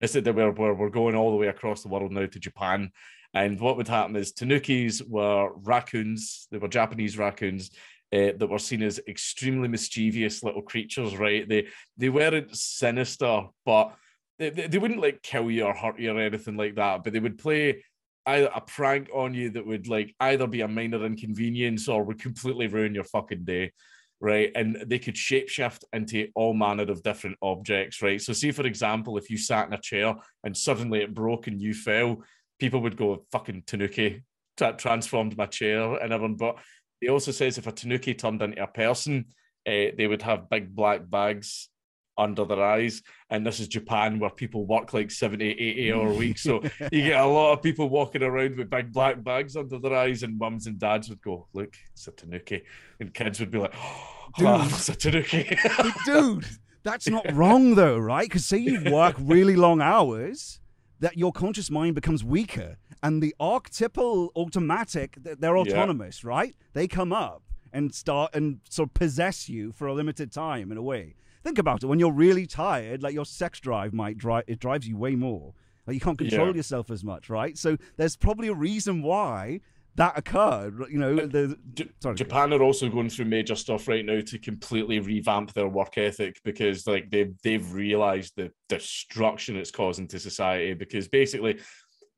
Is 0.00 0.14
it 0.14 0.24
that 0.24 0.34
we're, 0.34 0.50
we're 0.52 0.74
we're 0.74 0.90
going 0.90 1.14
all 1.16 1.30
the 1.30 1.36
way 1.36 1.48
across 1.48 1.82
the 1.82 1.88
world 1.88 2.12
now 2.12 2.26
to 2.26 2.38
Japan? 2.38 2.90
And 3.34 3.60
what 3.60 3.76
would 3.76 3.88
happen 3.88 4.16
is 4.16 4.32
tanukis 4.32 5.06
were 5.06 5.50
raccoons. 5.56 6.46
They 6.50 6.58
were 6.58 6.68
Japanese 6.68 7.18
raccoons. 7.18 7.70
Uh, 8.10 8.32
that 8.38 8.48
were 8.48 8.58
seen 8.58 8.82
as 8.82 8.98
extremely 9.06 9.68
mischievous 9.68 10.42
little 10.42 10.62
creatures, 10.62 11.14
right? 11.18 11.46
They 11.46 11.68
they 11.98 12.08
weren't 12.08 12.56
sinister, 12.56 13.42
but 13.66 13.94
they, 14.38 14.48
they, 14.48 14.78
wouldn't 14.78 15.02
like 15.02 15.20
kill 15.22 15.50
you 15.50 15.64
or 15.64 15.74
hurt 15.74 15.98
you 15.98 16.12
or 16.12 16.20
anything 16.20 16.56
like 16.56 16.76
that, 16.76 17.04
but 17.04 17.12
they 17.12 17.18
would 17.18 17.36
play 17.36 17.82
either 18.28 18.50
a 18.54 18.60
prank 18.60 19.08
on 19.14 19.34
you 19.34 19.50
that 19.50 19.66
would 19.66 19.88
like 19.88 20.14
either 20.20 20.46
be 20.46 20.60
a 20.60 20.68
minor 20.68 21.04
inconvenience 21.04 21.88
or 21.88 22.04
would 22.04 22.20
completely 22.20 22.66
ruin 22.66 22.94
your 22.94 23.04
fucking 23.04 23.44
day. 23.44 23.72
Right. 24.20 24.50
And 24.54 24.84
they 24.86 24.98
could 24.98 25.14
shapeshift 25.14 25.84
into 25.92 26.28
all 26.34 26.52
manner 26.52 26.82
of 26.84 27.02
different 27.04 27.36
objects. 27.40 28.02
Right. 28.02 28.20
So, 28.20 28.32
see, 28.32 28.50
for 28.50 28.66
example, 28.66 29.16
if 29.16 29.30
you 29.30 29.38
sat 29.38 29.68
in 29.68 29.72
a 29.72 29.80
chair 29.80 30.14
and 30.42 30.56
suddenly 30.56 31.02
it 31.02 31.14
broke 31.14 31.46
and 31.46 31.60
you 31.60 31.72
fell, 31.72 32.24
people 32.58 32.80
would 32.80 32.96
go 32.96 33.24
fucking 33.30 33.62
tanuki 33.66 34.24
tra- 34.56 34.76
transformed 34.76 35.36
my 35.36 35.46
chair 35.46 35.94
and 35.94 36.12
everyone. 36.12 36.34
But 36.34 36.56
he 37.00 37.08
also 37.08 37.30
says 37.30 37.58
if 37.58 37.66
a 37.66 37.72
tanuki 37.72 38.14
turned 38.14 38.42
into 38.42 38.62
a 38.62 38.66
person, 38.66 39.26
uh, 39.66 39.92
they 39.96 40.06
would 40.06 40.22
have 40.22 40.50
big 40.50 40.74
black 40.74 41.08
bags 41.08 41.68
under 42.16 42.44
their 42.44 42.62
eyes. 42.62 43.02
And 43.30 43.46
this 43.46 43.60
is 43.60 43.68
Japan 43.68 44.18
where 44.18 44.30
people 44.30 44.66
work 44.66 44.92
like 44.92 45.10
70, 45.10 45.44
80 45.50 45.92
hour 45.92 46.12
weeks. 46.12 46.42
So 46.42 46.62
you 46.92 47.02
get 47.02 47.20
a 47.20 47.26
lot 47.26 47.52
of 47.52 47.62
people 47.62 47.88
walking 47.88 48.22
around 48.22 48.56
with 48.56 48.70
big 48.70 48.92
black 48.92 49.22
bags 49.22 49.56
under 49.56 49.78
their 49.78 49.94
eyes, 49.94 50.24
and 50.24 50.38
mums 50.38 50.66
and 50.66 50.78
dads 50.78 51.08
would 51.08 51.22
go, 51.22 51.46
Look, 51.52 51.74
it's 51.92 52.08
a 52.08 52.12
tanuki. 52.12 52.62
And 53.00 53.14
kids 53.14 53.40
would 53.40 53.50
be 53.50 53.58
like, 53.58 53.74
Oh, 53.76 54.30
dude, 54.38 54.72
it's 54.72 54.88
a 54.88 54.96
tanuki. 54.96 55.56
dude, 56.04 56.46
that's 56.82 57.08
not 57.08 57.32
wrong 57.34 57.74
though, 57.74 57.98
right? 57.98 58.28
Because 58.28 58.46
say 58.46 58.58
you 58.58 58.82
work 58.90 59.16
really 59.20 59.56
long 59.56 59.80
hours, 59.80 60.60
that 61.00 61.16
your 61.16 61.32
conscious 61.32 61.70
mind 61.70 61.94
becomes 61.94 62.24
weaker. 62.24 62.76
And 63.02 63.22
the 63.22 63.34
archetypal 63.38 64.32
automatic, 64.34 65.16
they're 65.20 65.56
autonomous, 65.56 66.22
yeah. 66.22 66.28
right? 66.28 66.56
They 66.72 66.88
come 66.88 67.12
up 67.12 67.42
and 67.72 67.94
start 67.94 68.34
and 68.34 68.60
sort 68.68 68.88
of 68.88 68.94
possess 68.94 69.48
you 69.48 69.72
for 69.72 69.86
a 69.86 69.94
limited 69.94 70.32
time 70.32 70.72
in 70.72 70.78
a 70.78 70.82
way. 70.82 71.14
Think 71.44 71.58
about 71.58 71.82
it. 71.82 71.86
When 71.86 71.98
you're 71.98 72.12
really 72.12 72.46
tired, 72.46 73.02
like 73.02 73.14
your 73.14 73.24
sex 73.24 73.60
drive 73.60 73.92
might 73.92 74.18
drive, 74.18 74.44
it 74.48 74.58
drives 74.58 74.88
you 74.88 74.96
way 74.96 75.14
more. 75.14 75.54
Like 75.86 75.94
you 75.94 76.00
can't 76.00 76.18
control 76.18 76.48
yeah. 76.48 76.54
yourself 76.54 76.90
as 76.90 77.02
much, 77.04 77.30
right? 77.30 77.56
So 77.56 77.78
there's 77.96 78.16
probably 78.16 78.48
a 78.48 78.54
reason 78.54 79.02
why 79.02 79.60
that 79.98 80.16
occurred. 80.16 80.78
You 80.90 80.98
know, 80.98 81.16
the, 81.16 81.58
J- 81.74 81.90
sorry, 82.00 82.14
Japan 82.14 82.52
are 82.52 82.62
also 82.62 82.88
going 82.88 83.10
through 83.10 83.26
major 83.26 83.56
stuff 83.56 83.88
right 83.88 84.04
now 84.04 84.20
to 84.20 84.38
completely 84.38 85.00
revamp 85.00 85.52
their 85.52 85.68
work 85.68 85.98
ethic 85.98 86.40
because 86.44 86.86
like 86.86 87.10
they've 87.10 87.34
they've 87.42 87.72
realized 87.72 88.34
the 88.36 88.50
destruction 88.68 89.56
it's 89.56 89.72
causing 89.72 90.06
to 90.08 90.18
society. 90.18 90.74
Because 90.74 91.08
basically, 91.08 91.58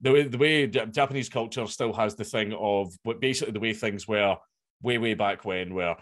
the 0.01 0.13
way 0.13 0.23
the 0.25 0.39
way 0.39 0.67
Japanese 0.67 1.31
culture 1.31 1.67
still 1.67 1.93
has 1.95 2.15
the 2.15 2.25
thing 2.25 2.53
of 2.53 2.95
what 3.03 3.21
basically 3.21 3.53
the 3.53 3.61
way 3.61 3.73
things 3.73 4.07
were 4.07 4.37
way 4.83 4.99
way 4.99 5.15
back 5.15 5.45
when, 5.45 5.75
where 5.75 5.97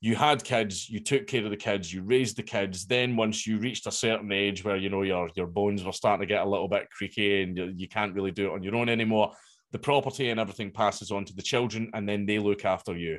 you 0.00 0.14
had 0.14 0.44
kids, 0.44 0.88
you 0.88 1.00
took 1.00 1.26
care 1.26 1.44
of 1.44 1.50
the 1.50 1.56
kids, 1.56 1.92
you 1.92 2.02
raised 2.02 2.36
the 2.36 2.42
kids. 2.42 2.86
Then 2.86 3.16
once 3.16 3.46
you 3.46 3.58
reached 3.58 3.86
a 3.86 3.90
certain 3.90 4.30
age 4.32 4.64
where 4.64 4.76
you 4.76 4.88
know 4.88 5.02
your 5.02 5.28
your 5.34 5.46
bones 5.46 5.84
were 5.84 5.92
starting 5.92 6.26
to 6.26 6.34
get 6.34 6.46
a 6.46 6.48
little 6.48 6.68
bit 6.68 6.88
creaky 6.90 7.42
and 7.42 7.56
you, 7.56 7.72
you 7.76 7.88
can't 7.88 8.14
really 8.14 8.30
do 8.30 8.46
it 8.46 8.54
on 8.54 8.62
your 8.62 8.76
own 8.76 8.88
anymore, 8.88 9.32
the 9.72 9.78
property 9.78 10.30
and 10.30 10.40
everything 10.40 10.70
passes 10.70 11.10
on 11.10 11.24
to 11.26 11.34
the 11.34 11.42
children, 11.42 11.90
and 11.94 12.08
then 12.08 12.26
they 12.26 12.38
look 12.38 12.64
after 12.64 12.96
you, 12.96 13.18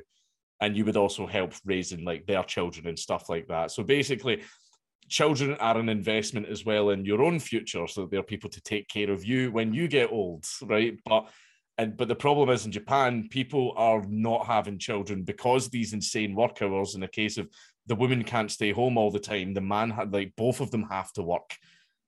and 0.61 0.75
you 0.75 0.85
would 0.85 0.97
also 0.97 1.27
help 1.27 1.53
raising 1.65 2.03
like 2.03 2.25
their 2.25 2.43
children 2.43 2.87
and 2.87 2.97
stuff 2.97 3.29
like 3.29 3.47
that. 3.47 3.71
So 3.71 3.83
basically, 3.83 4.43
children 5.07 5.55
are 5.55 5.77
an 5.77 5.89
investment 5.89 6.47
as 6.47 6.65
well 6.65 6.89
in 6.89 7.05
your 7.05 7.23
own 7.23 7.39
future, 7.39 7.87
so 7.87 8.05
they're 8.05 8.23
people 8.23 8.49
to 8.49 8.61
take 8.61 8.87
care 8.87 9.11
of 9.11 9.25
you 9.25 9.51
when 9.51 9.73
you 9.73 9.87
get 9.87 10.11
old, 10.11 10.45
right? 10.63 10.97
But 11.05 11.29
and 11.77 11.95
but 11.95 12.09
the 12.09 12.15
problem 12.15 12.49
is 12.49 12.65
in 12.65 12.73
Japan, 12.73 13.29
people 13.29 13.73
are 13.77 14.03
not 14.07 14.45
having 14.45 14.77
children 14.77 15.23
because 15.23 15.69
these 15.69 15.93
insane 15.93 16.35
work 16.35 16.61
hours. 16.61 16.93
In 16.93 17.01
the 17.01 17.07
case 17.07 17.37
of 17.37 17.47
the 17.87 17.95
woman 17.95 18.23
can't 18.23 18.51
stay 18.51 18.71
home 18.71 18.97
all 18.97 19.11
the 19.11 19.19
time, 19.19 19.53
the 19.53 19.61
man 19.61 19.89
had 19.89 20.13
like 20.13 20.33
both 20.35 20.59
of 20.59 20.71
them 20.71 20.83
have 20.89 21.13
to 21.13 21.23
work. 21.23 21.55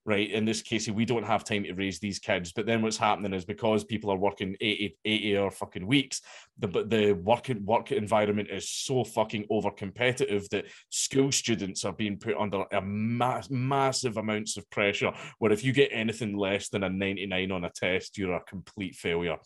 Right. 0.04 0.32
In 0.32 0.46
this 0.46 0.64
case, 0.64 0.90
we 0.90 1.06
don't 1.06 1.28
have 1.28 1.44
time 1.44 1.64
to 1.64 1.74
raise 1.74 2.00
these 2.00 2.18
kids. 2.18 2.52
But 2.52 2.66
then 2.66 2.82
what's 2.82 2.98
happening 2.98 3.34
is 3.34 3.46
because 3.46 3.84
people 3.84 4.10
are 4.10 4.18
working 4.18 4.56
80, 4.60 4.98
80 5.06 5.38
hour 5.38 5.52
fucking 5.52 5.86
weeks, 5.86 6.22
the 6.58 6.68
the 6.68 7.12
work 7.14 7.52
work 7.64 7.92
environment 7.92 8.50
is 8.50 8.68
so 8.68 9.04
fucking 9.04 9.46
over 9.52 9.70
competitive 9.70 10.50
that 10.50 10.66
school 10.90 11.32
students 11.32 11.86
are 11.86 11.94
being 11.94 12.18
put 12.18 12.36
under 12.36 12.64
a 12.72 12.82
mass, 12.82 13.52
massive 13.52 14.18
amounts 14.18 14.58
of 14.58 14.68
pressure. 14.72 15.12
Where 15.38 15.52
if 15.52 15.64
you 15.64 15.72
get 15.72 15.92
anything 15.92 16.36
less 16.36 16.70
than 16.70 16.84
a 16.84 16.90
99 16.90 17.52
on 17.52 17.66
a 17.66 17.70
test, 17.70 18.18
you're 18.18 18.34
a 18.34 18.44
complete 18.46 18.96
failure. 18.96 19.38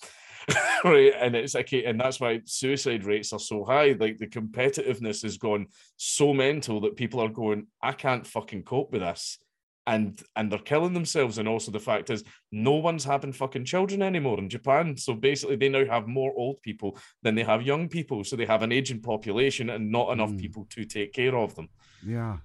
right 0.83 1.13
and 1.19 1.35
it's 1.35 1.55
okay, 1.55 1.85
and 1.85 1.99
that's 1.99 2.19
why 2.19 2.39
suicide 2.45 3.03
rates 3.03 3.33
are 3.33 3.39
so 3.39 3.63
high 3.63 3.95
like 3.99 4.17
the 4.19 4.27
competitiveness 4.27 5.23
has 5.23 5.37
gone 5.37 5.65
so 5.97 6.33
mental 6.33 6.79
that 6.79 6.95
people 6.95 7.19
are 7.19 7.29
going 7.29 7.65
i 7.81 7.91
can't 7.91 8.27
fucking 8.27 8.61
cope 8.61 8.91
with 8.91 9.01
this 9.01 9.39
and 9.87 10.21
and 10.35 10.51
they're 10.51 10.59
killing 10.59 10.93
themselves. 10.93 11.37
And 11.37 11.47
also 11.47 11.71
the 11.71 11.79
fact 11.79 12.09
is 12.09 12.23
no 12.51 12.73
one's 12.73 13.03
having 13.03 13.33
fucking 13.33 13.65
children 13.65 14.01
anymore 14.01 14.39
in 14.39 14.49
japan. 14.49 14.97
So 14.97 15.13
basically 15.13 15.55
they 15.55 15.69
now 15.69 15.85
have 15.85 16.07
more 16.07 16.33
old 16.35 16.61
people 16.61 16.97
than 17.21 17.35
they 17.35 17.43
have 17.43 17.61
young 17.61 17.87
people. 17.87 18.23
So 18.23 18.35
they 18.35 18.45
have 18.45 18.63
an 18.63 18.71
aging 18.71 19.01
population 19.01 19.69
and 19.69 19.91
not 19.91 20.11
enough 20.11 20.31
mm. 20.31 20.39
people 20.39 20.67
to 20.71 20.85
take 20.85 21.13
care 21.13 21.35
of 21.35 21.55
them. 21.55 21.69
Yeah. 22.05 22.37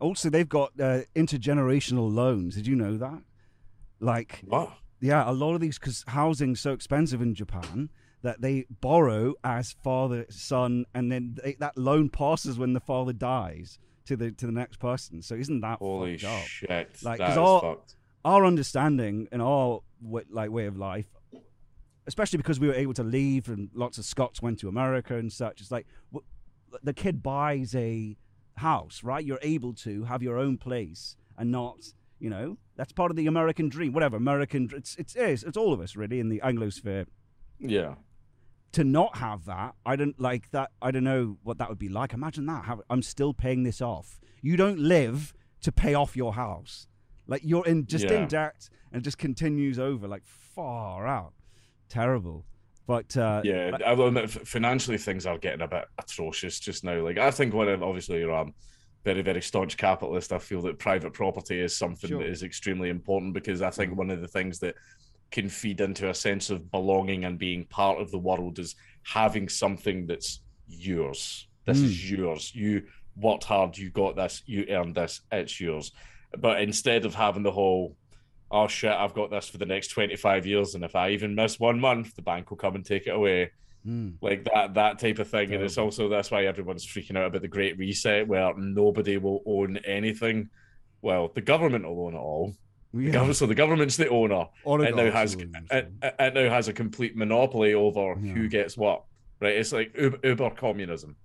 Also 0.00 0.30
they've 0.30 0.48
got 0.48 0.72
uh, 0.80 1.00
intergenerational 1.14 2.12
loans. 2.12 2.54
Did 2.54 2.66
you 2.66 2.76
know 2.76 2.96
that? 2.98 3.22
Like 4.00 4.42
what? 4.44 4.72
yeah, 5.00 5.28
a 5.28 5.32
lot 5.32 5.54
of 5.54 5.60
these 5.60 5.78
because 5.78 6.04
housing's 6.08 6.60
so 6.60 6.72
expensive 6.72 7.22
in 7.22 7.34
Japan 7.34 7.90
that 8.22 8.40
they 8.40 8.64
borrow 8.80 9.34
as 9.44 9.76
father 9.84 10.24
son, 10.30 10.86
and 10.94 11.12
then 11.12 11.36
they, 11.42 11.56
that 11.60 11.76
loan 11.76 12.08
passes 12.08 12.58
when 12.58 12.72
the 12.72 12.80
father 12.80 13.12
dies 13.12 13.78
to 14.06 14.16
the 14.16 14.30
to 14.32 14.46
the 14.46 14.52
next 14.52 14.78
person. 14.78 15.22
So 15.22 15.34
isn't 15.34 15.60
that 15.60 15.78
holy 15.78 16.18
shit? 16.18 17.02
Like 17.02 17.18
because 17.18 17.36
our 17.36 17.60
fucked. 17.60 17.96
our 18.24 18.44
understanding 18.44 19.28
and 19.32 19.40
our 19.42 19.80
like 20.30 20.50
way 20.50 20.66
of 20.66 20.76
life, 20.76 21.06
especially 22.06 22.36
because 22.38 22.60
we 22.60 22.68
were 22.68 22.74
able 22.74 22.94
to 22.94 23.04
leave 23.04 23.48
and 23.48 23.70
lots 23.74 23.98
of 23.98 24.04
Scots 24.04 24.42
went 24.42 24.58
to 24.60 24.68
America 24.68 25.16
and 25.16 25.32
such. 25.32 25.60
It's 25.60 25.70
like 25.70 25.86
the 26.82 26.94
kid 26.94 27.22
buys 27.22 27.74
a 27.74 28.16
house, 28.56 29.02
right? 29.02 29.24
You're 29.24 29.38
able 29.42 29.74
to 29.74 30.04
have 30.04 30.22
your 30.22 30.38
own 30.38 30.58
place 30.58 31.16
and 31.36 31.50
not 31.50 31.78
you 32.20 32.30
know, 32.30 32.56
that's 32.76 32.92
part 32.92 33.10
of 33.10 33.16
the 33.16 33.26
American 33.26 33.68
dream. 33.68 33.92
Whatever 33.92 34.16
American, 34.16 34.70
it's 34.74 34.96
it's 34.96 35.14
it's, 35.14 35.42
it's 35.42 35.56
all 35.56 35.72
of 35.72 35.80
us 35.80 35.96
really 35.96 36.20
in 36.20 36.28
the 36.28 36.40
Anglosphere. 36.42 37.06
Yeah. 37.58 37.96
To 38.74 38.84
not 38.84 39.16
have 39.18 39.44
that, 39.46 39.74
I 39.84 39.96
don't 39.96 40.18
like 40.20 40.50
that. 40.50 40.70
I 40.82 40.90
don't 40.90 41.04
know 41.04 41.38
what 41.42 41.58
that 41.58 41.68
would 41.68 41.78
be 41.78 41.88
like. 41.88 42.12
Imagine 42.12 42.46
that. 42.46 42.64
How, 42.64 42.80
I'm 42.90 43.02
still 43.02 43.32
paying 43.32 43.62
this 43.62 43.80
off. 43.80 44.20
You 44.42 44.56
don't 44.56 44.78
live 44.78 45.34
to 45.62 45.72
pay 45.72 45.94
off 45.94 46.16
your 46.16 46.34
house. 46.34 46.86
Like 47.26 47.42
you're 47.44 47.66
in 47.66 47.86
just 47.86 48.04
yeah. 48.04 48.22
in 48.22 48.28
debt 48.28 48.68
and 48.92 49.00
it 49.00 49.04
just 49.04 49.18
continues 49.18 49.78
over 49.78 50.06
like 50.08 50.22
far 50.26 51.06
out. 51.06 51.32
Terrible. 51.88 52.44
But 52.86 53.16
uh, 53.16 53.40
yeah, 53.44 53.78
I 53.86 53.94
mean, 53.94 54.26
financially 54.26 54.98
things 54.98 55.24
are 55.24 55.38
getting 55.38 55.62
a 55.62 55.68
bit 55.68 55.86
atrocious 55.98 56.60
just 56.60 56.84
now. 56.84 57.00
Like 57.00 57.16
I 57.16 57.30
think 57.30 57.54
one 57.54 57.68
of 57.68 57.82
obviously 57.82 58.18
you're 58.18 58.34
um, 58.34 58.54
very, 59.04 59.22
very 59.22 59.42
staunch 59.42 59.76
capitalist, 59.76 60.32
I 60.32 60.38
feel 60.38 60.62
that 60.62 60.78
private 60.78 61.12
property 61.12 61.60
is 61.60 61.76
something 61.76 62.08
sure. 62.08 62.18
that 62.20 62.28
is 62.28 62.42
extremely 62.42 62.88
important 62.88 63.34
because 63.34 63.62
I 63.62 63.70
think 63.70 63.92
mm. 63.92 63.96
one 63.96 64.10
of 64.10 64.20
the 64.20 64.28
things 64.28 64.58
that 64.60 64.74
can 65.34 65.48
feed 65.48 65.80
into 65.80 66.08
a 66.08 66.14
sense 66.14 66.48
of 66.48 66.70
belonging 66.70 67.24
and 67.24 67.38
being 67.38 67.64
part 67.66 68.00
of 68.00 68.10
the 68.10 68.18
world 68.18 68.58
is 68.58 68.76
having 69.02 69.48
something 69.48 70.06
that's 70.06 70.40
yours. 70.68 71.48
This 71.66 71.80
mm. 71.80 71.84
is 71.84 72.10
yours. 72.10 72.54
You 72.54 72.84
worked 73.16 73.44
hard, 73.44 73.76
you 73.76 73.90
got 73.90 74.14
this, 74.14 74.42
you 74.46 74.64
earned 74.70 74.94
this, 74.94 75.20
it's 75.32 75.60
yours. 75.60 75.92
But 76.38 76.62
instead 76.62 77.04
of 77.04 77.14
having 77.14 77.42
the 77.42 77.50
whole, 77.50 77.96
oh 78.50 78.68
shit, 78.68 78.92
I've 78.92 79.14
got 79.14 79.30
this 79.30 79.48
for 79.48 79.58
the 79.58 79.66
next 79.66 79.88
25 79.88 80.46
years, 80.46 80.76
and 80.76 80.84
if 80.84 80.94
I 80.94 81.10
even 81.10 81.34
miss 81.34 81.58
one 81.58 81.80
month, 81.80 82.14
the 82.14 82.22
bank 82.22 82.50
will 82.50 82.56
come 82.56 82.76
and 82.76 82.84
take 82.84 83.08
it 83.08 83.14
away 83.14 83.50
Mm. 83.86 84.14
Like 84.22 84.44
that 84.44 84.74
that 84.74 84.98
type 84.98 85.18
of 85.18 85.28
thing. 85.28 85.52
And 85.52 85.62
it's 85.62 85.78
also 85.78 86.08
that's 86.08 86.30
why 86.30 86.46
everyone's 86.46 86.86
freaking 86.86 87.18
out 87.18 87.26
about 87.26 87.42
the 87.42 87.48
Great 87.48 87.76
Reset, 87.78 88.26
where 88.26 88.54
nobody 88.56 89.18
will 89.18 89.42
own 89.46 89.76
anything. 89.78 90.48
Well, 91.02 91.30
the 91.34 91.42
government 91.42 91.84
will 91.84 92.06
own 92.06 92.14
it 92.14 92.18
all. 92.18 92.54
Yeah. 92.96 93.32
so 93.32 93.46
the 93.46 93.54
government's 93.54 93.96
the 93.96 94.08
owner. 94.08 94.46
It 94.64 94.96
now 94.96 95.10
has 95.10 95.34
it, 95.34 95.48
it, 95.70 96.34
now 96.34 96.48
has 96.48 96.68
a 96.68 96.72
complete 96.72 97.16
monopoly 97.16 97.74
over 97.74 98.14
yeah. 98.20 98.32
who 98.32 98.48
gets 98.48 98.76
what. 98.76 99.04
Right? 99.40 99.56
It's 99.56 99.72
like 99.72 99.96
Uber, 99.98 100.18
Uber 100.22 100.50
communism. 100.50 101.16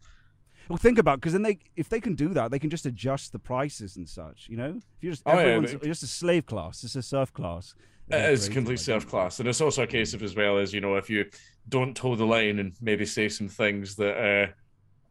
Well, 0.67 0.77
think 0.77 0.99
about 0.99 1.19
because 1.19 1.33
then 1.33 1.41
they, 1.41 1.59
if 1.75 1.89
they 1.89 1.99
can 1.99 2.13
do 2.15 2.29
that, 2.29 2.51
they 2.51 2.59
can 2.59 2.69
just 2.69 2.85
adjust 2.85 3.31
the 3.31 3.39
prices 3.39 3.97
and 3.97 4.07
such. 4.07 4.47
You 4.49 4.57
know, 4.57 4.75
if 4.77 5.03
you're 5.03 5.13
just 5.13 5.23
oh, 5.25 5.39
yeah, 5.39 5.61
just 5.61 6.03
a 6.03 6.07
slave 6.07 6.45
class, 6.45 6.83
it's 6.83 6.95
a 6.95 7.01
serf 7.01 7.33
class. 7.33 7.73
It 8.09 8.31
is 8.31 8.49
complete 8.49 8.79
serf 8.79 9.07
class, 9.07 9.39
and 9.39 9.47
it's 9.47 9.61
also 9.61 9.83
a 9.83 9.87
case 9.87 10.13
of 10.13 10.23
as 10.23 10.35
well 10.35 10.57
as 10.57 10.73
you 10.73 10.81
know 10.81 10.95
if 10.95 11.09
you 11.09 11.25
don't 11.69 11.95
toe 11.95 12.15
the 12.15 12.25
line 12.25 12.59
and 12.59 12.73
maybe 12.81 13.05
say 13.05 13.29
some 13.29 13.47
things 13.47 13.95
that 13.95 14.17
uh, 14.17 14.51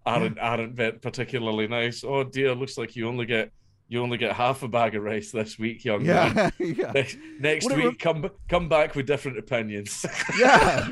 aren't 0.09 0.39
aren't 0.39 0.77
particularly 1.03 1.69
nice. 1.69 2.05
Oh 2.05 2.25
dear, 2.25 2.55
looks 2.55 2.79
like 2.79 2.97
you 2.97 3.09
only 3.09 3.27
get 3.27 3.53
you 3.89 4.03
only 4.03 4.19
get 4.19 4.37
half 4.37 4.63
a 4.63 4.69
bag 4.69 4.95
of 4.95 5.03
rice 5.03 5.33
this 5.33 5.59
week, 5.59 5.85
young 5.85 6.05
yeah, 6.05 6.33
man. 6.35 6.53
yeah. 6.59 6.93
Next, 6.93 7.17
next 7.41 7.67
week, 7.67 7.85
re- 7.85 7.95
come 7.95 8.31
come 8.49 8.69
back 8.69 8.95
with 8.95 9.07
different 9.07 9.39
opinions. 9.39 10.05
yeah, 10.39 10.89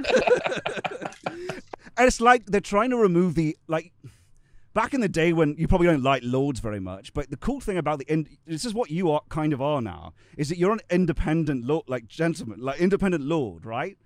and 1.97 2.07
it's 2.07 2.21
like 2.21 2.47
they're 2.47 2.61
trying 2.61 2.91
to 2.91 2.97
remove 2.97 3.35
the 3.35 3.57
like. 3.69 3.93
Back 4.73 4.93
in 4.93 5.01
the 5.01 5.09
day 5.09 5.33
when 5.33 5.55
you 5.57 5.67
probably 5.67 5.87
don't 5.87 6.03
like 6.03 6.23
lords 6.23 6.61
very 6.61 6.81
much, 6.81 7.15
but 7.15 7.31
the 7.31 7.39
cool 7.39 7.61
thing 7.61 7.79
about 7.79 7.99
the 7.99 8.13
in, 8.13 8.29
this 8.47 8.67
is 8.67 8.75
what 8.75 8.91
you 8.91 9.11
are 9.11 9.23
kind 9.31 9.55
of 9.55 9.63
are 9.63 9.81
now 9.81 10.13
is 10.37 10.51
that 10.51 10.59
you're 10.59 10.73
an 10.73 10.81
independent 10.91 11.65
lord, 11.65 11.85
like 11.89 12.07
gentleman, 12.09 12.61
like 12.61 12.79
independent 12.79 13.25
lord, 13.25 13.65
right? 13.65 13.97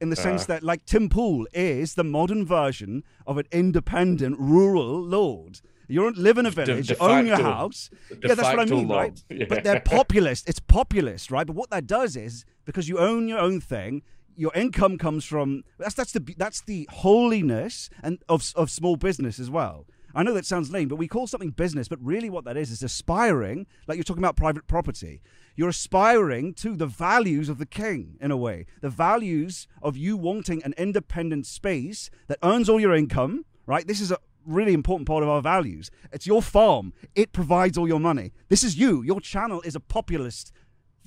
in 0.00 0.10
the 0.10 0.16
sense 0.16 0.42
uh, 0.42 0.46
that, 0.46 0.62
like, 0.64 0.84
Tim 0.84 1.08
Pool 1.08 1.46
is 1.52 1.94
the 1.94 2.02
modern 2.02 2.44
version 2.44 3.04
of 3.24 3.38
an 3.38 3.46
independent 3.52 4.36
rural 4.36 5.00
lord. 5.00 5.60
You 5.88 6.02
don't 6.02 6.18
live 6.18 6.38
in 6.38 6.46
a 6.46 6.50
village, 6.50 6.88
de, 6.88 6.94
de 6.94 7.02
own 7.02 7.26
your 7.26 7.36
house. 7.36 7.90
Yeah, 8.10 8.34
that's 8.34 8.42
what 8.42 8.60
I 8.60 8.64
mean, 8.64 8.88
right? 8.88 9.20
Yeah. 9.28 9.46
But 9.48 9.64
they're 9.64 9.80
populist. 9.80 10.48
It's 10.48 10.60
populist, 10.60 11.30
right? 11.30 11.46
But 11.46 11.56
what 11.56 11.70
that 11.70 11.86
does 11.86 12.16
is 12.16 12.44
because 12.64 12.88
you 12.88 12.98
own 12.98 13.28
your 13.28 13.38
own 13.38 13.60
thing, 13.60 14.02
your 14.36 14.52
income 14.54 14.98
comes 14.98 15.24
from 15.24 15.64
that's 15.78 15.94
that's 15.94 16.12
the 16.12 16.34
that's 16.36 16.62
the 16.62 16.88
holiness 16.90 17.90
and 18.02 18.18
of 18.28 18.52
of 18.56 18.70
small 18.70 18.96
business 18.96 19.38
as 19.38 19.50
well. 19.50 19.86
I 20.14 20.22
know 20.22 20.34
that 20.34 20.44
sounds 20.44 20.70
lame, 20.70 20.88
but 20.88 20.96
we 20.96 21.08
call 21.08 21.26
something 21.26 21.50
business, 21.50 21.88
but 21.88 21.98
really 22.02 22.28
what 22.28 22.44
that 22.44 22.56
is 22.56 22.70
is 22.70 22.82
aspiring, 22.82 23.66
like 23.86 23.96
you're 23.96 24.04
talking 24.04 24.22
about 24.22 24.36
private 24.36 24.66
property. 24.66 25.22
You're 25.56 25.70
aspiring 25.70 26.54
to 26.54 26.76
the 26.76 26.86
values 26.86 27.48
of 27.48 27.58
the 27.58 27.66
king 27.66 28.16
in 28.20 28.30
a 28.30 28.36
way. 28.36 28.66
The 28.80 28.90
values 28.90 29.66
of 29.82 29.96
you 29.96 30.16
wanting 30.16 30.62
an 30.64 30.74
independent 30.76 31.46
space 31.46 32.10
that 32.26 32.38
earns 32.42 32.68
all 32.68 32.80
your 32.80 32.94
income, 32.94 33.44
right? 33.66 33.86
This 33.86 34.00
is 34.00 34.12
a 34.12 34.18
really 34.46 34.72
important 34.72 35.06
part 35.06 35.22
of 35.22 35.28
our 35.28 35.42
values. 35.42 35.90
It's 36.12 36.26
your 36.26 36.42
farm. 36.42 36.92
It 37.14 37.32
provides 37.32 37.76
all 37.78 37.88
your 37.88 38.00
money. 38.00 38.32
This 38.48 38.64
is 38.64 38.76
you. 38.76 39.02
Your 39.02 39.20
channel 39.20 39.60
is 39.62 39.74
a 39.74 39.80
populist 39.80 40.52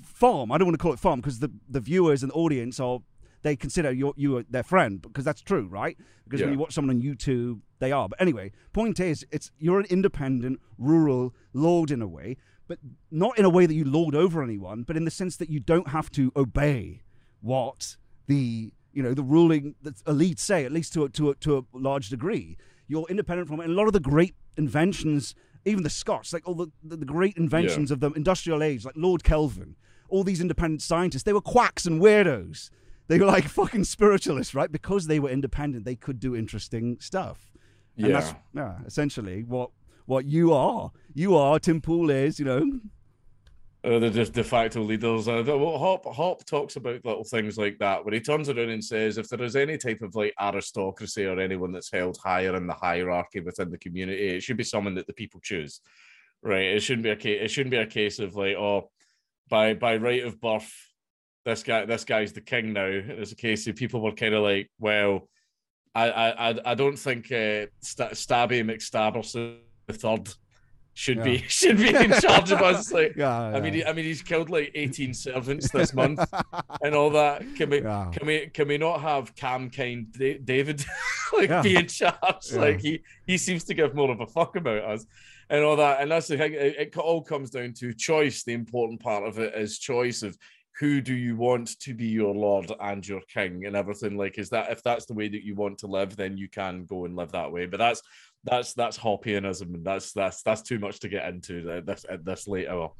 farm. 0.01 0.51
I 0.51 0.57
don't 0.57 0.67
want 0.67 0.77
to 0.77 0.81
call 0.81 0.93
it 0.93 0.99
farm 0.99 1.21
because 1.21 1.39
the, 1.39 1.51
the 1.69 1.79
viewers 1.79 2.23
and 2.23 2.31
the 2.31 2.35
audience 2.35 2.79
are 2.79 2.99
they 3.45 3.55
consider 3.55 3.91
you 3.91 4.11
you 4.17 4.43
their 4.49 4.63
friend 4.63 5.01
because 5.01 5.23
that's 5.23 5.41
true, 5.41 5.67
right? 5.67 5.97
Because 6.23 6.39
yeah. 6.39 6.47
when 6.47 6.53
you 6.53 6.59
watch 6.59 6.73
someone 6.73 6.95
on 6.95 7.01
YouTube, 7.01 7.61
they 7.79 7.91
are. 7.91 8.09
But 8.09 8.19
anyway, 8.19 8.51
point 8.73 8.99
is, 8.99 9.25
it's 9.31 9.51
you're 9.59 9.79
an 9.79 9.85
independent, 9.85 10.59
rural 10.79 11.33
lord 11.53 11.91
in 11.91 12.01
a 12.01 12.07
way, 12.07 12.37
but 12.67 12.79
not 13.11 13.37
in 13.37 13.45
a 13.45 13.49
way 13.49 13.67
that 13.67 13.75
you 13.75 13.85
lord 13.85 14.15
over 14.15 14.41
anyone, 14.41 14.81
but 14.81 14.97
in 14.97 15.05
the 15.05 15.11
sense 15.11 15.37
that 15.37 15.49
you 15.49 15.59
don't 15.59 15.89
have 15.89 16.09
to 16.11 16.31
obey 16.35 17.03
what 17.41 17.97
the 18.25 18.73
you 18.91 19.03
know 19.03 19.13
the 19.13 19.23
ruling 19.23 19.75
the 19.83 19.93
elite 20.07 20.39
say, 20.39 20.65
at 20.65 20.71
least 20.71 20.93
to 20.93 21.03
a, 21.03 21.09
to 21.09 21.29
a, 21.29 21.35
to 21.35 21.57
a 21.59 21.63
large 21.77 22.09
degree. 22.09 22.57
You're 22.87 23.05
independent 23.09 23.47
from 23.47 23.59
it. 23.59 23.65
And 23.65 23.73
a 23.73 23.75
lot 23.75 23.87
of 23.87 23.93
the 23.93 23.99
great 23.99 24.35
inventions, 24.57 25.35
even 25.65 25.83
the 25.83 25.89
Scots, 25.89 26.33
like 26.33 26.47
all 26.47 26.55
the, 26.55 26.67
the, 26.83 26.97
the 26.97 27.05
great 27.05 27.35
inventions 27.37 27.89
yeah. 27.89 27.93
of 27.95 27.99
the 27.99 28.11
industrial 28.11 28.63
age, 28.63 28.85
like 28.85 28.95
Lord 28.97 29.23
Kelvin, 29.23 29.75
all 30.09 30.23
these 30.23 30.41
independent 30.41 30.81
scientists, 30.81 31.23
they 31.23 31.33
were 31.33 31.41
quacks 31.41 31.85
and 31.85 32.01
weirdos. 32.01 32.69
They 33.07 33.19
were 33.19 33.25
like 33.25 33.45
fucking 33.49 33.83
spiritualists, 33.85 34.53
right? 34.55 34.71
Because 34.71 35.07
they 35.07 35.19
were 35.19 35.29
independent, 35.29 35.85
they 35.85 35.95
could 35.95 36.19
do 36.19 36.35
interesting 36.35 36.97
stuff. 36.99 37.51
And 37.97 38.07
yeah. 38.07 38.13
that's 38.13 38.35
yeah, 38.53 38.75
essentially 38.85 39.43
what 39.43 39.71
what 40.05 40.25
you 40.25 40.53
are. 40.53 40.91
You 41.13 41.35
are 41.35 41.59
Tim 41.59 41.81
Pool 41.81 42.09
is, 42.09 42.39
you 42.39 42.45
know. 42.45 42.79
Uh, 43.85 43.99
the 43.99 44.09
de 44.09 44.43
facto 44.43 44.81
leaders. 44.81 45.27
Uh, 45.27 45.43
Hop 45.43 46.05
Hop 46.05 46.43
talks 46.45 46.75
about 46.75 47.05
little 47.05 47.23
things 47.23 47.55
like 47.55 47.77
that, 47.77 48.03
where 48.03 48.15
he 48.15 48.19
turns 48.19 48.49
around 48.49 48.69
and 48.69 48.83
says, 48.83 49.19
if 49.19 49.29
there 49.29 49.43
is 49.43 49.55
any 49.55 49.77
type 49.77 50.01
of 50.01 50.15
like 50.15 50.33
aristocracy 50.41 51.25
or 51.25 51.39
anyone 51.39 51.71
that's 51.71 51.91
held 51.91 52.17
higher 52.17 52.55
in 52.55 52.65
the 52.65 52.73
hierarchy 52.73 53.41
within 53.41 53.69
the 53.69 53.77
community, 53.77 54.29
it 54.29 54.41
should 54.41 54.57
be 54.57 54.63
someone 54.63 54.95
that 54.95 55.05
the 55.05 55.13
people 55.13 55.39
choose, 55.39 55.81
right? 56.41 56.63
It 56.63 56.79
shouldn't 56.79 57.03
be 57.03 57.11
a 57.11 57.15
case. 57.15 57.39
It 57.43 57.51
shouldn't 57.51 57.71
be 57.71 57.77
a 57.77 57.85
case 57.85 58.17
of 58.17 58.35
like, 58.35 58.55
oh, 58.55 58.89
by 59.49 59.75
by 59.75 59.97
right 59.97 60.23
of 60.23 60.41
birth, 60.41 60.73
this 61.43 61.61
guy 61.61 61.85
this 61.85 62.05
guy's 62.05 62.33
the 62.33 62.41
king 62.41 62.73
now. 62.73 62.87
It's 62.87 63.33
a 63.33 63.35
case 63.35 63.67
of 63.67 63.75
people 63.75 64.01
were 64.01 64.13
kind 64.13 64.33
of 64.33 64.41
like, 64.41 64.71
well, 64.79 65.29
I 65.93 66.09
I 66.09 66.71
I 66.71 66.73
don't 66.73 66.97
think 66.97 67.25
uh, 67.25 67.69
St- 67.81 68.13
Stabby 68.13 68.63
McStabberson 68.63 69.59
the 69.85 69.93
third 69.93 70.33
should 70.95 71.17
yeah. 71.17 71.23
be 71.23 71.37
should 71.47 71.77
be 71.77 71.89
in 71.89 72.11
charge 72.13 72.51
of 72.51 72.61
us. 72.61 72.91
Like, 72.91 73.15
yeah, 73.15 73.49
yeah. 73.51 73.57
I 73.57 73.61
mean, 73.61 73.83
I 73.85 73.93
mean, 73.93 74.05
he's 74.05 74.23
killed 74.23 74.49
like 74.49 74.71
eighteen 74.73 75.13
servants 75.25 75.69
this 75.69 75.93
month 75.93 76.25
and 76.81 76.95
all 76.95 77.11
that. 77.11 77.43
Can 77.55 77.69
we 77.69 77.81
can 77.81 78.25
we 78.25 78.47
can 78.47 78.67
we 78.67 78.77
not 78.77 79.01
have 79.01 79.35
Cam 79.35 79.69
Kind 79.69 80.13
David 80.43 80.83
like 81.33 81.61
be 81.61 81.75
in 81.75 81.87
charge? 81.87 82.53
Like 82.53 82.81
he 82.81 83.03
he 83.27 83.37
seems 83.37 83.63
to 83.65 83.73
give 83.73 83.93
more 83.93 84.09
of 84.09 84.21
a 84.21 84.27
fuck 84.27 84.55
about 84.55 84.83
us 84.83 85.05
and 85.49 85.63
all 85.63 85.75
that. 85.75 86.01
And 86.01 86.09
that's 86.09 86.27
the 86.27 86.37
thing. 86.37 86.53
It, 86.53 86.75
it 86.79 86.97
all 86.97 87.21
comes 87.21 87.51
down 87.51 87.73
to 87.73 87.93
choice. 87.93 88.43
The 88.43 88.53
important 88.53 89.01
part 89.01 89.25
of 89.25 89.37
it 89.37 89.53
is 89.53 89.77
choice 89.77 90.23
of 90.23 90.37
who 90.79 90.99
do 90.99 91.13
you 91.13 91.37
want 91.37 91.79
to 91.79 91.93
be 91.93 92.05
your 92.05 92.35
lord 92.35 92.69
and 92.81 93.07
your 93.07 93.21
king 93.33 93.65
and 93.65 93.75
everything 93.75 94.17
like 94.17 94.37
is 94.37 94.49
that 94.49 94.69
if 94.71 94.83
that's 94.83 95.05
the 95.05 95.13
way 95.13 95.29
that 95.29 95.43
you 95.43 95.55
want 95.55 95.77
to 95.77 95.87
live 95.87 96.15
then 96.17 96.37
you 96.37 96.49
can 96.49 96.85
go 96.85 97.05
and 97.05 97.15
live 97.15 97.31
that 97.31 97.49
way 97.49 97.65
but 97.65 97.77
that's 97.77 98.01
that's 98.45 98.73
that's 98.73 98.97
Hoppianism 98.97 99.73
and 99.75 99.85
that's 99.85 100.13
that's 100.13 100.41
that's 100.43 100.61
too 100.61 100.79
much 100.79 100.99
to 100.99 101.09
get 101.09 101.27
into 101.27 101.69
at 101.71 101.85
this 101.85 102.05
at 102.09 102.23
this 102.23 102.47
late 102.47 102.67
hour 102.67 102.91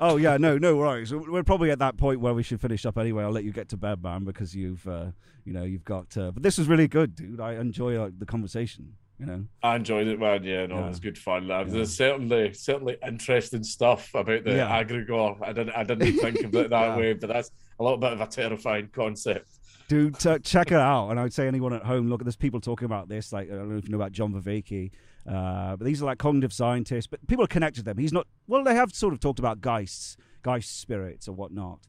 oh 0.00 0.16
yeah 0.16 0.36
no 0.36 0.58
no 0.58 0.76
worries 0.76 1.12
we're 1.14 1.44
probably 1.44 1.70
at 1.70 1.78
that 1.78 1.96
point 1.96 2.20
where 2.20 2.34
we 2.34 2.42
should 2.42 2.60
finish 2.60 2.84
up 2.84 2.98
anyway 2.98 3.22
i'll 3.22 3.30
let 3.30 3.44
you 3.44 3.52
get 3.52 3.68
to 3.68 3.76
bed 3.76 4.02
man 4.02 4.24
because 4.24 4.54
you've 4.54 4.86
uh, 4.88 5.06
you 5.44 5.52
know 5.52 5.62
you've 5.62 5.84
got 5.84 6.16
uh, 6.16 6.30
but 6.32 6.42
this 6.42 6.58
was 6.58 6.66
really 6.66 6.88
good 6.88 7.14
dude 7.14 7.40
i 7.40 7.54
enjoy 7.54 7.96
uh, 7.96 8.10
the 8.18 8.26
conversation 8.26 8.92
you 9.18 9.26
know. 9.26 9.44
I 9.62 9.76
enjoyed 9.76 10.08
it, 10.08 10.18
man. 10.18 10.42
Yeah, 10.42 10.66
no, 10.66 10.76
yeah. 10.76 10.86
it 10.86 10.88
was 10.88 11.00
good 11.00 11.16
fun. 11.16 11.46
Yeah. 11.46 11.64
There's 11.64 11.96
certainly 11.96 12.52
certainly 12.52 12.96
interesting 13.06 13.62
stuff 13.62 14.12
about 14.14 14.44
the 14.44 14.56
yeah. 14.56 14.82
egregore. 14.82 15.40
I 15.40 15.52
didn't 15.52 15.74
I 15.74 15.84
didn't 15.84 16.18
think 16.18 16.42
of 16.42 16.54
it 16.54 16.70
that 16.70 16.70
yeah. 16.88 16.96
way, 16.96 17.12
but 17.12 17.28
that's 17.28 17.50
a 17.78 17.82
little 17.82 17.98
bit 17.98 18.12
of 18.12 18.20
a 18.20 18.26
terrifying 18.26 18.88
concept. 18.92 19.52
Dude, 19.88 20.18
t- 20.18 20.38
check 20.38 20.68
it 20.72 20.78
out. 20.78 21.10
And 21.10 21.20
I 21.20 21.24
would 21.24 21.32
say 21.32 21.46
anyone 21.46 21.72
at 21.72 21.82
home, 21.82 22.08
look, 22.08 22.22
there's 22.22 22.36
people 22.36 22.60
talking 22.60 22.86
about 22.86 23.08
this. 23.08 23.32
Like 23.32 23.50
I 23.50 23.54
don't 23.54 23.70
know 23.70 23.76
if 23.76 23.84
you 23.84 23.90
know 23.90 23.98
about 23.98 24.12
John 24.12 24.32
Vervaeke, 24.32 24.90
uh, 25.28 25.76
but 25.76 25.84
these 25.84 26.02
are 26.02 26.06
like 26.06 26.18
cognitive 26.18 26.52
scientists. 26.52 27.06
But 27.06 27.26
people 27.26 27.44
are 27.44 27.48
connected 27.48 27.80
to 27.80 27.84
them. 27.84 27.98
He's 27.98 28.12
not. 28.12 28.26
Well, 28.46 28.64
they 28.64 28.74
have 28.74 28.94
sort 28.94 29.12
of 29.12 29.20
talked 29.20 29.38
about 29.38 29.60
geists, 29.60 30.16
geist 30.42 30.80
spirits, 30.80 31.28
or 31.28 31.32
whatnot. 31.32 31.80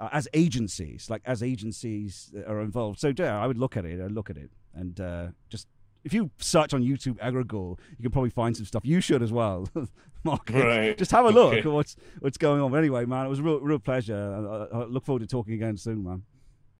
Uh, 0.00 0.08
as 0.12 0.26
agencies, 0.34 1.08
like 1.08 1.22
as 1.24 1.42
agencies 1.42 2.32
are 2.48 2.60
involved. 2.60 2.98
So 2.98 3.12
yeah, 3.16 3.40
I 3.40 3.46
would 3.46 3.58
look 3.58 3.76
at 3.76 3.84
it. 3.84 4.00
I'd 4.00 4.10
look 4.10 4.28
at 4.28 4.36
it 4.36 4.50
and 4.74 5.00
uh, 5.00 5.26
just 5.48 5.68
if 6.04 6.12
you 6.12 6.30
search 6.38 6.74
on 6.74 6.82
YouTube 6.82 7.18
Egregore, 7.18 7.78
you 7.96 8.02
can 8.02 8.10
probably 8.10 8.30
find 8.30 8.54
some 8.54 8.66
stuff. 8.66 8.82
You 8.84 9.00
should 9.00 9.22
as 9.22 9.32
well, 9.32 9.68
Mark. 10.24 10.50
Right. 10.52 10.96
Just 10.98 11.12
have 11.12 11.24
a 11.24 11.30
look 11.30 11.54
okay. 11.54 11.60
at 11.60 11.66
what's 11.66 11.96
what's 12.20 12.36
going 12.36 12.60
on. 12.60 12.70
But 12.70 12.78
anyway, 12.78 13.06
man, 13.06 13.26
it 13.26 13.28
was 13.28 13.38
a 13.38 13.42
real 13.42 13.60
real 13.60 13.78
pleasure. 13.78 14.68
I, 14.72 14.76
I 14.76 14.84
look 14.84 15.04
forward 15.04 15.20
to 15.20 15.26
talking 15.26 15.54
again 15.54 15.76
soon, 15.76 16.04
man. 16.04 16.22